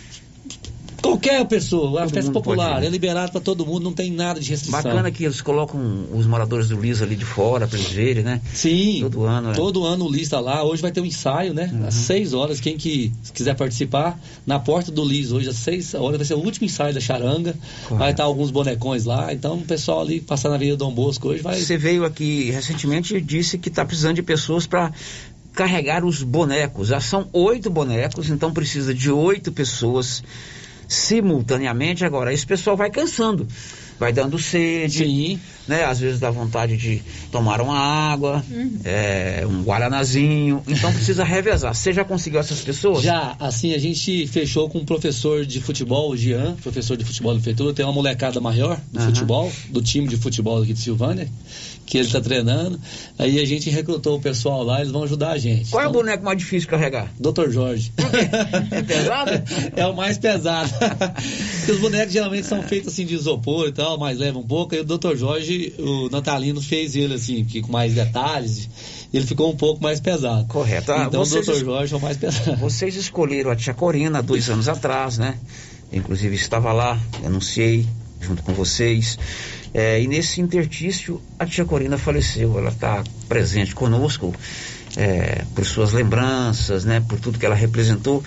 qualquer 1.02 1.46
pessoa, 1.48 2.02
a 2.02 2.04
Todo 2.04 2.14
festa 2.14 2.30
mundo 2.30 2.34
pode 2.34 2.58
popular 2.58 2.84
ir. 2.84 2.88
é 2.88 2.90
liberado 2.90 3.32
para 3.32 3.40
todo 3.40 3.66
mundo, 3.66 3.84
não 3.84 3.94
tem 3.94 4.12
nada 4.12 4.38
de 4.40 4.50
restrição. 4.50 4.82
Bacana 4.84 5.10
que 5.10 5.24
eles 5.24 5.40
colocam 5.42 5.80
os 6.14 6.26
moradores 6.28 6.68
do 6.68 6.80
Liso 6.80 7.04
ali 7.06 7.16
de 7.16 7.24
fora 7.24 7.66
para 7.68 7.78
eles 7.80 7.90
verem, 7.92 8.22
né? 8.24 8.42
Sim. 8.54 9.00
Todo 9.04 9.24
ano, 9.24 9.48
né? 9.50 9.54
Todo 9.56 9.86
ano 9.86 10.06
o 10.06 10.12
Lis 10.12 10.24
está 10.24 10.40
lá. 10.42 10.62
Hoje 10.64 10.82
vai 10.82 10.92
ter 10.92 11.00
um 11.00 11.06
ensaio, 11.06 11.54
né? 11.54 11.72
Às 11.88 11.94
6 11.94 12.34
horas. 12.34 12.60
Quem 12.60 12.78
que 12.78 13.14
quiser 13.34 13.56
participar, 13.56 14.20
na 14.46 14.60
porta 14.60 14.92
do 14.92 15.04
Lis, 15.06 15.32
hoje 15.32 15.48
às 15.50 15.56
6 15.56 15.94
horas, 15.94 16.18
vai 16.18 16.26
ser 16.26 16.34
o 16.34 16.40
último 16.40 16.66
ensaio 16.66 16.94
da 16.94 17.00
charanga. 17.00 17.56
Vai 17.90 18.12
estar 18.12 18.26
alguns 18.26 18.52
bonecões 18.52 19.06
lá. 19.06 19.34
Então 19.34 19.56
o 19.56 19.62
pessoal 19.62 20.02
ali 20.02 20.20
passar 20.20 20.50
na 20.50 20.56
Avenida 20.56 20.76
Dom 20.76 20.92
Bosco 20.94 21.30
hoje 21.30 21.42
vai. 21.42 21.58
Você 21.60 21.78
veio 21.78 22.04
aqui 22.04 22.52
recentemente 22.52 23.16
e 23.16 23.22
disse 23.22 23.58
que 23.58 23.70
está 23.70 23.86
precisando 23.86 24.16
de 24.16 24.24
pessoas 24.24 24.68
para 24.68 24.92
carregar 25.60 26.06
os 26.06 26.24
bonecos. 26.24 26.88
Já 26.88 27.02
são 27.02 27.28
oito 27.34 27.70
bonecos, 27.70 28.30
então 28.30 28.54
precisa 28.54 28.94
de 28.94 29.12
oito 29.12 29.52
pessoas 29.52 30.24
simultaneamente. 30.88 32.06
Agora, 32.06 32.32
esse 32.32 32.46
pessoal 32.46 32.78
vai 32.78 32.90
cansando, 32.90 33.46
vai 34.00 34.14
dando 34.14 34.40
sede, 34.40 35.38
né? 35.68 35.84
Às 35.84 36.00
vezes 36.00 36.18
dá 36.18 36.32
vontade 36.32 36.78
de 36.78 37.04
tomar 37.30 37.60
uma 37.60 37.78
água, 37.78 38.42
é, 38.86 39.46
um 39.46 39.62
guaranazinho. 39.62 40.64
Então 40.66 40.94
precisa 40.94 41.26
revezar. 41.26 41.76
Você 41.76 41.92
já 41.92 42.06
conseguiu 42.06 42.40
essas 42.40 42.62
pessoas? 42.62 43.04
Já, 43.04 43.36
assim, 43.38 43.74
a 43.74 43.78
gente 43.78 44.28
fechou 44.28 44.70
com 44.70 44.80
um 44.80 44.86
professor 44.86 45.46
de 45.46 45.60
futebol, 45.60 46.10
o 46.10 46.16
Jean, 46.16 46.56
professor 46.56 46.96
de 46.96 47.04
futebol 47.04 47.34
da 47.34 47.40
prefeitura, 47.40 47.74
tem 47.74 47.86
uma 47.86 47.94
molecada 47.94 48.40
maior 48.40 48.80
do 48.94 48.98
Aham. 48.98 49.08
futebol, 49.08 49.52
do 49.70 49.82
time 49.82 50.08
de 50.08 50.16
futebol 50.16 50.64
aqui 50.64 50.72
de 50.72 50.80
Silvânia, 50.80 51.30
que 51.90 51.98
ele 51.98 52.06
está 52.06 52.22
treinando. 52.22 52.80
Aí 53.18 53.40
a 53.40 53.46
gente 53.46 53.68
recrutou 53.72 54.18
o 54.18 54.22
pessoal 54.22 54.62
lá, 54.64 54.80
eles 54.80 54.92
vão 54.92 55.04
ajudar 55.04 55.32
a 55.32 55.38
gente. 55.40 55.72
Qual 55.72 55.84
é 55.84 55.88
o 55.88 55.92
boneco 55.92 56.24
mais 56.24 56.38
difícil 56.38 56.62
de 56.62 56.68
carregar? 56.68 57.12
Dr. 57.20 57.50
Jorge. 57.50 57.92
É 58.72 58.82
pesado? 58.84 59.32
é 59.76 59.86
o 59.88 59.96
mais 59.96 60.18
pesado. 60.20 60.70
Porque 61.58 61.72
os 61.74 61.80
bonecos 61.80 62.14
geralmente 62.14 62.46
são 62.46 62.62
feitos 62.62 62.94
assim 62.94 63.06
de 63.06 63.16
isopor 63.16 63.68
e 63.68 63.72
tal, 63.72 63.98
mas 63.98 64.20
leva 64.20 64.38
um 64.38 64.46
pouco. 64.46 64.76
E 64.76 64.80
o 64.80 64.84
Dr. 64.84 65.16
Jorge, 65.16 65.74
o 65.80 66.10
Natalino 66.12 66.62
fez 66.62 66.96
ele 66.96 67.16
assim, 67.16 67.44
que 67.44 67.62
com 67.62 67.72
mais 67.72 67.94
detalhes. 67.96 68.70
Ele 69.12 69.26
ficou 69.26 69.52
um 69.52 69.56
pouco 69.58 69.82
mais 69.82 70.00
pesado. 70.00 70.46
Correto. 70.48 70.92
Ah, 70.92 71.06
então 71.08 71.26
vocês 71.26 71.48
o 71.48 71.52
Dr. 71.52 71.58
es- 71.58 71.66
Jorge 71.66 71.94
é 71.96 71.98
o 71.98 72.02
mais 72.02 72.18
pesado. 72.18 72.56
Vocês 72.62 72.96
escolheram 72.96 73.50
a 73.50 73.56
tia 73.56 73.74
Corina 73.74 74.22
dois 74.22 74.48
anos 74.52 74.70
atrás, 74.70 75.18
né? 75.18 75.40
Inclusive 75.92 76.36
estava 76.36 76.72
lá, 76.72 77.00
anunciei 77.26 77.88
junto 78.22 78.44
com 78.44 78.54
vocês. 78.54 79.18
É, 79.74 80.02
e 80.02 80.08
nesse 80.08 80.42
intertício 80.42 81.22
a 81.38 81.46
tia 81.46 81.66
Corina 81.66 81.98
faleceu. 81.98 82.58
Ela 82.58 82.70
está 82.70 83.04
presente 83.28 83.76
conosco 83.76 84.34
é, 84.98 85.44
por 85.56 85.66
suas 85.66 85.94
lembranças, 85.94 86.86
né? 86.86 87.04
Por 87.08 87.20
tudo 87.20 87.40
que 87.40 87.46
ela 87.46 87.56
representou. 87.56 88.24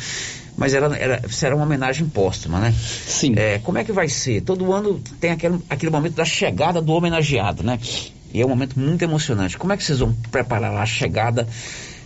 Mas 0.56 0.74
era, 0.74 0.94
era, 0.96 1.28
será 1.28 1.56
uma 1.56 1.64
homenagem 1.64 2.06
póstuma, 2.08 2.60
né? 2.60 2.74
Sim. 3.06 3.34
É, 3.36 3.58
como 3.58 3.78
é 3.78 3.84
que 3.84 3.92
vai 3.92 4.08
ser? 4.08 4.42
Todo 4.42 4.72
ano 4.72 5.00
tem 5.18 5.30
aquele, 5.30 5.58
aquele 5.68 5.90
momento 5.90 6.14
da 6.14 6.24
chegada 6.24 6.80
do 6.80 6.92
homenageado, 6.92 7.62
né? 7.62 7.78
E 8.32 8.40
é 8.40 8.46
um 8.46 8.48
momento 8.48 8.78
muito 8.78 9.02
emocionante. 9.02 9.58
Como 9.58 9.72
é 9.72 9.76
que 9.76 9.84
vocês 9.84 9.98
vão 9.98 10.14
preparar 10.30 10.72
lá 10.72 10.82
a 10.82 10.86
chegada, 10.86 11.46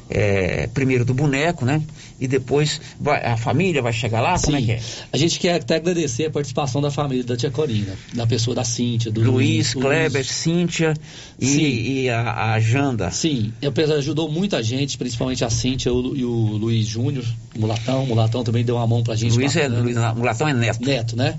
é, 0.09 0.67
primeiro 0.69 1.05
do 1.05 1.13
boneco, 1.15 1.65
né? 1.65 1.83
E 2.19 2.27
depois 2.27 2.81
vai- 2.99 3.23
a 3.25 3.37
família 3.37 3.83
vai 3.83 3.93
chegar 3.93 4.21
lá? 4.23 4.39
Como 4.39 4.57
é 4.57 4.63
que 4.63 4.73
é? 4.73 4.81
A 5.13 5.17
gente 5.19 5.39
quer 5.39 5.55
até 5.61 5.77
agradecer 5.77 6.27
a 6.27 6.31
participação 6.31 6.81
da 6.81 6.91
família 6.91 7.23
da 7.25 7.37
tia 7.37 7.51
Corina, 7.51 7.93
da 8.15 8.27
pessoa 8.27 8.55
da 8.55 8.65
Cíntia, 8.65 9.11
do 9.13 9.21
Luiz, 9.31 9.75
o 9.75 9.81
Kleber, 9.81 10.13
Luiz. 10.23 10.27
Cíntia 10.29 10.95
e, 11.39 11.47
Sim. 11.47 11.63
e 11.63 12.09
a, 12.09 12.53
a 12.55 12.61
Janda. 12.61 13.11
Sim, 13.11 13.53
a 13.67 13.71
pessoa 13.71 13.99
ajudou 13.99 14.31
muita 14.31 14.63
gente, 14.63 14.97
principalmente 14.97 15.45
a 15.45 15.51
Cíntia 15.51 15.93
o 15.93 16.17
e 16.17 16.25
o 16.25 16.31
Luiz 16.31 16.87
Júnior, 16.87 17.25
o 17.55 17.61
Mulatão. 17.61 18.05
O 18.05 18.07
Mulatão 18.07 18.43
também 18.43 18.65
deu 18.65 18.77
uma 18.77 18.87
mão 18.87 19.03
pra 19.03 19.15
gente. 19.15 19.35
Luiz 19.37 19.55
é. 19.57 19.69
Luiz, 19.69 19.97
Mulatão 20.17 20.49
é 20.49 20.55
neto. 20.55 20.83
Neto, 20.83 21.17
né? 21.17 21.39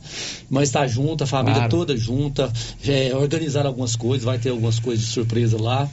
Mas 0.50 0.70
está 0.70 0.86
junto, 0.86 1.24
a 1.24 1.28
família 1.28 1.56
Claro. 1.62 1.72
toda 1.72 1.98
junta, 1.98 2.52
é, 2.88 3.16
organizar 3.16 3.66
algumas 3.66 3.96
coisas, 3.96 4.24
vai 4.24 4.38
ter 4.38 4.50
algumas 4.50 4.80
coisas 4.80 5.04
de 5.06 5.12
surpresa 5.12 5.60
lá. 5.60 5.90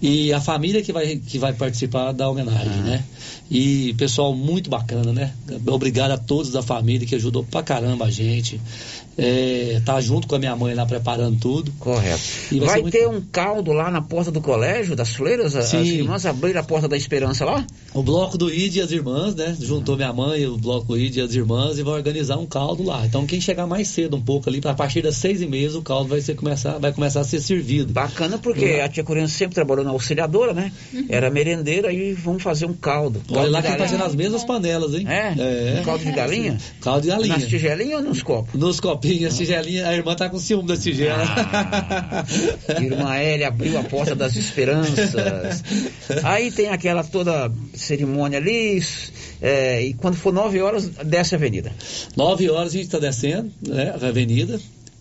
E 0.00 0.32
a 0.32 0.40
família 0.40 0.82
que 0.82 0.92
vai, 0.92 1.16
que 1.16 1.38
vai 1.38 1.54
participar 1.54 2.12
da 2.12 2.28
homenagem, 2.28 2.80
Ah. 2.80 2.82
né? 2.82 3.04
E 3.50 3.94
pessoal 3.94 4.34
muito 4.34 4.68
bacana, 4.68 5.12
né? 5.12 5.32
Obrigado 5.66 6.10
a 6.10 6.18
todos 6.18 6.52
da 6.52 6.62
família 6.62 7.06
que 7.06 7.14
ajudou 7.14 7.44
pra 7.44 7.62
caramba 7.62 8.04
a 8.04 8.10
gente. 8.10 8.60
É, 9.18 9.80
tá 9.84 10.00
junto 10.00 10.26
com 10.26 10.34
a 10.34 10.38
minha 10.38 10.54
mãe 10.54 10.74
lá 10.74 10.84
preparando 10.84 11.38
tudo. 11.38 11.72
Correto. 11.78 12.20
E 12.52 12.58
vai, 12.58 12.68
Vai 12.68 12.82
muito 12.82 12.92
ter 12.92 13.08
um 13.08 13.20
caldo 13.20 13.72
lá 13.72 13.90
na 13.90 14.02
porta 14.02 14.30
do 14.30 14.40
colégio 14.40 14.94
das 14.94 15.14
fleiras? 15.14 15.56
As 15.56 15.66
Sim. 15.66 15.80
as 15.80 15.86
irmãs 15.86 16.26
abriram 16.26 16.60
a 16.60 16.62
porta 16.64 16.86
da 16.86 16.96
esperança 16.96 17.44
lá? 17.44 17.64
O 17.94 18.02
bloco 18.02 18.36
do 18.36 18.52
ID 18.52 18.76
e 18.76 18.80
as 18.80 18.90
irmãs, 18.90 19.34
né? 19.34 19.56
Juntou 19.58 19.96
minha 19.96 20.12
mãe, 20.12 20.46
o 20.46 20.56
bloco 20.56 20.88
do 20.88 20.98
ID 20.98 21.16
e 21.16 21.20
as 21.22 21.34
irmãs 21.34 21.78
e 21.78 21.82
vai 21.82 21.94
organizar 21.94 22.36
um 22.36 22.46
caldo 22.46 22.82
lá. 22.82 23.06
Então 23.06 23.26
quem 23.26 23.40
chegar 23.40 23.66
mais 23.66 23.88
cedo 23.88 24.16
um 24.16 24.20
pouco 24.20 24.50
ali, 24.50 24.60
a 24.64 24.74
partir 24.74 25.02
das 25.02 25.16
seis 25.16 25.40
e 25.40 25.46
meia, 25.46 25.66
o 25.76 25.82
caldo 25.82 26.10
vai, 26.10 26.20
ser 26.20 26.34
começar, 26.34 26.78
vai 26.78 26.92
começar 26.92 27.20
a 27.20 27.24
ser 27.24 27.40
servido. 27.40 27.92
Bacana 27.92 28.38
porque 28.38 28.80
a 28.84 28.88
tia 28.88 29.02
Corina 29.02 29.28
sempre 29.28 29.54
trabalhou 29.54 29.84
na 29.84 29.90
auxiliadora, 29.90 30.52
né? 30.52 30.70
Era 31.08 31.30
merendeira 31.30 31.92
e 31.92 32.12
vamos 32.12 32.42
fazer 32.42 32.66
um 32.66 32.74
caldo. 32.74 33.22
Olha 33.28 33.36
Caldo 33.36 33.50
lá 33.50 33.60
de 33.60 33.66
que 33.66 33.72
tá 33.72 33.78
fazendo 33.78 34.04
as 34.04 34.14
mesmas 34.14 34.44
panelas, 34.44 34.94
hein? 34.94 35.06
É? 35.08 35.80
Um 35.80 35.84
caldo 35.84 36.04
de 36.04 36.12
galinha? 36.12 36.58
Caldo 36.80 37.02
de 37.02 37.08
galinha. 37.08 37.36
Nas 37.36 37.46
tigelinhas 37.46 38.00
ou 38.00 38.08
nos 38.08 38.22
copos? 38.22 38.54
Nos 38.54 38.78
copinhos, 39.06 39.32
as 39.32 39.38
tigelinhas, 39.38 39.86
a 39.86 39.94
irmã 39.94 40.14
tá 40.14 40.28
com 40.28 40.38
ciúme 40.38 40.68
das 40.68 40.82
tigelas. 40.82 41.28
Irmã 42.80 43.14
Hélia 43.14 43.48
abriu 43.48 43.78
a 43.78 43.84
porta 43.84 44.14
das 44.14 44.36
esperanças. 44.36 45.14
Aí 46.24 46.50
tem 46.50 46.68
aquela 46.68 47.04
toda 47.04 47.50
cerimônia 47.74 48.38
ali, 48.38 48.82
é, 49.40 49.84
e 49.84 49.94
quando 49.94 50.16
for 50.16 50.32
nove 50.32 50.60
horas, 50.60 50.88
desce 51.04 51.34
a 51.34 51.38
avenida. 51.38 51.72
Nove 52.16 52.50
horas 52.50 52.74
a 52.74 52.76
gente 52.76 52.88
tá 52.88 52.98
descendo, 52.98 53.50
né? 53.66 53.94
A 54.00 54.06
avenida. 54.06 54.58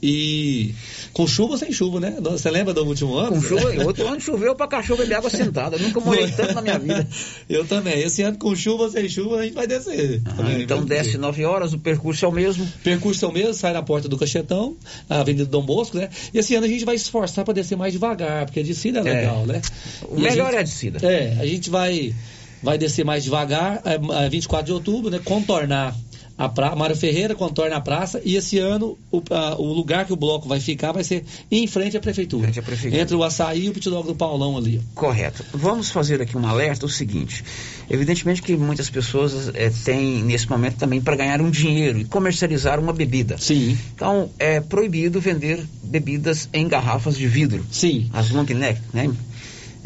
E 0.08 0.76
com 1.14 1.26
chuva 1.26 1.53
ou 1.53 1.58
sem 1.58 1.72
chuva, 1.72 1.99
né? 1.99 2.16
Você 2.22 2.51
lembra 2.51 2.74
do 2.74 2.86
último 2.86 3.16
ano? 3.16 3.32
Com 3.32 3.41
chuva, 3.41 3.74
e 3.74 3.80
outro 3.80 4.08
ano 4.08 4.20
choveu 4.22 4.53
pra 4.56 4.68
cachorro 4.68 4.99
beber 4.99 5.16
água 5.16 5.30
sentada. 5.30 5.78
Eu 5.78 5.82
nunca 5.82 5.99
morei 5.99 6.30
tanto 6.32 6.53
na 6.53 6.62
minha 6.62 6.78
vida. 6.78 7.08
Eu 7.49 7.66
também. 7.66 7.99
Esse 7.99 8.22
ano 8.22 8.38
com 8.38 8.56
chuva 8.56 8.84
ou 8.84 8.89
sem 8.91 9.10
chuva 9.10 9.38
a 9.39 9.43
gente 9.43 9.53
vai 9.56 9.66
descer. 9.66 10.22
Também, 10.22 10.62
então 10.62 10.78
vamos 10.78 10.89
desce 10.89 11.12
ver. 11.14 11.18
nove 11.18 11.43
horas, 11.43 11.74
o 11.74 11.80
percurso 11.80 12.24
é 12.24 12.28
o 12.28 12.32
mesmo. 12.32 12.68
Percurso 12.84 13.26
é 13.26 13.28
o 13.28 13.32
mesmo, 13.32 13.53
sai 13.53 13.74
na 13.74 13.82
porta 13.82 14.08
do 14.08 14.18
Cachetão, 14.18 14.76
a 15.10 15.22
Avenida 15.22 15.45
Dom 15.45 15.66
Bosco, 15.66 15.97
né? 15.97 16.10
E 16.34 16.38
esse 16.38 16.53
ano 16.53 16.66
a 16.66 16.70
gente 16.70 16.86
vai 16.86 16.95
esforçar 16.95 17.43
para 17.43 17.53
descer 17.56 17.76
mais 17.78 17.93
devagar, 17.93 18.45
porque 18.45 18.60
a 18.60 18.64
descida 18.64 18.99
é 18.99 19.01
É. 19.01 19.14
legal, 19.22 19.45
né? 19.45 19.62
O 20.10 20.18
E 20.20 20.22
melhor 20.22 20.47
gente- 20.47 20.56
é 20.56 20.60
a 20.60 20.64
descida. 20.64 20.99
É, 21.08 21.38
a 21.39 21.45
gente 21.45 21.70
vai, 21.70 22.14
vai 22.62 22.78
descer 22.78 23.03
mais 23.06 23.24
devagar, 23.24 23.82
é, 23.86 24.26
é 24.26 24.30
24 24.30 24.66
de 24.68 24.74
outubro, 24.74 25.10
né? 25.10 25.20
Contornar 25.24 25.95
a 26.38 26.50
pra... 26.50 26.76
Mário 26.76 26.96
Ferreira 26.96 27.34
contorna 27.36 27.78
a 27.78 27.82
praça 27.82 28.22
e 28.24 28.36
esse 28.36 28.58
ano 28.60 28.98
o, 29.12 29.22
a- 29.32 29.56
o 29.58 29.74
lugar 29.74 30.06
que 30.06 30.14
o 30.14 30.16
bloco 30.16 30.48
vai 30.48 30.60
ficar 30.60 30.92
vai 30.92 31.04
ser 31.04 31.24
em 31.50 31.66
frente 31.68 31.96
à 31.96 32.00
prefeitura. 32.00 32.52
prefeitura. 32.52 33.02
Entre 33.02 33.16
o 33.16 33.24
açaí 33.24 33.66
e 33.66 33.70
o 33.70 33.74
pit 33.74 33.90
dog 33.90 34.08
do 34.08 34.16
Paulão 34.16 34.58
ali. 34.58 34.82
Correto. 34.94 35.44
Vamos 35.54 35.90
fazer 35.92 36.22
aqui 36.22 36.38
um 36.38 36.46
alerta, 36.46 36.86
o 36.86 36.90
seguinte. 36.90 37.44
Evidentemente 37.90 38.42
que 38.42 38.56
muitas 38.58 38.90
pessoas 38.90 39.52
eh, 39.54 39.72
têm, 39.84 40.24
nesse 40.24 40.50
momento, 40.50 40.78
também 40.78 41.00
para 41.02 41.16
ganhar 41.16 41.42
um 41.42 41.50
dinheiro 41.50 42.00
e 42.00 42.06
comercializar 42.06 42.80
uma 42.80 42.92
bebida. 42.94 43.38
Sim. 43.38 43.78
Então, 43.94 44.30
é 44.40 44.60
proibido 44.60 45.22
vender 45.22 45.64
bebidas 45.84 46.50
em 46.52 46.68
garrafas 46.68 47.16
de 47.18 47.28
vidro. 47.28 47.66
Sim. 47.72 48.10
As 48.12 48.32
long 48.32 48.44
neck, 48.46 48.82
né? 48.94 49.10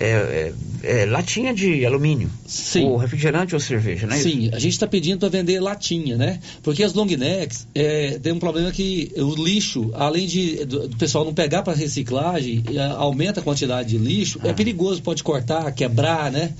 É, 0.02 0.54
é, 0.84 1.02
é, 1.02 1.06
latinha 1.06 1.54
de 1.54 1.86
alumínio. 1.86 2.30
Sim. 2.48 2.86
Ou 2.86 2.96
refrigerante 2.96 3.54
ou 3.54 3.60
cerveja, 3.60 4.08
né? 4.08 4.16
Sim, 4.18 4.50
a 4.54 4.58
gente 4.60 4.72
está 4.72 4.88
pedindo 4.88 5.20
para 5.20 5.28
vender 5.28 5.60
latinha, 5.60 6.16
né? 6.16 6.40
Porque 6.64 6.84
as 6.84 6.94
long 6.94 7.06
necks 7.06 7.68
é, 7.76 8.18
tem 8.18 8.32
um 8.32 8.40
problema 8.40 8.72
que 8.72 9.12
o 9.18 9.36
lixo, 9.36 9.92
além 9.94 10.26
de 10.26 10.64
do, 10.66 10.88
do 10.88 10.96
pessoal 10.96 11.26
não 11.26 11.34
pegar 11.34 11.64
para 11.64 11.74
reciclagem, 11.74 12.64
e 12.72 12.80
a- 12.80 12.94
aumenta 12.94 13.42
a 13.42 13.44
quantidade 13.44 13.90
de 13.90 13.98
lixo, 13.98 14.40
é 14.46 14.54
perigoso, 14.54 15.02
pode 15.02 15.22
cortar, 15.22 15.70
quebrar, 15.74 16.32
né? 16.32 16.54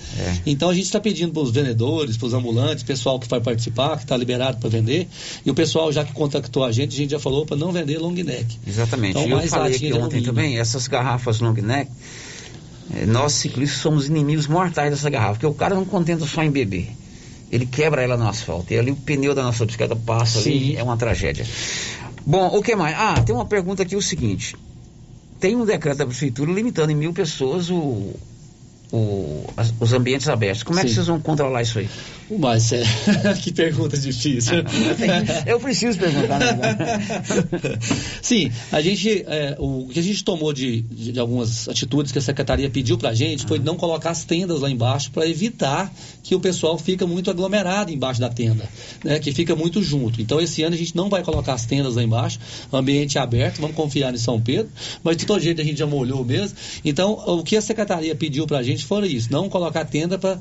Então 0.46 0.70
a 0.70 0.74
gente 0.74 0.86
está 0.86 1.00
pedindo 1.00 1.32
para 1.32 1.42
os 1.42 1.52
vendedores, 1.52 2.18
para 2.18 2.28
os 2.28 2.34
ambulantes, 2.34 2.84
pessoal 2.84 3.20
que 3.20 3.28
vai 3.30 3.40
participar, 3.40 3.96
que 3.96 4.04
está 4.04 4.18
liberado 4.18 4.58
para 4.58 4.70
vender, 4.70 5.08
e 5.46 5.50
o 5.50 5.54
pessoal 5.54 5.94
já 5.94 6.04
que 6.04 6.12
contactou 6.12 6.66
a 6.66 6.72
gente, 6.74 6.94
a 6.94 6.98
gente 6.98 7.12
já 7.12 7.20
falou 7.20 7.46
para 7.46 7.56
não 7.56 7.72
vender 7.72 7.98
long 8.00 8.12
neck. 8.12 8.58
Exatamente. 8.68 9.12
Então, 9.12 9.24
eu 9.24 9.30
mais 9.38 9.50
falei 9.50 9.76
aqui 9.76 9.94
ontem 9.94 10.22
também, 10.22 10.60
essas 10.60 10.88
garrafas 10.88 11.40
long 11.40 11.54
neck, 11.54 11.90
nós 13.08 13.34
ciclistas 13.34 13.80
somos 13.80 14.08
inimigos 14.08 14.48
mortais 14.48 14.92
dessa 14.92 15.10
garrafa, 15.10 15.34
porque 15.34 15.46
o 15.46 15.54
cara 15.54 15.76
não 15.76 15.86
contenta 15.86 16.26
só 16.26 16.44
em 16.44 16.50
beber. 16.50 16.90
Ele 17.52 17.66
quebra 17.66 18.02
ela 18.02 18.18
no 18.18 18.28
asfalto. 18.28 18.74
E 18.74 18.78
ali 18.78 18.92
o 18.92 18.96
pneu 18.96 19.34
da 19.34 19.44
nossa 19.44 19.66
bicicleta 19.66 19.96
passa 19.96 20.40
ali, 20.40 20.74
Sim. 20.74 20.76
é 20.76 20.84
uma 20.84 20.98
tragédia. 20.98 21.46
Bom, 22.26 22.48
o 22.48 22.62
que 22.62 22.76
mais? 22.76 22.96
Ah, 22.98 23.22
tem 23.22 23.34
uma 23.34 23.46
pergunta 23.46 23.84
aqui, 23.84 23.96
o 23.96 24.02
seguinte. 24.02 24.56
Tem 25.40 25.56
um 25.56 25.66
decreto 25.66 25.98
da 25.98 26.06
prefeitura 26.06 26.52
limitando 26.52 26.92
em 26.92 26.96
mil 26.96 27.14
pessoas 27.14 27.70
o, 27.70 28.14
o- 28.92 29.44
as- 29.56 29.74
os 29.80 29.94
ambientes 29.94 30.28
abertos. 30.28 30.64
Como 30.64 30.80
é 30.80 30.84
que 30.84 30.90
Sim. 30.90 30.96
vocês 30.96 31.08
vão 31.08 31.20
controlar 31.20 31.62
isso 31.62 31.80
aí? 31.80 31.90
Mas 32.38 32.72
é, 32.72 32.84
que 33.42 33.52
pergunta 33.52 33.98
difícil. 33.98 34.54
Eu 35.48 35.60
preciso 35.60 35.98
perguntar, 35.98 36.38
né? 36.40 36.56
Sim, 38.22 38.52
a 38.72 38.82
gente, 38.82 39.24
é, 39.28 39.56
o 39.58 39.88
que 39.92 40.00
a 40.00 40.04
gente 40.04 40.24
tomou 40.24 40.54
de, 40.54 40.82
de, 40.82 41.20
algumas 41.20 41.68
atitudes 41.68 42.12
que 42.12 42.20
a 42.20 42.22
secretaria 42.22 42.70
pediu 42.70 42.98
pra 42.98 43.14
gente 43.14 43.46
foi 43.48 43.58
não 43.60 43.76
colocar 43.76 44.12
as 44.12 44.24
tendas 44.24 44.60
lá 44.62 44.70
embaixo 44.70 45.10
para 45.12 45.28
evitar 45.28 45.92
que 46.22 46.36
o 46.36 46.40
pessoal 46.40 46.78
fica 46.78 47.08
muito 47.08 47.32
aglomerado 47.32 47.92
embaixo 47.92 48.20
da 48.20 48.30
tenda, 48.30 48.64
né, 49.04 49.18
que 49.20 49.32
fica 49.32 49.56
muito 49.56 49.82
junto. 49.82 50.22
Então 50.22 50.40
esse 50.40 50.62
ano 50.62 50.76
a 50.76 50.78
gente 50.78 50.96
não 50.96 51.10
vai 51.10 51.24
colocar 51.24 51.54
as 51.54 51.66
tendas 51.66 51.96
lá 51.96 52.04
embaixo, 52.04 52.40
ambiente 52.72 53.18
aberto, 53.18 53.60
vamos 53.60 53.76
confiar 53.76 54.14
em 54.14 54.18
São 54.18 54.40
Pedro, 54.40 54.70
mas 55.04 55.18
de 55.18 55.26
todo 55.26 55.42
jeito 55.42 55.62
a 55.62 55.64
gente 55.64 55.80
já 55.80 55.88
molhou 55.88 56.24
mesmo. 56.24 56.56
Então 56.86 57.14
o 57.26 57.44
que 57.44 57.58
a 57.58 57.62
secretaria 57.62 58.14
pediu 58.14 58.46
pra 58.46 58.62
gente 58.62 58.79
foi 58.86 59.08
isso, 59.08 59.32
não 59.32 59.50
colocar 59.50 59.86
tenda 59.86 60.18
para 60.18 60.40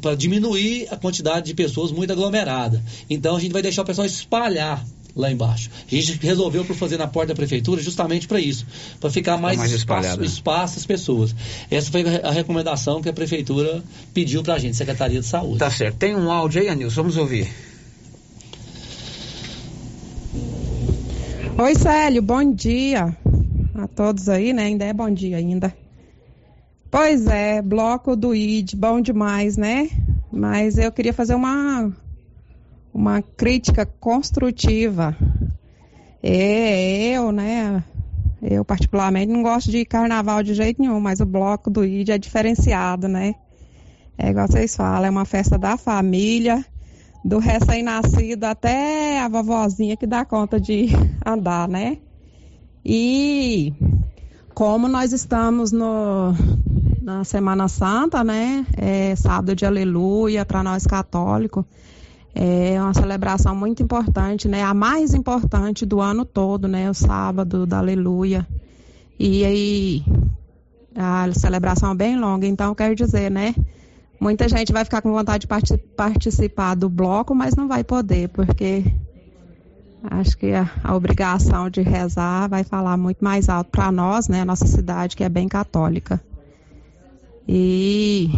para 0.00 0.14
diminuir 0.14 0.88
a 0.90 0.96
quantidade 0.96 1.46
de 1.46 1.54
pessoas 1.54 1.90
muito 1.90 2.12
aglomerada. 2.12 2.82
Então 3.08 3.36
a 3.36 3.40
gente 3.40 3.52
vai 3.52 3.62
deixar 3.62 3.82
o 3.82 3.84
pessoal 3.84 4.06
espalhar 4.06 4.84
lá 5.14 5.30
embaixo. 5.30 5.70
A 5.90 5.94
gente 5.94 6.18
resolveu 6.22 6.64
por 6.64 6.74
fazer 6.74 6.96
na 6.96 7.06
porta 7.06 7.28
da 7.28 7.34
prefeitura 7.34 7.82
justamente 7.82 8.26
para 8.26 8.40
isso, 8.40 8.66
para 9.00 9.10
ficar 9.10 9.36
mais, 9.36 9.58
mais 9.58 9.72
espaço, 9.72 10.22
espaço 10.22 10.78
às 10.78 10.86
pessoas. 10.86 11.34
Essa 11.70 11.90
foi 11.90 12.02
a 12.22 12.30
recomendação 12.30 13.02
que 13.02 13.08
a 13.08 13.12
prefeitura 13.12 13.82
pediu 14.14 14.42
para 14.42 14.54
a 14.54 14.58
gente, 14.58 14.76
Secretaria 14.76 15.20
de 15.20 15.26
Saúde. 15.26 15.58
Tá 15.58 15.70
certo. 15.70 15.96
Tem 15.96 16.16
um 16.16 16.30
áudio 16.30 16.62
aí, 16.62 16.68
Anilson? 16.68 17.02
Vamos 17.02 17.16
ouvir. 17.16 17.48
Oi, 21.58 21.74
Célio, 21.74 22.22
bom 22.22 22.52
dia 22.52 23.14
a 23.74 23.86
todos 23.86 24.28
aí, 24.28 24.52
né? 24.52 24.64
Ainda 24.64 24.84
é 24.84 24.92
bom 24.92 25.10
dia 25.10 25.36
ainda. 25.36 25.74
Pois 26.92 27.26
é, 27.26 27.62
bloco 27.62 28.14
do 28.14 28.34
ID, 28.34 28.74
bom 28.76 29.00
demais, 29.00 29.56
né? 29.56 29.88
Mas 30.30 30.76
eu 30.76 30.92
queria 30.92 31.14
fazer 31.14 31.34
uma 31.34 31.90
uma 32.92 33.22
crítica 33.22 33.86
construtiva. 33.86 35.16
É, 36.22 37.12
eu, 37.16 37.32
né? 37.32 37.82
Eu 38.42 38.62
particularmente 38.62 39.32
não 39.32 39.42
gosto 39.42 39.70
de 39.70 39.86
carnaval 39.86 40.42
de 40.42 40.52
jeito 40.52 40.82
nenhum, 40.82 41.00
mas 41.00 41.20
o 41.20 41.24
bloco 41.24 41.70
do 41.70 41.82
ID 41.82 42.10
é 42.10 42.18
diferenciado, 42.18 43.08
né? 43.08 43.36
É 44.18 44.28
igual 44.28 44.46
vocês 44.46 44.76
falam, 44.76 45.06
é 45.06 45.10
uma 45.10 45.24
festa 45.24 45.56
da 45.56 45.78
família, 45.78 46.62
do 47.24 47.38
recém-nascido 47.38 48.44
até 48.44 49.18
a 49.18 49.28
vovozinha 49.28 49.96
que 49.96 50.06
dá 50.06 50.26
conta 50.26 50.60
de 50.60 50.88
andar, 51.24 51.66
né? 51.66 51.96
E 52.84 53.72
como 54.54 54.88
nós 54.88 55.14
estamos 55.14 55.72
no, 55.72 56.34
na 57.02 57.24
Semana 57.24 57.66
Santa, 57.66 58.22
né? 58.22 58.64
É 58.76 59.14
sábado 59.16 59.56
de 59.56 59.66
aleluia 59.66 60.44
para 60.44 60.62
nós 60.62 60.86
católicos. 60.86 61.64
É 62.34 62.80
uma 62.80 62.94
celebração 62.94 63.54
muito 63.54 63.82
importante, 63.82 64.48
né? 64.48 64.62
A 64.62 64.72
mais 64.72 65.12
importante 65.12 65.84
do 65.84 66.00
ano 66.00 66.24
todo, 66.24 66.68
né? 66.68 66.88
O 66.88 66.94
sábado 66.94 67.66
da 67.66 67.78
aleluia. 67.78 68.46
E 69.18 69.44
aí 69.44 70.04
a 70.96 71.30
celebração 71.32 71.92
é 71.92 71.94
bem 71.94 72.18
longa, 72.18 72.46
então 72.46 72.74
quero 72.74 72.94
dizer, 72.94 73.30
né? 73.30 73.54
Muita 74.20 74.48
gente 74.48 74.72
vai 74.72 74.84
ficar 74.84 75.02
com 75.02 75.12
vontade 75.12 75.42
de 75.42 75.46
parti- 75.48 75.78
participar 75.96 76.76
do 76.76 76.88
bloco, 76.88 77.34
mas 77.34 77.56
não 77.56 77.66
vai 77.66 77.82
poder, 77.82 78.28
porque 78.28 78.84
acho 80.04 80.38
que 80.38 80.52
a, 80.52 80.70
a 80.84 80.94
obrigação 80.94 81.68
de 81.68 81.82
rezar 81.82 82.48
vai 82.48 82.62
falar 82.62 82.96
muito 82.96 83.24
mais 83.24 83.48
alto 83.48 83.70
para 83.70 83.90
nós, 83.90 84.28
né? 84.28 84.44
Nossa 84.44 84.66
cidade, 84.66 85.16
que 85.16 85.24
é 85.24 85.28
bem 85.28 85.48
católica. 85.48 86.20
E 87.46 88.30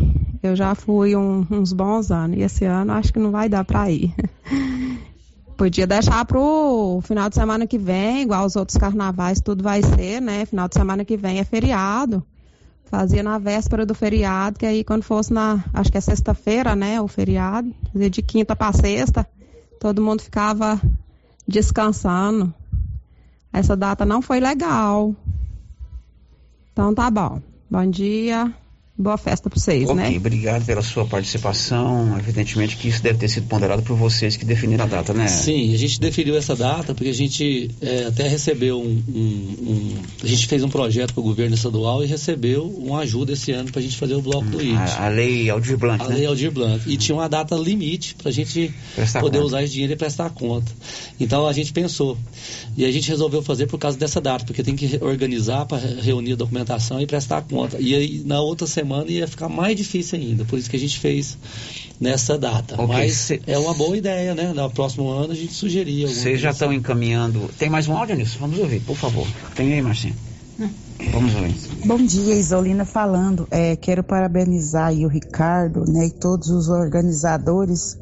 eu 0.42 0.54
já 0.56 0.74
fui 0.74 1.14
um- 1.16 1.46
uns 1.50 1.72
bons 1.72 2.10
anos, 2.10 2.36
e 2.38 2.42
esse 2.42 2.64
ano 2.64 2.92
acho 2.92 3.12
que 3.12 3.18
não 3.18 3.30
vai 3.30 3.48
dar 3.48 3.64
para 3.64 3.90
ir. 3.90 4.14
Podia 5.56 5.86
deixar 5.86 6.24
pro 6.24 7.00
final 7.02 7.28
de 7.28 7.36
semana 7.36 7.66
que 7.66 7.78
vem, 7.78 8.22
igual 8.22 8.44
os 8.44 8.56
outros 8.56 8.76
carnavais, 8.76 9.40
tudo 9.40 9.62
vai 9.62 9.82
ser, 9.82 10.20
né? 10.20 10.44
Final 10.46 10.68
de 10.68 10.74
semana 10.74 11.04
que 11.04 11.16
vem 11.16 11.38
é 11.38 11.44
feriado. 11.44 12.24
Fazia 12.86 13.22
na 13.22 13.38
véspera 13.38 13.86
do 13.86 13.94
feriado, 13.94 14.58
que 14.58 14.66
aí 14.66 14.82
quando 14.84 15.02
fosse 15.04 15.32
na, 15.32 15.64
acho 15.72 15.90
que 15.90 15.98
é 15.98 16.00
sexta-feira, 16.00 16.76
né, 16.76 17.00
o 17.00 17.08
feriado, 17.08 17.72
fazia 17.92 18.10
de 18.10 18.22
quinta 18.22 18.54
para 18.54 18.72
sexta, 18.72 19.26
todo 19.80 20.02
mundo 20.02 20.22
ficava 20.22 20.80
descansando. 21.46 22.52
Essa 23.52 23.76
data 23.76 24.04
não 24.04 24.20
foi 24.20 24.40
legal. 24.40 25.14
Então 26.72 26.94
tá 26.94 27.10
bom. 27.10 27.40
Bom 27.70 27.88
dia. 27.88 28.52
Boa 28.96 29.18
festa 29.18 29.50
para 29.50 29.58
vocês, 29.58 29.82
ok, 29.90 29.96
né? 29.96 30.16
obrigado 30.16 30.64
pela 30.64 30.80
sua 30.80 31.04
participação. 31.04 32.16
Evidentemente 32.16 32.76
que 32.76 32.86
isso 32.86 33.02
deve 33.02 33.18
ter 33.18 33.28
sido 33.28 33.48
ponderado 33.48 33.82
por 33.82 33.96
vocês 33.96 34.36
que 34.36 34.44
definiram 34.44 34.84
a 34.84 34.86
data, 34.86 35.12
né? 35.12 35.26
Sim, 35.26 35.74
a 35.74 35.76
gente 35.76 35.98
definiu 35.98 36.36
essa 36.36 36.54
data 36.54 36.94
porque 36.94 37.08
a 37.10 37.12
gente 37.14 37.72
é, 37.82 38.04
até 38.04 38.28
recebeu 38.28 38.80
um, 38.80 39.02
um- 39.08 39.56
um- 39.68 39.94
A 40.22 40.26
gente 40.28 40.46
fez 40.46 40.62
um 40.62 40.68
projeto 40.68 41.12
para 41.12 41.20
o 41.20 41.24
governo 41.24 41.56
estadual 41.56 42.04
e 42.04 42.06
recebeu 42.06 42.68
uma 42.68 43.00
ajuda 43.00 43.32
esse 43.32 43.50
ano 43.50 43.68
para 43.68 43.80
a 43.80 43.82
gente 43.82 43.96
fazer 43.96 44.14
o 44.14 44.22
bloco 44.22 44.44
do 44.46 44.60
IT. 44.60 44.76
A, 44.76 45.06
a 45.06 45.08
lei 45.08 45.50
Aldir 45.50 45.76
Blanc, 45.76 46.00
A 46.04 46.08
né? 46.08 46.14
lei 46.14 46.26
Aldir 46.26 46.52
Blanc. 46.52 46.88
E 46.88 46.96
tinha 46.96 47.16
uma 47.16 47.28
data 47.28 47.56
limite 47.56 48.14
para 48.14 48.28
a 48.28 48.32
gente 48.32 48.72
Prestar 48.94 49.18
poder 49.22 49.38
conta. 49.38 49.46
usar 49.48 49.62
esse 49.64 49.72
dinheiro 49.72 49.94
e 49.94 49.96
prestar 49.96 50.30
conta. 50.30 50.70
Então 51.18 51.48
a 51.48 51.52
gente 51.52 51.72
pensou. 51.72 52.16
E 52.76 52.84
a 52.84 52.92
gente 52.92 53.08
resolveu 53.08 53.42
fazer 53.42 53.66
por 53.66 53.78
causa 53.78 53.98
dessa 53.98 54.20
data, 54.20 54.44
porque 54.44 54.62
tem 54.62 54.76
que 54.76 55.00
organizar 55.02 55.66
para 55.66 55.78
reunir 55.78 56.34
a 56.34 56.36
documentação 56.36 57.00
e 57.00 57.06
prestar 57.08 57.42
conta. 57.42 57.76
E 57.80 57.92
aí 57.92 58.22
na 58.24 58.40
outra 58.40 58.68
semana 58.68 58.83
ia 59.06 59.26
ficar 59.26 59.48
mais 59.48 59.76
difícil 59.76 60.18
ainda. 60.18 60.44
Por 60.44 60.58
isso 60.58 60.68
que 60.70 60.76
a 60.76 60.78
gente 60.80 60.98
fez 60.98 61.36
nessa 62.00 62.36
data. 62.38 62.74
Ok, 62.74 62.86
Mas 62.86 63.14
cê- 63.16 63.40
é 63.46 63.58
uma 63.58 63.74
boa 63.74 63.96
ideia, 63.96 64.34
né? 64.34 64.52
No 64.52 64.70
próximo 64.70 65.08
ano 65.10 65.32
a 65.32 65.36
gente 65.36 65.52
sugeria. 65.52 66.06
Vocês 66.06 66.40
já 66.40 66.50
estão 66.50 66.72
encaminhando. 66.72 67.48
Tem 67.58 67.68
mais 67.70 67.88
um 67.88 67.96
áudio 67.96 68.16
nisso? 68.16 68.36
Vamos 68.40 68.58
ouvir, 68.58 68.80
por 68.80 68.96
favor. 68.96 69.26
Tem 69.54 69.72
aí, 69.72 69.82
Marcinho? 69.82 70.14
Vamos 71.10 71.34
ouvir. 71.34 71.54
Bom 71.84 71.98
dia, 71.98 72.34
Isolina 72.34 72.84
falando. 72.84 73.46
É, 73.50 73.76
quero 73.76 74.02
parabenizar 74.02 74.88
aí 74.88 75.04
o 75.04 75.08
Ricardo 75.08 75.84
né, 75.90 76.06
e 76.06 76.10
todos 76.10 76.48
os 76.48 76.68
organizadores 76.68 77.96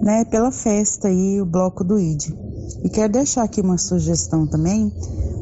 né, 0.00 0.24
pela 0.24 0.52
festa 0.52 1.10
e 1.10 1.40
o 1.40 1.46
bloco 1.46 1.82
do 1.82 1.98
ID. 1.98 2.30
E 2.84 2.88
quero 2.88 3.12
deixar 3.12 3.42
aqui 3.42 3.60
uma 3.60 3.78
sugestão 3.78 4.46
também 4.46 4.92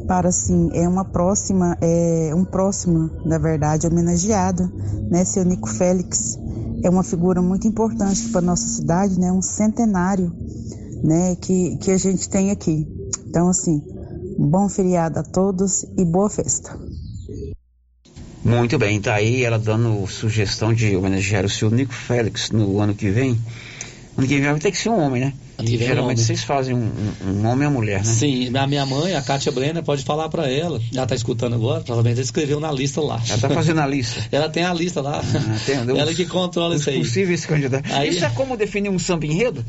para 0.07 0.29
assim, 0.29 0.69
é 0.73 0.87
uma 0.87 1.05
próxima, 1.05 1.77
é 1.79 2.33
um 2.35 2.43
próximo, 2.43 3.09
na 3.25 3.37
verdade, 3.37 3.87
homenageado, 3.87 4.69
né, 5.09 5.23
seu 5.23 5.45
Nico 5.45 5.69
Félix. 5.69 6.37
É 6.83 6.89
uma 6.89 7.03
figura 7.03 7.41
muito 7.41 7.67
importante 7.67 8.27
para 8.29 8.41
nossa 8.41 8.67
cidade, 8.67 9.19
né, 9.19 9.31
um 9.31 9.41
centenário, 9.41 10.33
né, 11.03 11.35
que, 11.35 11.77
que 11.77 11.91
a 11.91 11.97
gente 11.97 12.27
tem 12.27 12.51
aqui. 12.51 12.87
Então, 13.27 13.47
assim, 13.47 13.81
bom 14.37 14.67
feriado 14.67 15.19
a 15.19 15.23
todos 15.23 15.85
e 15.97 16.03
boa 16.03 16.29
festa. 16.29 16.77
Muito 18.43 18.77
bem, 18.79 18.99
tá 18.99 19.13
aí 19.13 19.43
ela 19.43 19.59
dando 19.59 20.05
sugestão 20.07 20.73
de 20.73 20.95
homenagear 20.95 21.45
o 21.45 21.49
seu 21.49 21.69
Nico 21.69 21.93
Félix 21.93 22.49
no 22.49 22.79
ano 22.79 22.95
que 22.95 23.09
vem. 23.09 23.39
Ano 24.17 24.27
que 24.27 24.39
vem 24.39 24.51
vai 24.51 24.59
ter 24.59 24.71
que 24.71 24.77
ser 24.77 24.89
um 24.89 24.99
homem, 24.99 25.21
né? 25.21 25.33
É 25.69 25.75
um 25.75 25.77
Geralmente 25.77 26.01
homem. 26.01 26.17
vocês 26.17 26.43
fazem 26.43 26.73
um, 26.75 26.89
um- 27.25 27.45
homem 27.47 27.63
e 27.63 27.67
uma 27.67 27.71
mulher, 27.71 27.99
né? 27.99 28.03
Sim, 28.03 28.55
a 28.55 28.67
minha 28.67 28.85
mãe, 28.85 29.15
a 29.15 29.21
Kátia 29.21 29.51
Brenner, 29.51 29.83
pode 29.83 30.03
falar 30.03 30.29
pra 30.29 30.49
ela. 30.49 30.79
Ela 30.93 31.05
tá 31.05 31.15
escutando 31.15 31.53
agora, 31.55 31.81
provavelmente 31.81 32.17
ela 32.17 32.23
escreveu 32.25 32.59
na 32.59 32.71
lista 32.71 33.01
lá. 33.01 33.21
Ela 33.29 33.37
tá 33.37 33.49
fazendo 33.49 33.79
a 33.81 33.87
lista. 33.87 34.21
ela 34.31 34.49
tem 34.49 34.63
a 34.63 34.73
lista 34.73 35.01
lá. 35.01 35.21
Entendeu? 35.61 35.97
ela 35.97 36.13
que 36.13 36.25
controla 36.25 36.75
Os 36.75 36.81
isso 36.81 36.89
aí. 36.89 36.99
possíveis 36.99 37.45
candidatos. 37.45 37.91
Aí- 37.91 38.09
Isso 38.09 38.25
é 38.25 38.29
como 38.29 38.55
definir 38.57 38.89
um 38.89 38.99
samba 38.99 39.25
enredo? 39.25 39.63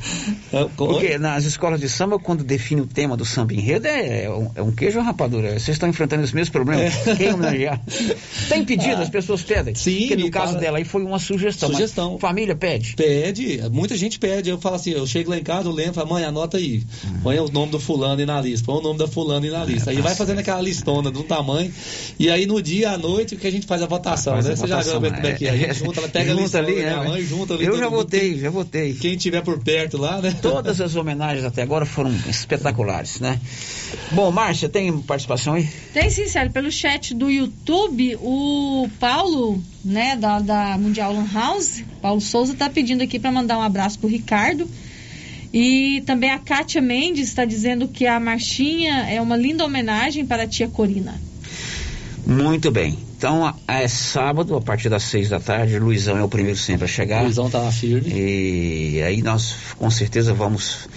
Porque 0.76 1.18
nas 1.18 1.44
escolas 1.44 1.80
de 1.80 1.88
samba, 1.88 2.18
quando 2.18 2.44
define 2.44 2.80
o 2.80 2.86
tema 2.86 3.16
do 3.16 3.24
samba 3.24 3.54
enredo, 3.54 3.86
é, 3.86 4.24
é 4.24 4.30
um, 4.30 4.50
é 4.54 4.62
um 4.62 4.70
queijo 4.72 4.98
ou 4.98 5.04
rapadura. 5.04 5.50
Vocês 5.52 5.70
estão 5.76 5.88
enfrentando 5.88 6.22
os 6.22 6.32
mesmos 6.32 6.50
problemas. 6.50 6.94
Quem 7.16 7.32
homenagear? 7.32 7.80
Tem 8.48 8.64
pedido, 8.64 8.96
Ah. 8.96 9.02
as 9.02 9.08
pessoas 9.10 9.42
pedem. 9.42 9.74
Sim, 9.74 10.00
Porque 10.00 10.16
no 10.16 10.24
me 10.24 10.30
caso 10.30 10.46
fala- 10.48 10.60
dela 10.60 10.78
aí 10.78 10.84
foi 10.84 11.02
uma 11.04 11.18
sugestão. 11.18 11.70
Sugestão. 11.70 12.18
família 12.18 12.54
pede. 12.54 12.94
Pede, 12.96 13.60
muita 13.70 13.96
gente 13.96 14.18
pede. 14.18 14.50
Eu 14.50 14.58
falo 14.58 14.76
assim, 14.76 14.90
eu 14.90 15.06
chego 15.06 15.30
lá 15.30 15.38
em 15.38 15.42
casa, 15.42 15.68
eu 15.68 15.72
lembro, 15.82 15.94
falo, 15.94 16.10
mãe, 16.10 16.24
anota 16.24 16.56
aí. 16.56 16.82
Põe 17.22 17.38
o 17.38 17.48
nome 17.48 17.72
do 17.72 17.80
fulano 17.80 18.20
aí 18.20 18.26
na 18.26 18.40
lista, 18.40 18.64
põe 18.66 18.76
o 18.76 18.82
nome 18.82 18.98
da 18.98 19.06
fulano 19.08 19.44
aí 19.44 19.50
na 19.50 19.64
lista. 19.64 19.90
Aí 19.90 20.00
vai 20.00 20.14
fazendo 20.14 20.38
aquela 20.38 20.60
listona 20.60 21.10
de 21.10 21.18
um 21.18 21.22
tamanho. 21.22 21.72
E 22.18 22.30
aí 22.30 22.46
no 22.46 22.62
dia 22.62 22.92
à 22.92 22.98
noite 22.98 23.36
que 23.36 23.46
a 23.46 23.50
gente 23.50 23.66
faz 23.66 23.82
a 23.82 23.86
votação, 23.86 24.34
Faz 24.34 24.46
né? 24.46 24.52
a 24.52 24.56
Você 24.56 24.66
já 24.66 24.80
viu 24.80 24.92
votação, 24.94 25.14
como 25.14 25.26
é 25.26 25.32
que 25.34 25.46
é? 25.46 25.50
A 25.50 25.56
gente 25.56 25.70
é. 25.70 25.74
junta, 25.74 26.00
ela 26.00 26.08
pega 26.08 26.32
a 26.32 26.34
Junta 26.34 26.42
listona 26.42 26.64
ali, 26.64 26.74
da 26.74 26.80
minha 26.82 27.02
né? 27.02 27.08
mãe, 27.08 27.22
junta 27.22 27.54
ali 27.54 27.64
Eu 27.64 27.78
já 27.78 27.88
votei, 27.88 28.38
já 28.38 28.50
votei. 28.50 28.94
Quem 28.94 29.16
tiver 29.16 29.42
por 29.42 29.58
perto 29.58 29.98
lá, 29.98 30.20
né? 30.20 30.36
Todas 30.40 30.80
as 30.80 30.94
homenagens 30.96 31.44
até 31.44 31.62
agora 31.62 31.84
foram 31.84 32.12
espetaculares, 32.28 33.20
né? 33.20 33.40
Bom, 34.12 34.30
Márcia, 34.30 34.68
tem 34.68 34.96
participação 34.98 35.54
aí? 35.54 35.68
Tem 35.92 36.10
sim, 36.10 36.26
Célio. 36.26 36.52
Pelo 36.52 36.70
chat 36.70 37.14
do 37.14 37.30
YouTube, 37.30 38.16
o 38.20 38.88
Paulo, 38.98 39.62
né, 39.84 40.16
da, 40.16 40.38
da 40.38 40.78
Mundial 40.78 41.12
Lan 41.12 41.28
House, 41.32 41.82
Paulo 42.00 42.20
Souza, 42.20 42.54
tá 42.54 42.68
pedindo 42.68 43.02
aqui 43.02 43.18
para 43.18 43.30
mandar 43.30 43.58
um 43.58 43.62
abraço 43.62 43.98
pro 43.98 44.08
Ricardo. 44.08 44.68
E 45.52 46.02
também 46.06 46.30
a 46.30 46.38
Kátia 46.38 46.80
Mendes 46.80 47.28
está 47.28 47.44
dizendo 47.44 47.86
que 47.86 48.06
a 48.06 48.18
marchinha 48.18 49.06
é 49.10 49.20
uma 49.20 49.36
linda 49.36 49.64
homenagem 49.64 50.24
para 50.24 50.44
a 50.44 50.46
tia 50.46 50.66
Corina. 50.66 51.20
Muito 52.26 52.70
bem. 52.70 52.96
Então, 53.18 53.54
é 53.68 53.86
sábado, 53.86 54.56
a 54.56 54.60
partir 54.60 54.88
das 54.88 55.04
seis 55.04 55.28
da 55.28 55.38
tarde, 55.38 55.78
Luizão 55.78 56.16
é 56.16 56.24
o 56.24 56.28
primeiro 56.28 56.58
sempre 56.58 56.86
a 56.86 56.88
chegar. 56.88 57.22
Luizão 57.22 57.48
tá 57.50 57.70
firme. 57.70 58.10
E 58.10 59.02
aí 59.02 59.22
nós, 59.22 59.54
com 59.78 59.90
certeza, 59.90 60.32
vamos 60.32 60.88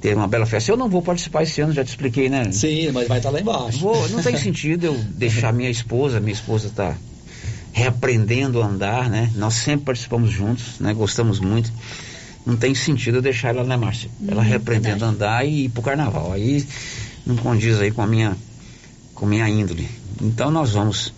ter 0.00 0.16
uma 0.16 0.28
bela 0.28 0.44
festa. 0.44 0.70
Eu 0.70 0.76
não 0.76 0.88
vou 0.88 1.00
participar 1.00 1.44
esse 1.44 1.60
ano, 1.60 1.72
já 1.72 1.84
te 1.84 1.88
expliquei, 1.88 2.28
né? 2.28 2.52
Sim, 2.52 2.90
mas 2.92 3.08
vai 3.08 3.18
estar 3.18 3.30
lá 3.30 3.40
embaixo. 3.40 3.78
Vou, 3.78 4.08
não 4.10 4.22
tem 4.22 4.36
sentido 4.38 4.86
eu 4.86 4.94
deixar 4.94 5.52
minha 5.52 5.70
esposa, 5.70 6.20
minha 6.20 6.32
esposa 6.32 6.68
está 6.68 6.96
reaprendendo 7.72 8.60
a 8.62 8.66
andar, 8.66 9.08
né? 9.08 9.30
Nós 9.34 9.54
sempre 9.54 9.86
participamos 9.86 10.30
juntos, 10.30 10.78
né? 10.78 10.92
Gostamos 10.92 11.40
muito. 11.40 11.72
Não 12.44 12.56
tem 12.56 12.74
sentido 12.74 13.18
eu 13.18 13.22
deixar 13.22 13.50
ela, 13.50 13.64
né, 13.64 13.76
Márcia? 13.76 14.10
Ela 14.26 14.42
Hum, 14.42 14.44
reaprendendo 14.44 15.04
a 15.04 15.08
andar 15.08 15.46
e 15.46 15.64
ir 15.64 15.68
pro 15.68 15.82
carnaval. 15.82 16.32
Aí 16.32 16.66
não 17.24 17.36
condiz 17.36 17.80
aí 17.80 17.90
com 17.90 18.02
a 18.02 18.06
minha, 18.06 18.36
com 19.14 19.26
a 19.26 19.28
minha 19.28 19.48
índole. 19.48 19.88
Então 20.20 20.50
nós 20.50 20.70
vamos 20.72 21.12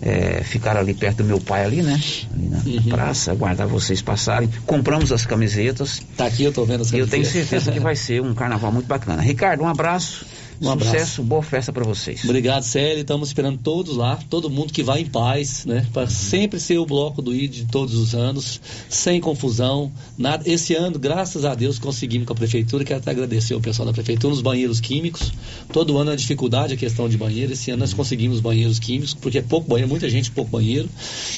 é, 0.00 0.42
ficar 0.44 0.76
ali 0.76 0.94
perto 0.94 1.18
do 1.18 1.24
meu 1.24 1.40
pai 1.40 1.64
ali, 1.64 1.82
né? 1.82 2.00
Ali 2.32 2.48
na, 2.48 2.62
na 2.62 2.82
praça, 2.88 3.32
aguardar 3.32 3.66
vocês 3.66 4.00
passarem. 4.02 4.48
Compramos 4.66 5.10
as 5.10 5.26
camisetas. 5.26 6.00
Tá 6.16 6.26
aqui, 6.26 6.44
eu 6.44 6.52
tô 6.52 6.64
vendo 6.64 6.82
as 6.82 6.92
E 6.92 6.98
eu 6.98 7.06
tenho 7.08 7.24
camisetas. 7.24 7.48
certeza 7.48 7.72
que 7.72 7.80
vai 7.80 7.96
ser 7.96 8.22
um 8.22 8.34
carnaval 8.34 8.70
muito 8.70 8.86
bacana. 8.86 9.22
Ricardo, 9.22 9.62
um 9.64 9.68
abraço. 9.68 10.24
Um 10.60 10.70
abraço. 10.70 10.92
Sucesso, 10.92 11.22
boa 11.22 11.42
festa 11.42 11.72
para 11.72 11.84
vocês. 11.84 12.24
Obrigado, 12.24 12.62
Célio. 12.62 13.00
Estamos 13.00 13.28
esperando 13.28 13.58
todos 13.58 13.96
lá, 13.96 14.18
todo 14.30 14.48
mundo 14.48 14.72
que 14.72 14.82
vai 14.82 15.00
em 15.00 15.06
paz, 15.06 15.64
né? 15.64 15.86
Para 15.92 16.08
sempre 16.08 16.60
ser 16.60 16.78
o 16.78 16.86
bloco 16.86 17.20
do 17.20 17.34
ID 17.34 17.52
de 17.52 17.64
todos 17.66 17.94
os 17.94 18.14
anos, 18.14 18.60
sem 18.88 19.20
confusão. 19.20 19.92
Nada. 20.16 20.48
Esse 20.48 20.74
ano, 20.74 20.98
graças 20.98 21.44
a 21.44 21.54
Deus, 21.54 21.78
conseguimos 21.78 22.26
com 22.26 22.32
a 22.32 22.36
prefeitura. 22.36 22.84
Quero 22.84 23.00
até 23.00 23.10
agradecer 23.10 23.54
o 23.54 23.60
pessoal 23.60 23.86
da 23.86 23.92
prefeitura 23.92 24.32
nos 24.32 24.42
banheiros 24.42 24.80
químicos. 24.80 25.32
Todo 25.72 25.98
ano 25.98 26.12
é 26.12 26.16
dificuldade 26.16 26.74
a 26.74 26.76
questão 26.76 27.08
de 27.08 27.16
banheiro. 27.16 27.52
Esse 27.52 27.70
ano 27.70 27.80
nós 27.80 27.92
conseguimos 27.92 28.40
banheiros 28.40 28.78
químicos, 28.78 29.14
porque 29.14 29.38
é 29.38 29.42
pouco 29.42 29.68
banheiro, 29.68 29.88
muita 29.88 30.08
gente, 30.08 30.30
pouco 30.30 30.50
banheiro. 30.50 30.88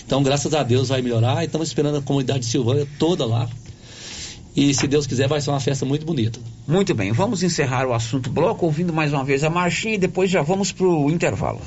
Então, 0.04 0.22
graças 0.22 0.52
a 0.54 0.62
Deus, 0.62 0.88
vai 0.88 1.02
melhorar. 1.02 1.42
E 1.42 1.46
estamos 1.46 1.68
esperando 1.68 1.98
a 1.98 2.02
comunidade 2.02 2.40
de 2.40 2.46
Silvânia 2.46 2.86
toda 2.98 3.24
lá. 3.24 3.48
E 4.56 4.72
se 4.72 4.86
Deus 4.86 5.06
quiser, 5.06 5.28
vai 5.28 5.40
ser 5.40 5.50
uma 5.50 5.60
festa 5.60 5.84
muito 5.84 6.06
bonita. 6.06 6.40
Muito 6.66 6.94
bem, 6.94 7.12
vamos 7.12 7.42
encerrar 7.42 7.86
o 7.86 7.92
assunto 7.92 8.30
bloco 8.30 8.64
ouvindo 8.64 8.90
mais 8.92 9.12
uma 9.12 9.22
vez 9.22 9.44
a 9.44 9.50
marchinha 9.50 9.96
e 9.96 9.98
depois 9.98 10.30
já 10.30 10.40
vamos 10.40 10.72
pro 10.72 11.10
intervalo. 11.10 11.60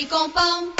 Leite 0.00 0.08
com 0.08 0.79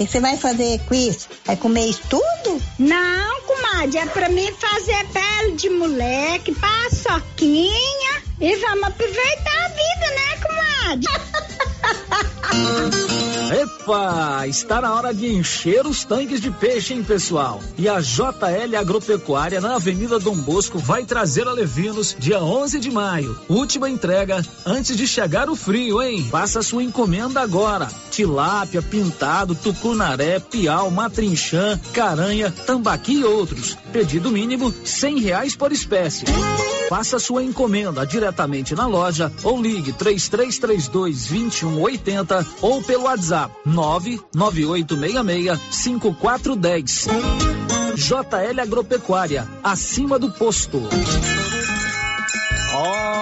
Que 0.00 0.06
você 0.06 0.18
vai 0.18 0.34
fazer 0.34 0.80
com 0.86 0.94
isso? 0.94 1.28
Vai 1.44 1.58
comer 1.58 1.84
isso 1.84 2.00
tudo? 2.08 2.62
Não, 2.78 3.40
comadre, 3.42 3.98
é 3.98 4.06
pra 4.06 4.30
mim 4.30 4.50
fazer 4.54 5.06
pele 5.08 5.52
de 5.56 5.68
moleque, 5.68 6.54
paçoquinha 6.54 8.22
e 8.40 8.56
vamos 8.56 8.84
aproveitar 8.84 9.66
a 9.66 9.68
vida, 9.68 10.10
né, 10.14 10.36
comadre? 10.42 11.60
Epa, 13.50 14.46
está 14.46 14.80
na 14.80 14.94
hora 14.94 15.12
de 15.12 15.26
encher 15.26 15.84
os 15.84 16.04
tanques 16.04 16.40
de 16.40 16.50
peixe, 16.52 16.94
hein, 16.94 17.02
pessoal? 17.02 17.60
E 17.76 17.88
a 17.88 18.00
JL 18.00 18.76
Agropecuária 18.78 19.60
na 19.60 19.74
Avenida 19.74 20.20
Dom 20.20 20.36
Bosco 20.36 20.78
vai 20.78 21.04
trazer 21.04 21.48
a 21.48 21.52
Levinos 21.52 22.14
dia 22.16 22.40
11 22.40 22.78
de 22.78 22.90
maio. 22.90 23.36
Última 23.48 23.90
entrega 23.90 24.40
antes 24.64 24.96
de 24.96 25.06
chegar 25.06 25.50
o 25.50 25.56
frio, 25.56 26.00
hein? 26.00 26.26
Faça 26.30 26.62
sua 26.62 26.84
encomenda 26.84 27.40
agora. 27.40 27.88
Tilápia, 28.10 28.80
pintado, 28.80 29.54
tucunaré, 29.56 30.38
piau, 30.38 30.88
matrinchã, 30.90 31.78
caranha, 31.92 32.52
tambaqui 32.66 33.14
e 33.14 33.24
outros. 33.24 33.76
Pedido 33.92 34.30
mínimo 34.30 34.72
cem 34.84 35.18
reais 35.18 35.56
por 35.56 35.72
espécie. 35.72 36.24
Faça 36.88 37.20
sua 37.20 37.44
encomenda 37.44 38.04
diretamente 38.04 38.74
na 38.74 38.84
loja 38.84 39.32
ou 39.44 39.62
ligue 39.62 39.92
3332 39.92 41.26
2180 41.70 42.46
ou 42.62 42.82
pelo 42.82 43.04
WhatsApp 43.04 43.54
99866 43.64 45.58
5410. 45.70 47.06
JL 47.96 48.60
Agropecuária, 48.60 49.46
acima 49.62 50.18
do 50.18 50.30
posto. 50.30 50.80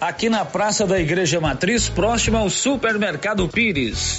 aqui 0.00 0.28
na 0.28 0.44
Praça 0.44 0.86
da 0.86 1.00
Igreja 1.00 1.40
Matriz, 1.40 1.88
próxima 1.88 2.38
ao 2.38 2.48
Supermercado 2.48 3.48
Pires. 3.48 4.18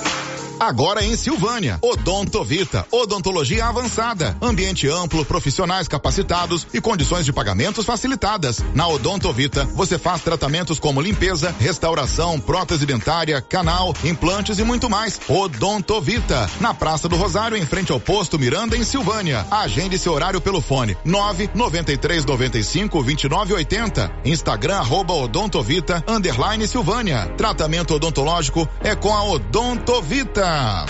Agora 0.61 1.03
em 1.03 1.15
Silvânia, 1.15 1.79
Odontovita, 1.81 2.85
odontologia 2.91 3.65
avançada, 3.65 4.37
ambiente 4.39 4.87
amplo, 4.87 5.25
profissionais 5.25 5.87
capacitados 5.87 6.67
e 6.71 6.79
condições 6.79 7.25
de 7.25 7.33
pagamentos 7.33 7.83
facilitadas. 7.83 8.63
Na 8.75 8.87
Odontovita, 8.87 9.65
você 9.73 9.97
faz 9.97 10.21
tratamentos 10.21 10.79
como 10.79 11.01
limpeza, 11.01 11.51
restauração, 11.59 12.39
prótese 12.39 12.85
dentária, 12.85 13.41
canal, 13.41 13.91
implantes 14.03 14.59
e 14.59 14.63
muito 14.63 14.87
mais. 14.87 15.19
Odontovita, 15.27 16.47
na 16.59 16.75
Praça 16.75 17.09
do 17.09 17.15
Rosário, 17.15 17.57
em 17.57 17.65
frente 17.65 17.91
ao 17.91 17.99
posto 17.99 18.37
Miranda, 18.37 18.77
em 18.77 18.83
Silvânia. 18.83 19.47
Agende 19.49 19.97
seu 19.97 20.13
horário 20.13 20.39
pelo 20.39 20.61
fone 20.61 20.95
993 21.03 22.23
95 22.23 23.01
29 23.01 23.53
80. 23.55 24.11
Instagram 24.25 24.75
arroba 24.77 25.15
Odontovita 25.15 26.03
underline 26.07 26.67
Silvânia. 26.67 27.33
Tratamento 27.35 27.95
odontológico 27.95 28.69
é 28.83 28.95
com 28.95 29.11
a 29.11 29.23
Odontovita. 29.23 30.50
Up. 30.51 30.89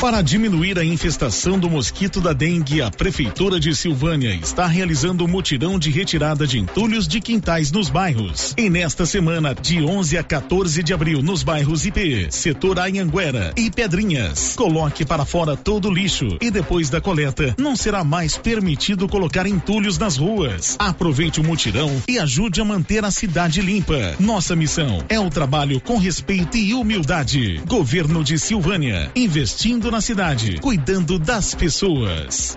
Para 0.00 0.22
diminuir 0.22 0.78
a 0.78 0.84
infestação 0.84 1.58
do 1.58 1.68
mosquito 1.68 2.22
da 2.22 2.32
dengue, 2.32 2.80
a 2.80 2.90
Prefeitura 2.90 3.60
de 3.60 3.76
Silvânia 3.76 4.34
está 4.34 4.66
realizando 4.66 5.26
um 5.26 5.28
mutirão 5.28 5.78
de 5.78 5.90
retirada 5.90 6.46
de 6.46 6.58
entulhos 6.58 7.06
de 7.06 7.20
quintais 7.20 7.70
nos 7.70 7.90
bairros. 7.90 8.54
E 8.56 8.70
nesta 8.70 9.04
semana, 9.04 9.54
de 9.54 9.82
11 9.82 10.16
a 10.16 10.22
14 10.22 10.82
de 10.82 10.94
abril, 10.94 11.22
nos 11.22 11.42
bairros 11.42 11.84
IP, 11.84 12.28
Setor 12.30 12.78
Anhanguera 12.78 13.52
e 13.54 13.70
Pedrinhas, 13.70 14.54
coloque 14.56 15.04
para 15.04 15.26
fora 15.26 15.54
todo 15.54 15.88
o 15.88 15.92
lixo 15.92 16.38
e 16.40 16.50
depois 16.50 16.88
da 16.88 16.98
coleta, 16.98 17.54
não 17.58 17.76
será 17.76 18.02
mais 18.02 18.38
permitido 18.38 19.06
colocar 19.06 19.46
entulhos 19.46 19.98
nas 19.98 20.16
ruas. 20.16 20.76
Aproveite 20.78 21.40
o 21.40 21.44
mutirão 21.44 22.02
e 22.08 22.18
ajude 22.18 22.58
a 22.62 22.64
manter 22.64 23.04
a 23.04 23.10
cidade 23.10 23.60
limpa. 23.60 24.14
Nossa 24.18 24.56
missão 24.56 25.04
é 25.10 25.20
o 25.20 25.28
trabalho 25.28 25.78
com 25.78 25.98
respeito 25.98 26.56
e 26.56 26.72
humildade. 26.72 27.60
Governo 27.68 28.24
de 28.24 28.38
Silvânia, 28.38 29.10
investindo 29.14 29.89
na 29.90 30.00
cidade, 30.00 30.58
cuidando 30.60 31.18
das 31.18 31.54
pessoas. 31.54 32.56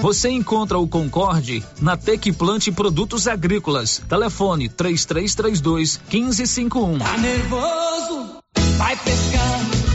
Você 0.00 0.30
encontra 0.30 0.78
o 0.78 0.88
Concorde 0.88 1.62
na 1.80 1.96
Tec 1.96 2.32
Plante 2.32 2.72
Produtos 2.72 3.28
Agrícolas. 3.28 4.02
Telefone 4.08 4.68
3332 4.68 6.00
1551. 6.10 6.98
Tá 6.98 7.16
nervoso? 7.18 8.38
Vai 8.76 8.96
pescar. 8.96 9.79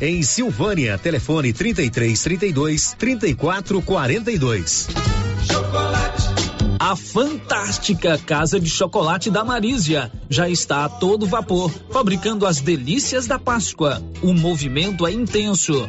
em 0.00 0.22
Silvânia. 0.22 0.98
Telefone 0.98 1.52
33 1.52 2.22
32 2.22 2.94
34 2.98 3.82
42. 3.82 4.88
A 6.78 6.96
fantástica 6.96 8.18
Casa 8.18 8.60
de 8.60 8.68
Chocolate 8.68 9.30
da 9.30 9.44
Marísia 9.44 10.12
já 10.28 10.48
está 10.48 10.84
a 10.84 10.88
todo 10.88 11.26
vapor, 11.26 11.70
fabricando 11.90 12.46
as 12.46 12.60
delícias 12.60 13.26
da 13.26 13.38
Páscoa. 13.38 14.02
O 14.22 14.34
movimento 14.34 15.06
é 15.06 15.12
intenso. 15.12 15.88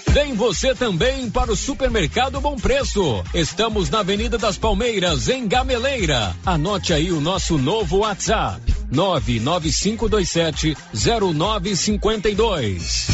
Vem 0.13 0.33
você 0.33 0.75
também 0.75 1.29
para 1.29 1.53
o 1.53 1.55
Supermercado 1.55 2.41
Bom 2.41 2.57
Preço. 2.57 3.23
Estamos 3.33 3.89
na 3.89 3.99
Avenida 3.99 4.37
das 4.37 4.57
Palmeiras, 4.57 5.29
em 5.29 5.47
Gameleira. 5.47 6.35
Anote 6.45 6.93
aí 6.93 7.13
o 7.13 7.21
nosso 7.21 7.57
novo 7.57 7.99
WhatsApp: 7.99 8.61
99527 8.91 10.75
0952. 10.93 13.07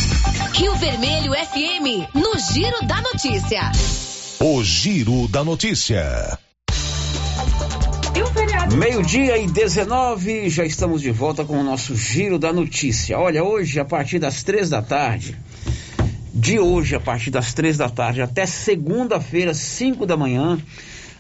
Rio 0.56 0.76
Vermelho 0.78 1.34
FM, 1.34 2.10
no 2.16 2.34
Giro 2.52 2.88
da 2.88 3.00
Notícia. 3.00 3.72
O 4.40 4.64
Giro 4.64 5.28
da 5.28 5.44
Notícia. 5.44 6.40
Meio-dia 8.76 9.38
e 9.38 9.46
19, 9.46 10.50
já 10.50 10.66
estamos 10.66 11.04
de 11.04 11.12
volta 11.12 11.46
com 11.46 11.60
o 11.60 11.64
nosso 11.64 11.96
Giro 11.96 12.40
da 12.40 12.52
Notícia. 12.52 13.20
Olha, 13.20 13.44
hoje, 13.44 13.80
a 13.80 13.86
partir 13.86 14.18
das 14.18 14.42
três 14.42 14.72
da 14.72 14.82
tarde, 14.82 15.38
de 16.38 16.60
hoje, 16.60 16.96
a 16.96 17.00
partir 17.00 17.32
das 17.32 17.52
três 17.52 17.78
da 17.78 17.90
tarde 17.90 18.22
até 18.22 18.46
segunda-feira, 18.46 19.56
cinco 19.56 20.06
da 20.06 20.16
manhã, 20.16 20.60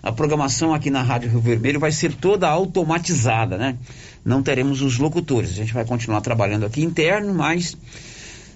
a 0.03 0.11
programação 0.11 0.76
aqui 0.76 0.91
na 0.91 1.02
Rádio 1.02 1.31
Rio 1.31 1.41
Vermelho 1.41 1.80
vai 1.80 1.91
ser 1.91 2.14
toda 2.14 2.48
automatizada, 2.48 3.57
né? 3.57 3.76
Não 4.23 4.44
teremos 4.44 4.84
os 4.84 4.99
locutores. 4.99 5.49
A 5.49 5.53
gente 5.53 5.73
vai 5.73 5.84
continuar 5.85 6.22
trabalhando 6.22 6.68
aqui 6.68 6.84
interno, 6.84 7.34
mas 7.34 7.76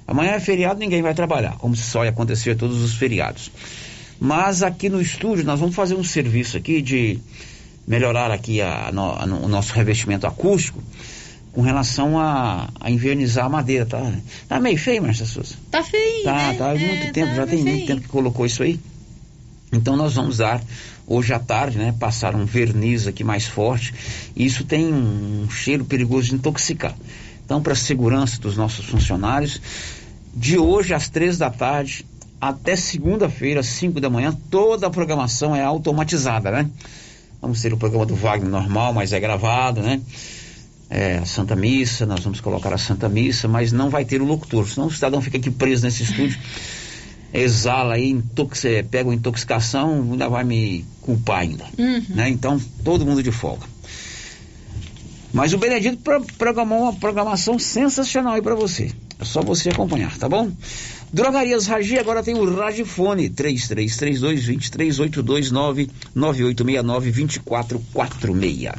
amanhã 0.08 0.34
é 0.34 0.40
feriado, 0.40 0.80
ninguém 0.80 1.02
vai 1.02 1.16
trabalhar, 1.16 1.58
como 1.58 1.76
se 1.76 1.82
só 1.82 2.04
ia 2.04 2.12
acontecer 2.12 2.56
todos 2.56 2.80
os 2.80 2.94
feriados. 2.94 3.52
Mas 4.20 4.62
aqui 4.62 4.88
no 4.88 5.02
estúdio 5.02 5.44
nós 5.44 5.60
vamos 5.60 5.76
fazer 5.76 5.96
um 5.96 6.04
serviço 6.04 6.58
aqui 6.58 6.80
de 6.80 7.20
melhorar 7.88 8.30
aqui 8.30 8.62
a, 8.62 8.70
a, 8.70 8.90
a, 8.90 9.26
o 9.26 9.48
nosso 9.48 9.74
revestimento 9.74 10.28
acústico 10.28 10.82
com 11.52 11.62
relação 11.62 12.18
a, 12.18 12.70
a 12.80 12.90
invernizar 12.90 13.46
a 13.46 13.50
madeira, 13.50 13.86
tá? 13.86 14.12
Tá 14.48 14.60
meio 14.60 14.78
feio, 14.78 15.02
Marcia 15.04 15.26
Souza. 15.26 15.56
Tá 15.70 15.84
feio, 15.84 16.24
Tá, 16.24 16.34
né? 16.34 16.54
tá 16.58 16.70
há 16.72 16.76
É, 16.76 16.88
muito 16.88 17.14
tempo, 17.14 17.30
tá 17.30 17.36
já 17.36 17.48
tem 17.48 17.62
feio. 17.64 17.76
muito 17.76 17.88
tempo 17.88 18.02
que 18.02 18.08
colocou 18.08 18.46
isso 18.46 18.64
aí. 18.64 18.80
Então 19.74 19.96
nós 19.96 20.14
vamos 20.16 20.38
dar 20.38 20.62
hoje 21.08 21.34
à 21.34 21.40
tarde, 21.40 21.78
né? 21.78 21.94
Passar 22.00 22.36
um 22.36 22.46
verniz 22.46 23.08
aqui 23.08 23.24
mais 23.24 23.46
forte. 23.48 23.94
Isso 24.36 24.64
tem 24.64 24.94
um 24.94 25.50
cheiro 25.50 25.84
perigoso 25.86 26.30
de 26.30 26.36
intoxicar. 26.36 26.96
Então, 27.46 27.62
para 27.62 27.74
a 27.74 27.76
segurança 27.76 28.40
dos 28.40 28.56
nossos 28.56 28.86
funcionários, 28.86 29.62
de 30.34 30.58
hoje 30.58 30.94
às 30.94 31.10
três 31.10 31.38
da 31.38 31.50
tarde 31.50 32.06
até 32.40 32.76
segunda-feira, 32.78 33.60
às 33.60 33.68
cinco 33.68 34.00
da 34.00 34.10
manhã, 34.10 34.36
toda 34.50 34.88
a 34.88 34.90
programação 34.90 35.54
é 35.56 35.62
automatizada, 35.62 36.50
né? 36.50 36.70
Vamos 37.42 37.62
ter 37.62 37.74
o 37.74 37.78
programa 37.78 38.06
do 38.06 38.16
Wagner 38.16 38.50
normal, 38.50 38.94
mas 38.94 39.12
é 39.12 39.20
gravado, 39.20 39.82
né? 39.82 40.00
É, 40.94 41.20
a 41.20 41.26
Santa 41.26 41.56
Missa, 41.56 42.06
nós 42.06 42.20
vamos 42.20 42.42
colocar 42.42 42.74
a 42.74 42.78
Santa 42.78 43.08
Missa, 43.08 43.48
mas 43.48 43.72
não 43.72 43.90
vai 43.90 44.04
ter 44.04 44.22
o 44.22 44.26
locutor, 44.26 44.68
senão 44.68 44.88
o 44.88 44.92
cidadão 44.92 45.22
fica 45.22 45.38
aqui 45.38 45.50
preso 45.50 45.86
nesse 45.86 46.04
estúdio, 46.04 46.38
exala 47.34 47.94
aí, 47.94 48.10
intox, 48.10 48.66
é, 48.66 48.84
pega 48.84 49.08
uma 49.08 49.16
intoxicação, 49.16 50.02
ainda 50.12 50.28
vai 50.28 50.44
me 50.44 50.84
culpar 51.02 51.40
ainda. 51.40 51.64
Uhum. 51.78 52.04
Né? 52.10 52.28
Então, 52.28 52.60
todo 52.84 53.06
mundo 53.06 53.24
de 53.24 53.32
folga. 53.32 53.66
Mas 55.32 55.54
o 55.54 55.58
Benedito 55.58 55.96
pro- 56.04 56.26
programou 56.38 56.82
uma 56.82 56.94
programação 56.94 57.58
sensacional 57.58 58.34
aí 58.34 58.42
pra 58.42 58.54
você. 58.54 58.92
É 59.18 59.24
só 59.24 59.42
você 59.42 59.70
acompanhar, 59.70 60.18
tá 60.18 60.28
bom? 60.28 60.52
Drogarias 61.14 61.68
Ragi 61.68 61.98
agora 61.98 62.22
tem 62.22 62.36
o 62.36 62.54
Ragifone 62.54 63.30
3332 63.30 64.20
2382 64.46 65.52
9869 65.52 67.12
2446. 67.12 68.74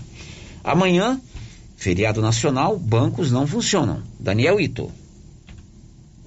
Amanhã, 0.63 1.19
feriado 1.83 2.23
nacional, 2.23 2.79
bancos 2.79 3.33
não 3.33 3.45
funcionam. 3.45 4.05
Daniel 4.21 4.61
Ito. 4.61 4.93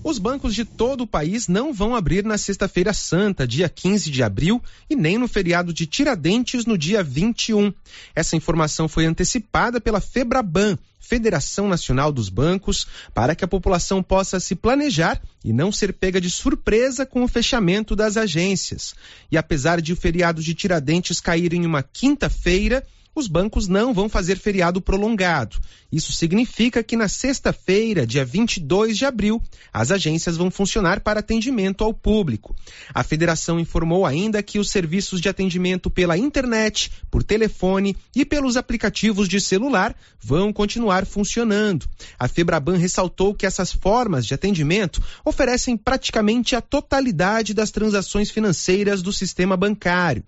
Os 0.04 0.20
bancos 0.20 0.54
de 0.54 0.66
todo 0.66 1.02
o 1.02 1.08
país 1.08 1.48
não 1.48 1.74
vão 1.74 1.96
abrir 1.96 2.26
na 2.26 2.38
Sexta-feira 2.38 2.92
Santa, 2.92 3.48
dia 3.48 3.70
15 3.70 4.12
de 4.12 4.22
abril, 4.22 4.62
e 4.90 4.98
nem 4.98 5.18
no 5.18 5.30
feriado 5.30 5.74
de 5.74 5.88
Tiradentes, 5.88 6.66
no 6.66 6.78
dia 6.78 7.02
21. 7.02 7.74
Essa 8.14 8.36
informação 8.36 8.90
foi 8.90 9.06
antecipada 9.06 9.80
pela 9.80 10.02
Febraban, 10.02 10.78
Federação 11.00 11.70
Nacional 11.70 12.12
dos 12.12 12.28
Bancos, 12.28 12.86
para 13.14 13.34
que 13.34 13.46
a 13.46 13.48
população 13.48 14.04
possa 14.04 14.42
se 14.42 14.56
planejar 14.56 15.22
e 15.42 15.54
não 15.54 15.72
ser 15.72 15.94
pega 15.94 16.20
de 16.20 16.30
surpresa 16.30 17.06
com 17.06 17.24
o 17.24 17.30
fechamento 17.30 17.96
das 17.96 18.18
agências. 18.18 18.94
E 19.32 19.38
apesar 19.38 19.82
de 19.82 19.94
o 19.94 19.96
feriado 19.96 20.42
de 20.42 20.54
Tiradentes 20.54 21.22
cair 21.22 21.54
em 21.54 21.66
uma 21.66 21.82
quinta-feira, 21.82 22.86
os 23.16 23.28
bancos 23.28 23.68
não 23.68 23.94
vão 23.94 24.10
fazer 24.10 24.38
feriado 24.38 24.82
prolongado. 24.82 25.58
Isso 25.92 26.12
significa 26.12 26.84
que 26.84 26.98
na 26.98 27.08
sexta-feira, 27.08 28.06
dia 28.06 28.26
22 28.26 28.98
de 28.98 29.06
abril, 29.06 29.42
as 29.72 29.90
agências 29.90 30.36
vão 30.36 30.52
funcionar 30.52 31.00
para 31.00 31.22
atendimento 31.22 31.84
ao 31.84 31.94
público. 31.94 32.54
A 32.94 33.02
federação 33.02 33.58
informou 33.58 34.06
ainda 34.06 34.44
que 34.44 34.60
os 34.60 34.70
serviços 34.70 35.22
de 35.22 35.30
atendimento 35.30 35.90
pela 35.90 36.18
internet, 36.18 36.92
por 37.10 37.24
telefone 37.24 37.96
e 38.14 38.26
pelos 38.26 38.58
aplicativos 38.58 39.30
de 39.30 39.40
celular 39.40 39.96
vão 40.22 40.52
continuar 40.52 41.06
funcionando. 41.06 41.88
A 42.20 42.28
Febraban 42.28 42.78
ressaltou 42.78 43.34
que 43.34 43.46
essas 43.46 43.72
formas 43.72 44.26
de 44.26 44.34
atendimento 44.34 45.02
oferecem 45.24 45.78
praticamente 45.78 46.56
a 46.56 46.62
totalidade 46.62 47.54
das 47.54 47.72
transações 47.72 48.30
financeiras 48.30 49.02
do 49.02 49.14
sistema 49.14 49.56
bancário. 49.56 50.24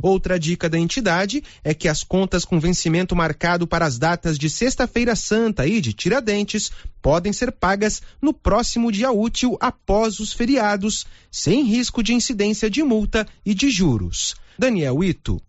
Outra 0.00 0.38
dica 0.38 0.68
da 0.68 0.78
entidade 0.78 1.42
é 1.62 1.74
que 1.74 1.88
as 1.88 2.04
contas 2.04 2.44
com 2.44 2.60
vencimento 2.60 3.14
marcado 3.14 3.66
para 3.66 3.84
as 3.84 3.98
datas 3.98 4.38
de 4.38 4.48
Sexta-feira 4.48 5.14
Santa 5.16 5.66
e 5.66 5.80
de 5.80 5.92
Tiradentes 5.92 6.70
podem 7.00 7.32
ser 7.32 7.52
pagas 7.52 8.00
no 8.20 8.32
próximo 8.32 8.92
dia 8.92 9.10
útil 9.10 9.56
após 9.60 10.20
os 10.20 10.32
feriados, 10.32 11.04
sem 11.30 11.64
risco 11.64 12.02
de 12.02 12.14
incidência 12.14 12.70
de 12.70 12.82
multa 12.82 13.26
e 13.44 13.54
de 13.54 13.68
juros. 13.70 14.34
Daniel 14.58 15.02
Ito. 15.02 15.40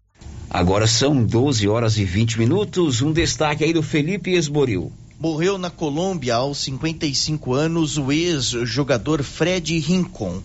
Agora 0.49 0.85
são 0.87 1.23
12 1.25 1.67
horas 1.67 1.97
e 1.97 2.05
20 2.05 2.39
minutos. 2.39 3.01
Um 3.01 3.11
destaque 3.11 3.63
aí 3.63 3.73
do 3.73 3.81
Felipe 3.81 4.31
Esboril. 4.31 4.91
Morreu 5.19 5.57
na 5.57 5.69
Colômbia 5.69 6.35
aos 6.35 6.59
55 6.59 7.53
anos 7.53 7.97
o 7.97 8.11
ex-jogador 8.11 9.23
Fred 9.23 9.79
Rincon. 9.79 10.41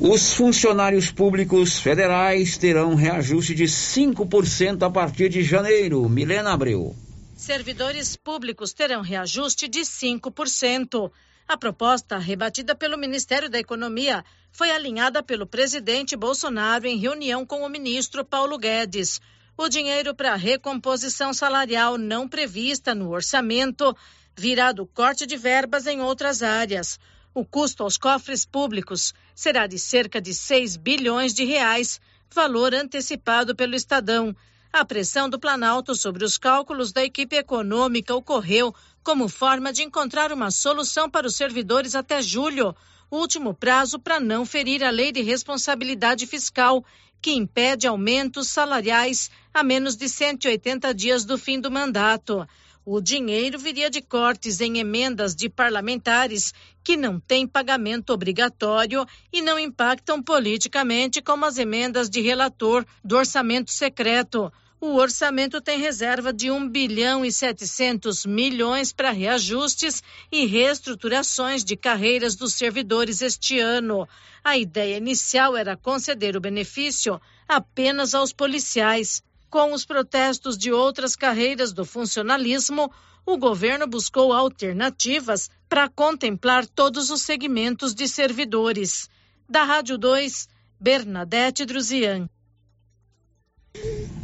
Os 0.00 0.32
funcionários 0.32 1.12
públicos 1.12 1.78
federais 1.78 2.56
terão 2.56 2.94
reajuste 2.94 3.54
de 3.54 3.64
5% 3.64 4.82
a 4.82 4.90
partir 4.90 5.28
de 5.28 5.42
janeiro. 5.42 6.08
Milena 6.08 6.54
Abreu. 6.54 6.96
Servidores 7.36 8.16
públicos 8.16 8.72
terão 8.72 9.02
reajuste 9.02 9.68
de 9.68 9.80
5%. 9.80 11.12
A 11.46 11.54
proposta, 11.54 12.16
rebatida 12.16 12.74
pelo 12.74 12.96
Ministério 12.96 13.50
da 13.50 13.58
Economia, 13.58 14.24
foi 14.50 14.70
alinhada 14.70 15.22
pelo 15.22 15.46
presidente 15.46 16.16
Bolsonaro 16.16 16.86
em 16.86 16.96
reunião 16.96 17.44
com 17.44 17.60
o 17.60 17.68
ministro 17.68 18.24
Paulo 18.24 18.56
Guedes. 18.56 19.20
O 19.54 19.68
dinheiro 19.68 20.14
para 20.14 20.34
recomposição 20.34 21.34
salarial 21.34 21.98
não 21.98 22.26
prevista 22.26 22.94
no 22.94 23.10
orçamento 23.10 23.94
virá 24.34 24.72
do 24.72 24.86
corte 24.86 25.26
de 25.26 25.36
verbas 25.36 25.86
em 25.86 26.00
outras 26.00 26.42
áreas. 26.42 26.98
O 27.32 27.44
custo 27.44 27.84
aos 27.84 27.96
cofres 27.96 28.44
públicos 28.44 29.14
será 29.40 29.66
de 29.66 29.78
cerca 29.78 30.20
de 30.20 30.34
6 30.34 30.76
bilhões 30.76 31.32
de 31.32 31.44
reais, 31.44 31.98
valor 32.30 32.74
antecipado 32.74 33.56
pelo 33.56 33.74
Estadão. 33.74 34.36
A 34.70 34.84
pressão 34.84 35.30
do 35.30 35.40
Planalto 35.40 35.94
sobre 35.94 36.26
os 36.26 36.36
cálculos 36.36 36.92
da 36.92 37.02
equipe 37.02 37.36
econômica 37.36 38.14
ocorreu 38.14 38.74
como 39.02 39.30
forma 39.30 39.72
de 39.72 39.82
encontrar 39.82 40.30
uma 40.30 40.50
solução 40.50 41.08
para 41.08 41.26
os 41.26 41.36
servidores 41.36 41.94
até 41.94 42.20
julho, 42.20 42.76
último 43.10 43.54
prazo 43.54 43.98
para 43.98 44.20
não 44.20 44.44
ferir 44.44 44.84
a 44.84 44.90
lei 44.90 45.10
de 45.10 45.22
responsabilidade 45.22 46.26
fiscal, 46.26 46.84
que 47.22 47.32
impede 47.32 47.86
aumentos 47.86 48.48
salariais 48.48 49.30
a 49.54 49.62
menos 49.62 49.96
de 49.96 50.06
180 50.06 50.92
dias 50.92 51.24
do 51.24 51.38
fim 51.38 51.58
do 51.58 51.70
mandato. 51.70 52.46
O 52.84 52.98
dinheiro 52.98 53.58
viria 53.58 53.90
de 53.90 54.00
cortes 54.00 54.58
em 54.60 54.78
emendas 54.78 55.34
de 55.34 55.50
parlamentares 55.50 56.54
que 56.82 56.96
não 56.96 57.20
têm 57.20 57.46
pagamento 57.46 58.10
obrigatório 58.10 59.06
e 59.30 59.42
não 59.42 59.58
impactam 59.58 60.22
politicamente, 60.22 61.20
como 61.20 61.44
as 61.44 61.58
emendas 61.58 62.08
de 62.08 62.22
relator 62.22 62.86
do 63.04 63.16
orçamento 63.16 63.70
secreto. 63.70 64.50
O 64.80 64.94
orçamento 64.94 65.60
tem 65.60 65.78
reserva 65.78 66.32
de 66.32 66.50
1 66.50 66.70
bilhão 66.70 67.22
e 67.22 67.30
700 67.30 68.24
milhões 68.24 68.94
para 68.94 69.10
reajustes 69.10 70.02
e 70.32 70.46
reestruturações 70.46 71.62
de 71.62 71.76
carreiras 71.76 72.34
dos 72.34 72.54
servidores 72.54 73.20
este 73.20 73.58
ano. 73.58 74.08
A 74.42 74.56
ideia 74.56 74.96
inicial 74.96 75.54
era 75.54 75.76
conceder 75.76 76.34
o 76.34 76.40
benefício 76.40 77.20
apenas 77.46 78.14
aos 78.14 78.32
policiais. 78.32 79.22
Com 79.50 79.72
os 79.72 79.84
protestos 79.84 80.56
de 80.56 80.72
outras 80.72 81.16
carreiras 81.16 81.72
do 81.72 81.84
funcionalismo, 81.84 82.88
o 83.26 83.36
governo 83.36 83.84
buscou 83.84 84.32
alternativas 84.32 85.50
para 85.68 85.88
contemplar 85.88 86.64
todos 86.66 87.10
os 87.10 87.22
segmentos 87.22 87.92
de 87.92 88.06
servidores. 88.06 89.10
Da 89.48 89.64
Rádio 89.64 89.98
2, 89.98 90.48
Bernadette 90.78 91.66
Druzian. 91.66 92.30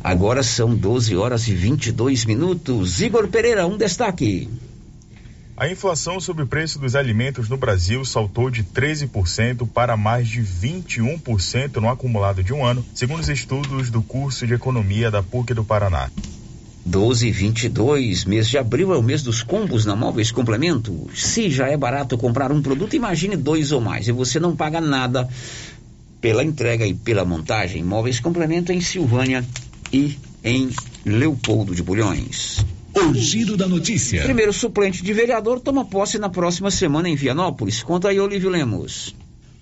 Agora 0.02 0.44
são 0.44 0.76
12 0.76 1.16
horas 1.16 1.48
e 1.48 1.54
22 1.54 2.24
minutos. 2.24 3.00
Igor 3.00 3.26
Pereira, 3.26 3.66
um 3.66 3.76
destaque. 3.76 4.48
A 5.58 5.66
inflação 5.70 6.20
sobre 6.20 6.42
o 6.42 6.46
preço 6.46 6.78
dos 6.78 6.94
alimentos 6.94 7.48
no 7.48 7.56
Brasil 7.56 8.04
saltou 8.04 8.50
de 8.50 8.62
13% 8.62 9.66
para 9.66 9.96
mais 9.96 10.28
de 10.28 10.42
21% 10.42 11.76
no 11.76 11.88
acumulado 11.88 12.44
de 12.44 12.52
um 12.52 12.62
ano, 12.62 12.84
segundo 12.94 13.20
os 13.20 13.28
estudos 13.30 13.88
do 13.88 14.02
curso 14.02 14.46
de 14.46 14.52
economia 14.52 15.10
da 15.10 15.22
PUC 15.22 15.54
do 15.54 15.64
Paraná. 15.64 16.10
12 16.84 17.28
e 17.28 17.32
22, 17.32 18.26
mês 18.26 18.50
de 18.50 18.58
abril 18.58 18.92
é 18.92 18.98
o 18.98 19.02
mês 19.02 19.22
dos 19.22 19.42
combos 19.42 19.86
na 19.86 19.96
Móveis 19.96 20.30
Complemento. 20.30 21.08
Se 21.14 21.50
já 21.50 21.68
é 21.68 21.76
barato 21.76 22.18
comprar 22.18 22.52
um 22.52 22.60
produto, 22.60 22.94
imagine 22.94 23.34
dois 23.34 23.72
ou 23.72 23.80
mais. 23.80 24.06
E 24.06 24.12
você 24.12 24.38
não 24.38 24.54
paga 24.54 24.78
nada 24.78 25.26
pela 26.20 26.44
entrega 26.44 26.86
e 26.86 26.92
pela 26.92 27.24
montagem. 27.24 27.82
Móveis 27.82 28.20
Complemento 28.20 28.72
em 28.72 28.82
Silvânia 28.82 29.42
e 29.90 30.18
em 30.44 30.68
Leopoldo 31.04 31.74
de 31.74 31.82
Bulhões. 31.82 32.62
O 32.96 33.12
giro 33.12 33.58
da 33.58 33.68
notícia. 33.68 34.22
Primeiro 34.22 34.54
suplente 34.54 35.02
de 35.02 35.12
vereador 35.12 35.60
toma 35.60 35.84
posse 35.84 36.18
na 36.18 36.30
próxima 36.30 36.70
semana 36.70 37.06
em 37.10 37.14
Vianópolis. 37.14 37.82
Conta 37.82 38.08
aí, 38.08 38.18
Olívio 38.18 38.48
Lemos. 38.48 39.14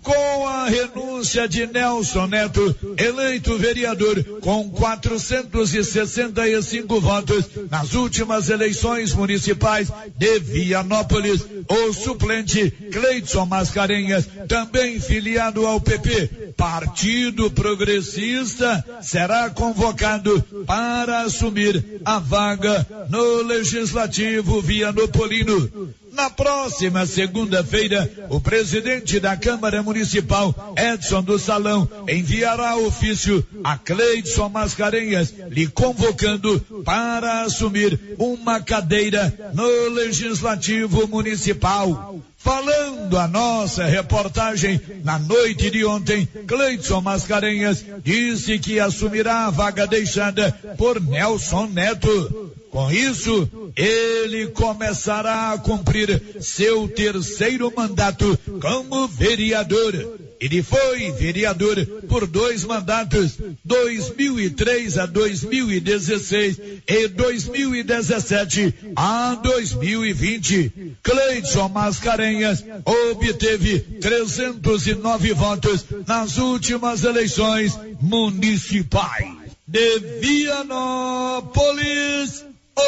Com 0.04 0.46
a 0.46 0.68
renúncia 0.68 1.48
de 1.48 1.66
Nelson 1.66 2.26
Neto, 2.26 2.76
eleito 2.98 3.56
vereador 3.56 4.22
com 4.42 4.68
465 4.68 7.00
votos 7.00 7.46
nas 7.70 7.94
últimas 7.94 8.50
eleições 8.50 9.14
municipais 9.14 9.90
de 10.14 10.38
Vianópolis, 10.40 11.46
o 11.66 11.94
suplente 11.94 12.70
Cleidson 12.92 13.46
Mascarenhas, 13.46 14.28
também 14.46 15.00
filiado 15.00 15.66
ao 15.66 15.80
PP, 15.80 16.52
Partido 16.54 17.50
Progressista, 17.50 18.84
será 19.00 19.48
convocado 19.48 20.38
para 20.66 21.22
assumir 21.22 22.02
a 22.04 22.18
vaga 22.18 22.86
no 23.08 23.42
Legislativo 23.42 24.60
Vianopolino. 24.60 25.94
Na 26.14 26.30
próxima 26.30 27.06
segunda-feira, 27.06 28.08
o 28.30 28.40
presidente 28.40 29.18
da 29.18 29.36
Câmara 29.36 29.82
Municipal, 29.82 30.54
Edson 30.78 31.22
do 31.24 31.40
Salão, 31.40 31.88
enviará 32.08 32.76
ofício 32.76 33.44
a 33.64 33.76
Cleidson 33.76 34.48
Mascarenhas, 34.48 35.34
lhe 35.50 35.66
convocando 35.66 36.60
para 36.84 37.42
assumir 37.42 38.16
uma 38.16 38.60
cadeira 38.60 39.52
no 39.54 39.88
Legislativo 39.88 41.08
Municipal. 41.08 42.16
Falando 42.44 43.18
a 43.18 43.26
nossa 43.26 43.86
reportagem 43.86 44.78
na 45.02 45.18
noite 45.18 45.70
de 45.70 45.82
ontem, 45.82 46.28
Cleidson 46.46 47.00
Mascarenhas 47.00 47.82
disse 48.02 48.58
que 48.58 48.78
assumirá 48.78 49.46
a 49.46 49.50
vaga 49.50 49.86
deixada 49.86 50.52
por 50.76 51.00
Nelson 51.00 51.68
Neto. 51.68 52.52
Com 52.70 52.92
isso, 52.92 53.48
ele 53.74 54.48
começará 54.48 55.52
a 55.52 55.58
cumprir 55.58 56.20
seu 56.40 56.86
terceiro 56.86 57.72
mandato 57.74 58.38
como 58.60 59.08
vereador. 59.08 60.20
Ele 60.44 60.62
foi 60.62 61.10
vereador 61.12 61.86
por 62.06 62.26
dois 62.26 62.64
mandatos, 62.64 63.38
2003 63.64 64.98
a 64.98 65.06
2016 65.06 66.60
e 66.86 67.08
2017 67.08 68.74
a 68.94 69.36
2020. 69.36 70.96
Cleidson 71.02 71.70
Mascarenhas 71.70 72.62
obteve 72.84 73.78
309 74.02 75.32
votos 75.32 75.82
nas 76.06 76.36
últimas 76.36 77.04
eleições 77.04 77.80
municipais. 78.02 79.32
De 79.66 79.98
Vianópolis, 80.20 81.64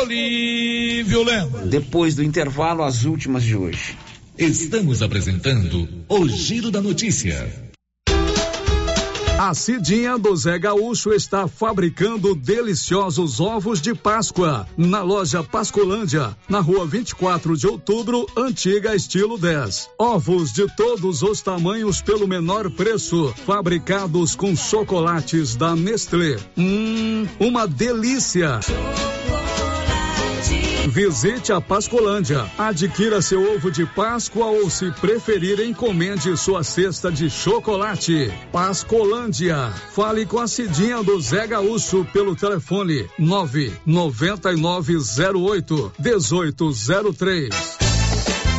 Olívio 0.03 1.23
Lemos. 1.23 1.71
Depois 1.71 2.15
do 2.15 2.23
intervalo, 2.23 2.83
as 2.83 3.07
últimas 3.07 3.43
de 3.43 3.57
hoje. 3.57 3.97
Estamos 4.39 5.01
apresentando 5.01 5.89
o 6.11 6.29
Giro 6.29 6.71
da 6.71 6.83
Notícia. 6.83 7.51
A 9.39 9.55
Cidinha 9.55 10.19
do 10.19 10.37
Zé 10.37 10.59
Gaúcho 10.59 11.15
está 11.15 11.49
fabricando 11.49 12.35
deliciosos 12.35 13.41
ovos 13.41 13.81
de 13.81 13.95
Páscoa 13.95 14.69
na 14.77 15.03
loja 15.03 15.43
Pascolândia, 15.43 16.37
na 16.51 16.61
rua 16.61 16.87
24 16.87 17.57
de 17.57 17.67
outubro, 17.67 18.27
antiga 18.37 18.95
estilo 18.95 19.39
10. 19.39 19.89
Ovos 19.99 20.53
de 20.53 20.67
todos 20.77 21.23
os 21.23 21.41
tamanhos 21.41 22.03
pelo 22.03 22.29
menor 22.29 22.71
preço, 22.71 23.33
fabricados 23.47 24.35
com 24.35 24.55
chocolates 24.55 25.57
da 25.57 25.75
Nestlé. 25.75 26.37
Hum, 26.59 27.27
uma 27.41 27.67
delícia! 27.67 28.61
Visite 30.87 31.53
a 31.53 31.61
Pascolândia. 31.61 32.51
Adquira 32.57 33.21
seu 33.21 33.55
ovo 33.55 33.71
de 33.71 33.85
Páscoa 33.85 34.47
ou, 34.47 34.71
se 34.71 34.91
preferir, 34.93 35.61
encomende 35.61 36.35
sua 36.37 36.63
cesta 36.63 37.11
de 37.11 37.29
chocolate. 37.29 38.33
Pascolândia. 38.53 39.73
Fale 39.93 40.25
com 40.25 40.39
a 40.39 40.47
Cidinha 40.47 41.03
do 41.03 41.21
Zé 41.21 41.45
Gaúcho 41.47 42.07
pelo 42.13 42.37
telefone 42.37 43.09
99908 43.19 45.93
1803. 45.99 47.86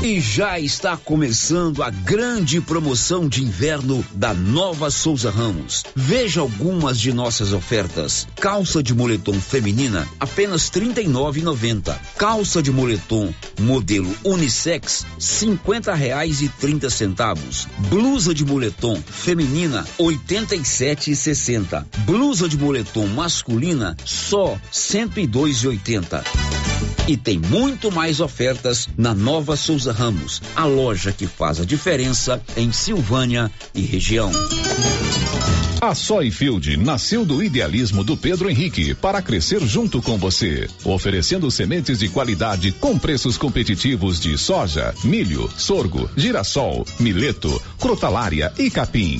E 0.03 0.22
já 0.22 0.60
está 0.60 0.95
começando 0.95 1.82
a 1.82 1.90
grande 1.90 2.61
promoção 2.61 3.28
de 3.28 3.44
inverno 3.44 4.06
da 4.14 4.32
Nova 4.32 4.91
Souza 4.91 5.32
Ramos. 5.32 5.84
Veja 5.95 6.40
algumas 6.40 6.99
de 6.99 7.11
nossas 7.11 7.52
ofertas. 7.52 8.28
Calça 8.36 8.84
de 8.84 8.94
moletom 8.94 9.34
feminina, 9.34 10.07
apenas 10.19 10.69
R$ 10.69 10.82
39,90. 10.94 11.98
Calça 12.15 12.61
de 12.61 12.72
moletom 12.72 13.34
modelo 13.60 14.15
unissex, 14.24 15.03
cinquenta 15.18 15.95
reais 15.95 16.41
e 16.41 16.49
trinta 16.49 16.91
centavos. 16.91 17.68
Blusa 17.90 18.36
de 18.36 18.45
moletom 18.45 19.02
feminina, 19.02 19.84
oitenta 19.98 20.56
e 20.56 20.64
sete 20.64 21.10
e 21.10 21.15
sessenta. 21.15 21.88
Blusa 22.06 22.48
de 22.48 22.57
moletom 22.57 23.07
masculina, 23.07 23.98
só 24.06 24.60
e 25.18 25.28
dois 25.28 25.57
e 25.57 25.68
oitenta. 25.68 26.24
E 27.07 27.15
tem 27.15 27.40
muito 27.40 27.90
mais 27.90 28.19
ofertas 28.19 28.90
na 28.98 29.14
Nova 29.14 29.56
Souza 29.56 29.86
Ramos, 29.91 30.41
a 30.55 30.65
loja 30.65 31.11
que 31.11 31.27
faz 31.27 31.59
a 31.59 31.65
diferença 31.65 32.41
em 32.55 32.72
Silvânia 32.72 33.51
e 33.73 33.81
região. 33.81 34.31
A 35.80 35.93
Soyfield 35.93 36.76
nasceu 36.77 37.23
do 37.23 37.43
idealismo 37.43 38.03
do 38.03 38.18
Pedro 38.18 38.49
Henrique 38.49 38.95
para 38.95 39.22
crescer 39.22 39.61
junto 39.61 40.01
com 40.01 40.18
você, 40.18 40.68
oferecendo 40.84 41.51
sementes 41.51 41.99
de 41.99 42.09
qualidade 42.09 42.72
com 42.72 42.97
preços 42.97 43.38
competitivos 43.38 44.19
de 44.19 44.38
soja, 44.38 44.93
milho, 45.03 45.47
sorgo, 45.55 46.09
girassol, 46.18 46.85
mileto, 46.99 47.61
crotalária 47.80 48.51
e 48.57 48.72
capim. 48.72 49.19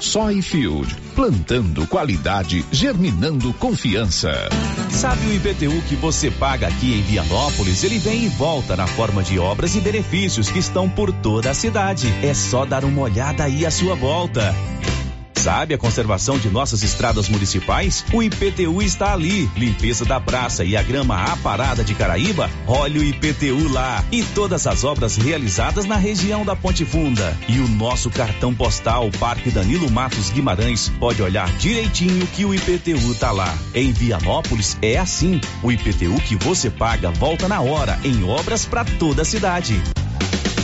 Soyfield, 0.00 0.94
plantando 1.14 1.86
qualidade, 1.86 2.64
germinando 2.70 3.52
confiança. 3.54 4.32
Sabe 4.90 5.26
o 5.26 5.34
IPTU 5.34 5.82
que 5.88 5.96
você 5.96 6.30
paga 6.30 6.68
aqui 6.68 6.94
em 6.94 7.02
Vianópolis? 7.02 7.82
Ele 7.84 7.98
vem 7.98 8.24
e 8.24 8.28
volta 8.28 8.76
na 8.76 8.86
forma 8.86 9.22
de 9.22 9.38
obras 9.38 9.74
e 9.74 9.80
benefícios 9.80 10.50
que 10.50 10.58
estão 10.58 10.88
por 10.88 11.12
toda 11.12 11.50
a 11.50 11.54
cidade. 11.54 12.08
É 12.22 12.34
só 12.34 12.64
dar 12.64 12.84
uma 12.84 13.02
olhada 13.02 13.44
aí 13.44 13.64
à 13.64 13.70
sua 13.70 13.94
volta. 13.94 14.54
Sabe 15.44 15.74
a 15.74 15.78
conservação 15.78 16.38
de 16.38 16.48
nossas 16.48 16.82
estradas 16.82 17.28
municipais? 17.28 18.02
O 18.14 18.22
IPTU 18.22 18.80
está 18.80 19.12
ali. 19.12 19.46
Limpeza 19.54 20.02
da 20.02 20.18
praça 20.18 20.64
e 20.64 20.74
a 20.74 20.82
grama 20.82 21.22
aparada 21.22 21.84
de 21.84 21.94
Caraíba? 21.94 22.48
Olha 22.66 22.98
o 22.98 23.04
IPTU 23.04 23.68
lá. 23.70 24.02
E 24.10 24.22
todas 24.22 24.66
as 24.66 24.84
obras 24.84 25.18
realizadas 25.18 25.84
na 25.84 25.96
região 25.96 26.46
da 26.46 26.56
Ponte 26.56 26.86
Funda. 26.86 27.36
E 27.46 27.60
o 27.60 27.68
nosso 27.68 28.08
cartão 28.08 28.54
postal 28.54 29.10
Parque 29.20 29.50
Danilo 29.50 29.90
Matos 29.90 30.30
Guimarães 30.30 30.88
pode 30.98 31.20
olhar 31.20 31.52
direitinho 31.58 32.26
que 32.28 32.46
o 32.46 32.54
IPTU 32.54 33.14
tá 33.16 33.30
lá. 33.30 33.54
Em 33.74 33.92
Vianópolis 33.92 34.78
é 34.80 34.96
assim. 34.96 35.38
O 35.62 35.70
IPTU 35.70 36.22
que 36.22 36.36
você 36.36 36.70
paga 36.70 37.10
volta 37.10 37.46
na 37.48 37.60
hora 37.60 38.00
em 38.02 38.24
obras 38.24 38.64
para 38.64 38.82
toda 38.82 39.20
a 39.20 39.26
cidade. 39.26 39.78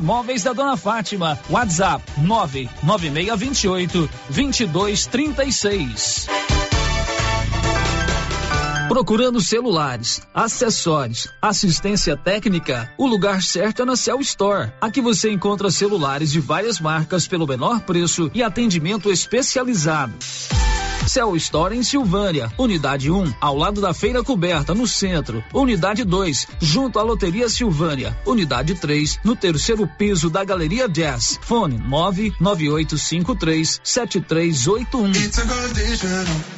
Móveis 0.00 0.42
da 0.42 0.52
Dona 0.52 0.76
Fátima. 0.76 1.38
WhatsApp 1.50 2.04
99628 2.18 4.08
2236. 4.30 6.26
Procurando 8.88 9.38
celulares, 9.40 10.22
acessórios, 10.32 11.28
assistência 11.42 12.16
técnica, 12.16 12.90
o 12.96 13.06
lugar 13.06 13.42
certo 13.42 13.82
é 13.82 13.84
na 13.84 13.94
Cell 13.94 14.18
Store. 14.20 14.72
Aqui 14.80 15.00
você 15.00 15.30
encontra 15.30 15.70
celulares 15.70 16.32
de 16.32 16.40
várias 16.40 16.80
marcas 16.80 17.28
pelo 17.28 17.46
menor 17.46 17.82
preço 17.82 18.30
e 18.34 18.42
atendimento 18.42 19.10
especializado. 19.10 20.14
Cell 21.06 21.36
Store 21.36 21.76
em 21.76 21.82
Silvânia, 21.82 22.50
Unidade 22.58 23.10
1, 23.10 23.34
ao 23.40 23.56
lado 23.56 23.80
da 23.80 23.94
Feira 23.94 24.22
Coberta, 24.22 24.74
no 24.74 24.86
centro. 24.86 25.42
Unidade 25.52 26.04
2, 26.04 26.46
junto 26.60 26.98
à 26.98 27.02
Loteria 27.02 27.48
Silvânia. 27.48 28.14
Unidade 28.26 28.74
3, 28.74 29.20
no 29.24 29.34
terceiro 29.36 29.86
piso 29.86 30.28
da 30.28 30.44
Galeria 30.44 30.88
Jazz. 30.88 31.38
Fone 31.42 31.78
99853 31.78 33.80
7381. 33.82 36.57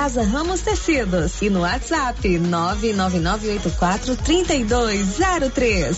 Casa 0.01 0.23
Ramos 0.23 0.61
Tecidos 0.61 1.43
e 1.43 1.49
no 1.51 1.61
WhatsApp 1.61 2.27
99984 2.39 4.15
3203. 4.15 5.97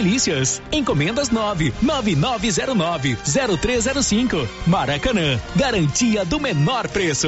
delícias. 0.01 0.61
Encomendas 0.71 1.29
9 1.29 1.73
9909 1.81 3.17
0305. 3.23 4.47
Maracanã, 4.65 5.39
garantia 5.55 6.25
do 6.25 6.39
menor 6.39 6.87
preço. 6.87 7.27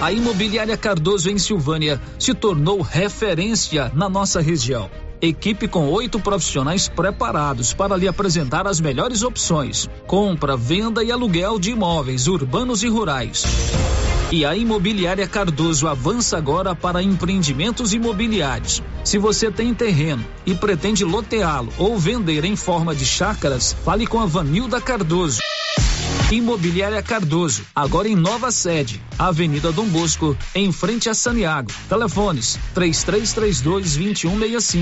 A 0.00 0.10
Imobiliária 0.10 0.78
Cardoso 0.78 1.28
em 1.28 1.38
Silvânia 1.38 2.00
se 2.18 2.32
tornou 2.32 2.80
referência 2.80 3.92
na 3.94 4.08
nossa 4.08 4.40
região. 4.40 4.90
Equipe 5.20 5.68
com 5.68 5.90
oito 5.90 6.18
profissionais 6.18 6.88
preparados 6.88 7.74
para 7.74 7.94
lhe 7.94 8.08
apresentar 8.08 8.66
as 8.66 8.80
melhores 8.80 9.22
opções: 9.22 9.86
compra, 10.06 10.56
venda 10.56 11.04
e 11.04 11.12
aluguel 11.12 11.58
de 11.58 11.72
imóveis 11.72 12.26
urbanos 12.26 12.82
e 12.82 12.88
rurais. 12.88 13.44
E 14.32 14.44
a 14.44 14.54
Imobiliária 14.54 15.26
Cardoso 15.26 15.88
avança 15.88 16.38
agora 16.38 16.72
para 16.72 17.02
empreendimentos 17.02 17.92
imobiliários. 17.92 18.80
Se 19.02 19.18
você 19.18 19.50
tem 19.50 19.74
terreno 19.74 20.24
e 20.46 20.54
pretende 20.54 21.04
loteá-lo 21.04 21.72
ou 21.76 21.98
vender 21.98 22.44
em 22.44 22.54
forma 22.54 22.94
de 22.94 23.04
chácaras, 23.04 23.74
fale 23.84 24.06
com 24.06 24.20
a 24.20 24.26
Vanilda 24.26 24.80
Cardoso. 24.80 25.40
Imobiliária 26.30 27.02
Cardoso, 27.02 27.62
agora 27.74 28.08
em 28.08 28.14
nova 28.14 28.52
sede, 28.52 29.02
Avenida 29.18 29.72
Dom 29.72 29.86
Bosco, 29.86 30.36
em 30.54 30.70
frente 30.70 31.08
a 31.08 31.14
Saniago. 31.14 31.72
Telefones: 31.88 32.56
3332 32.72 33.96
2165 33.96 34.78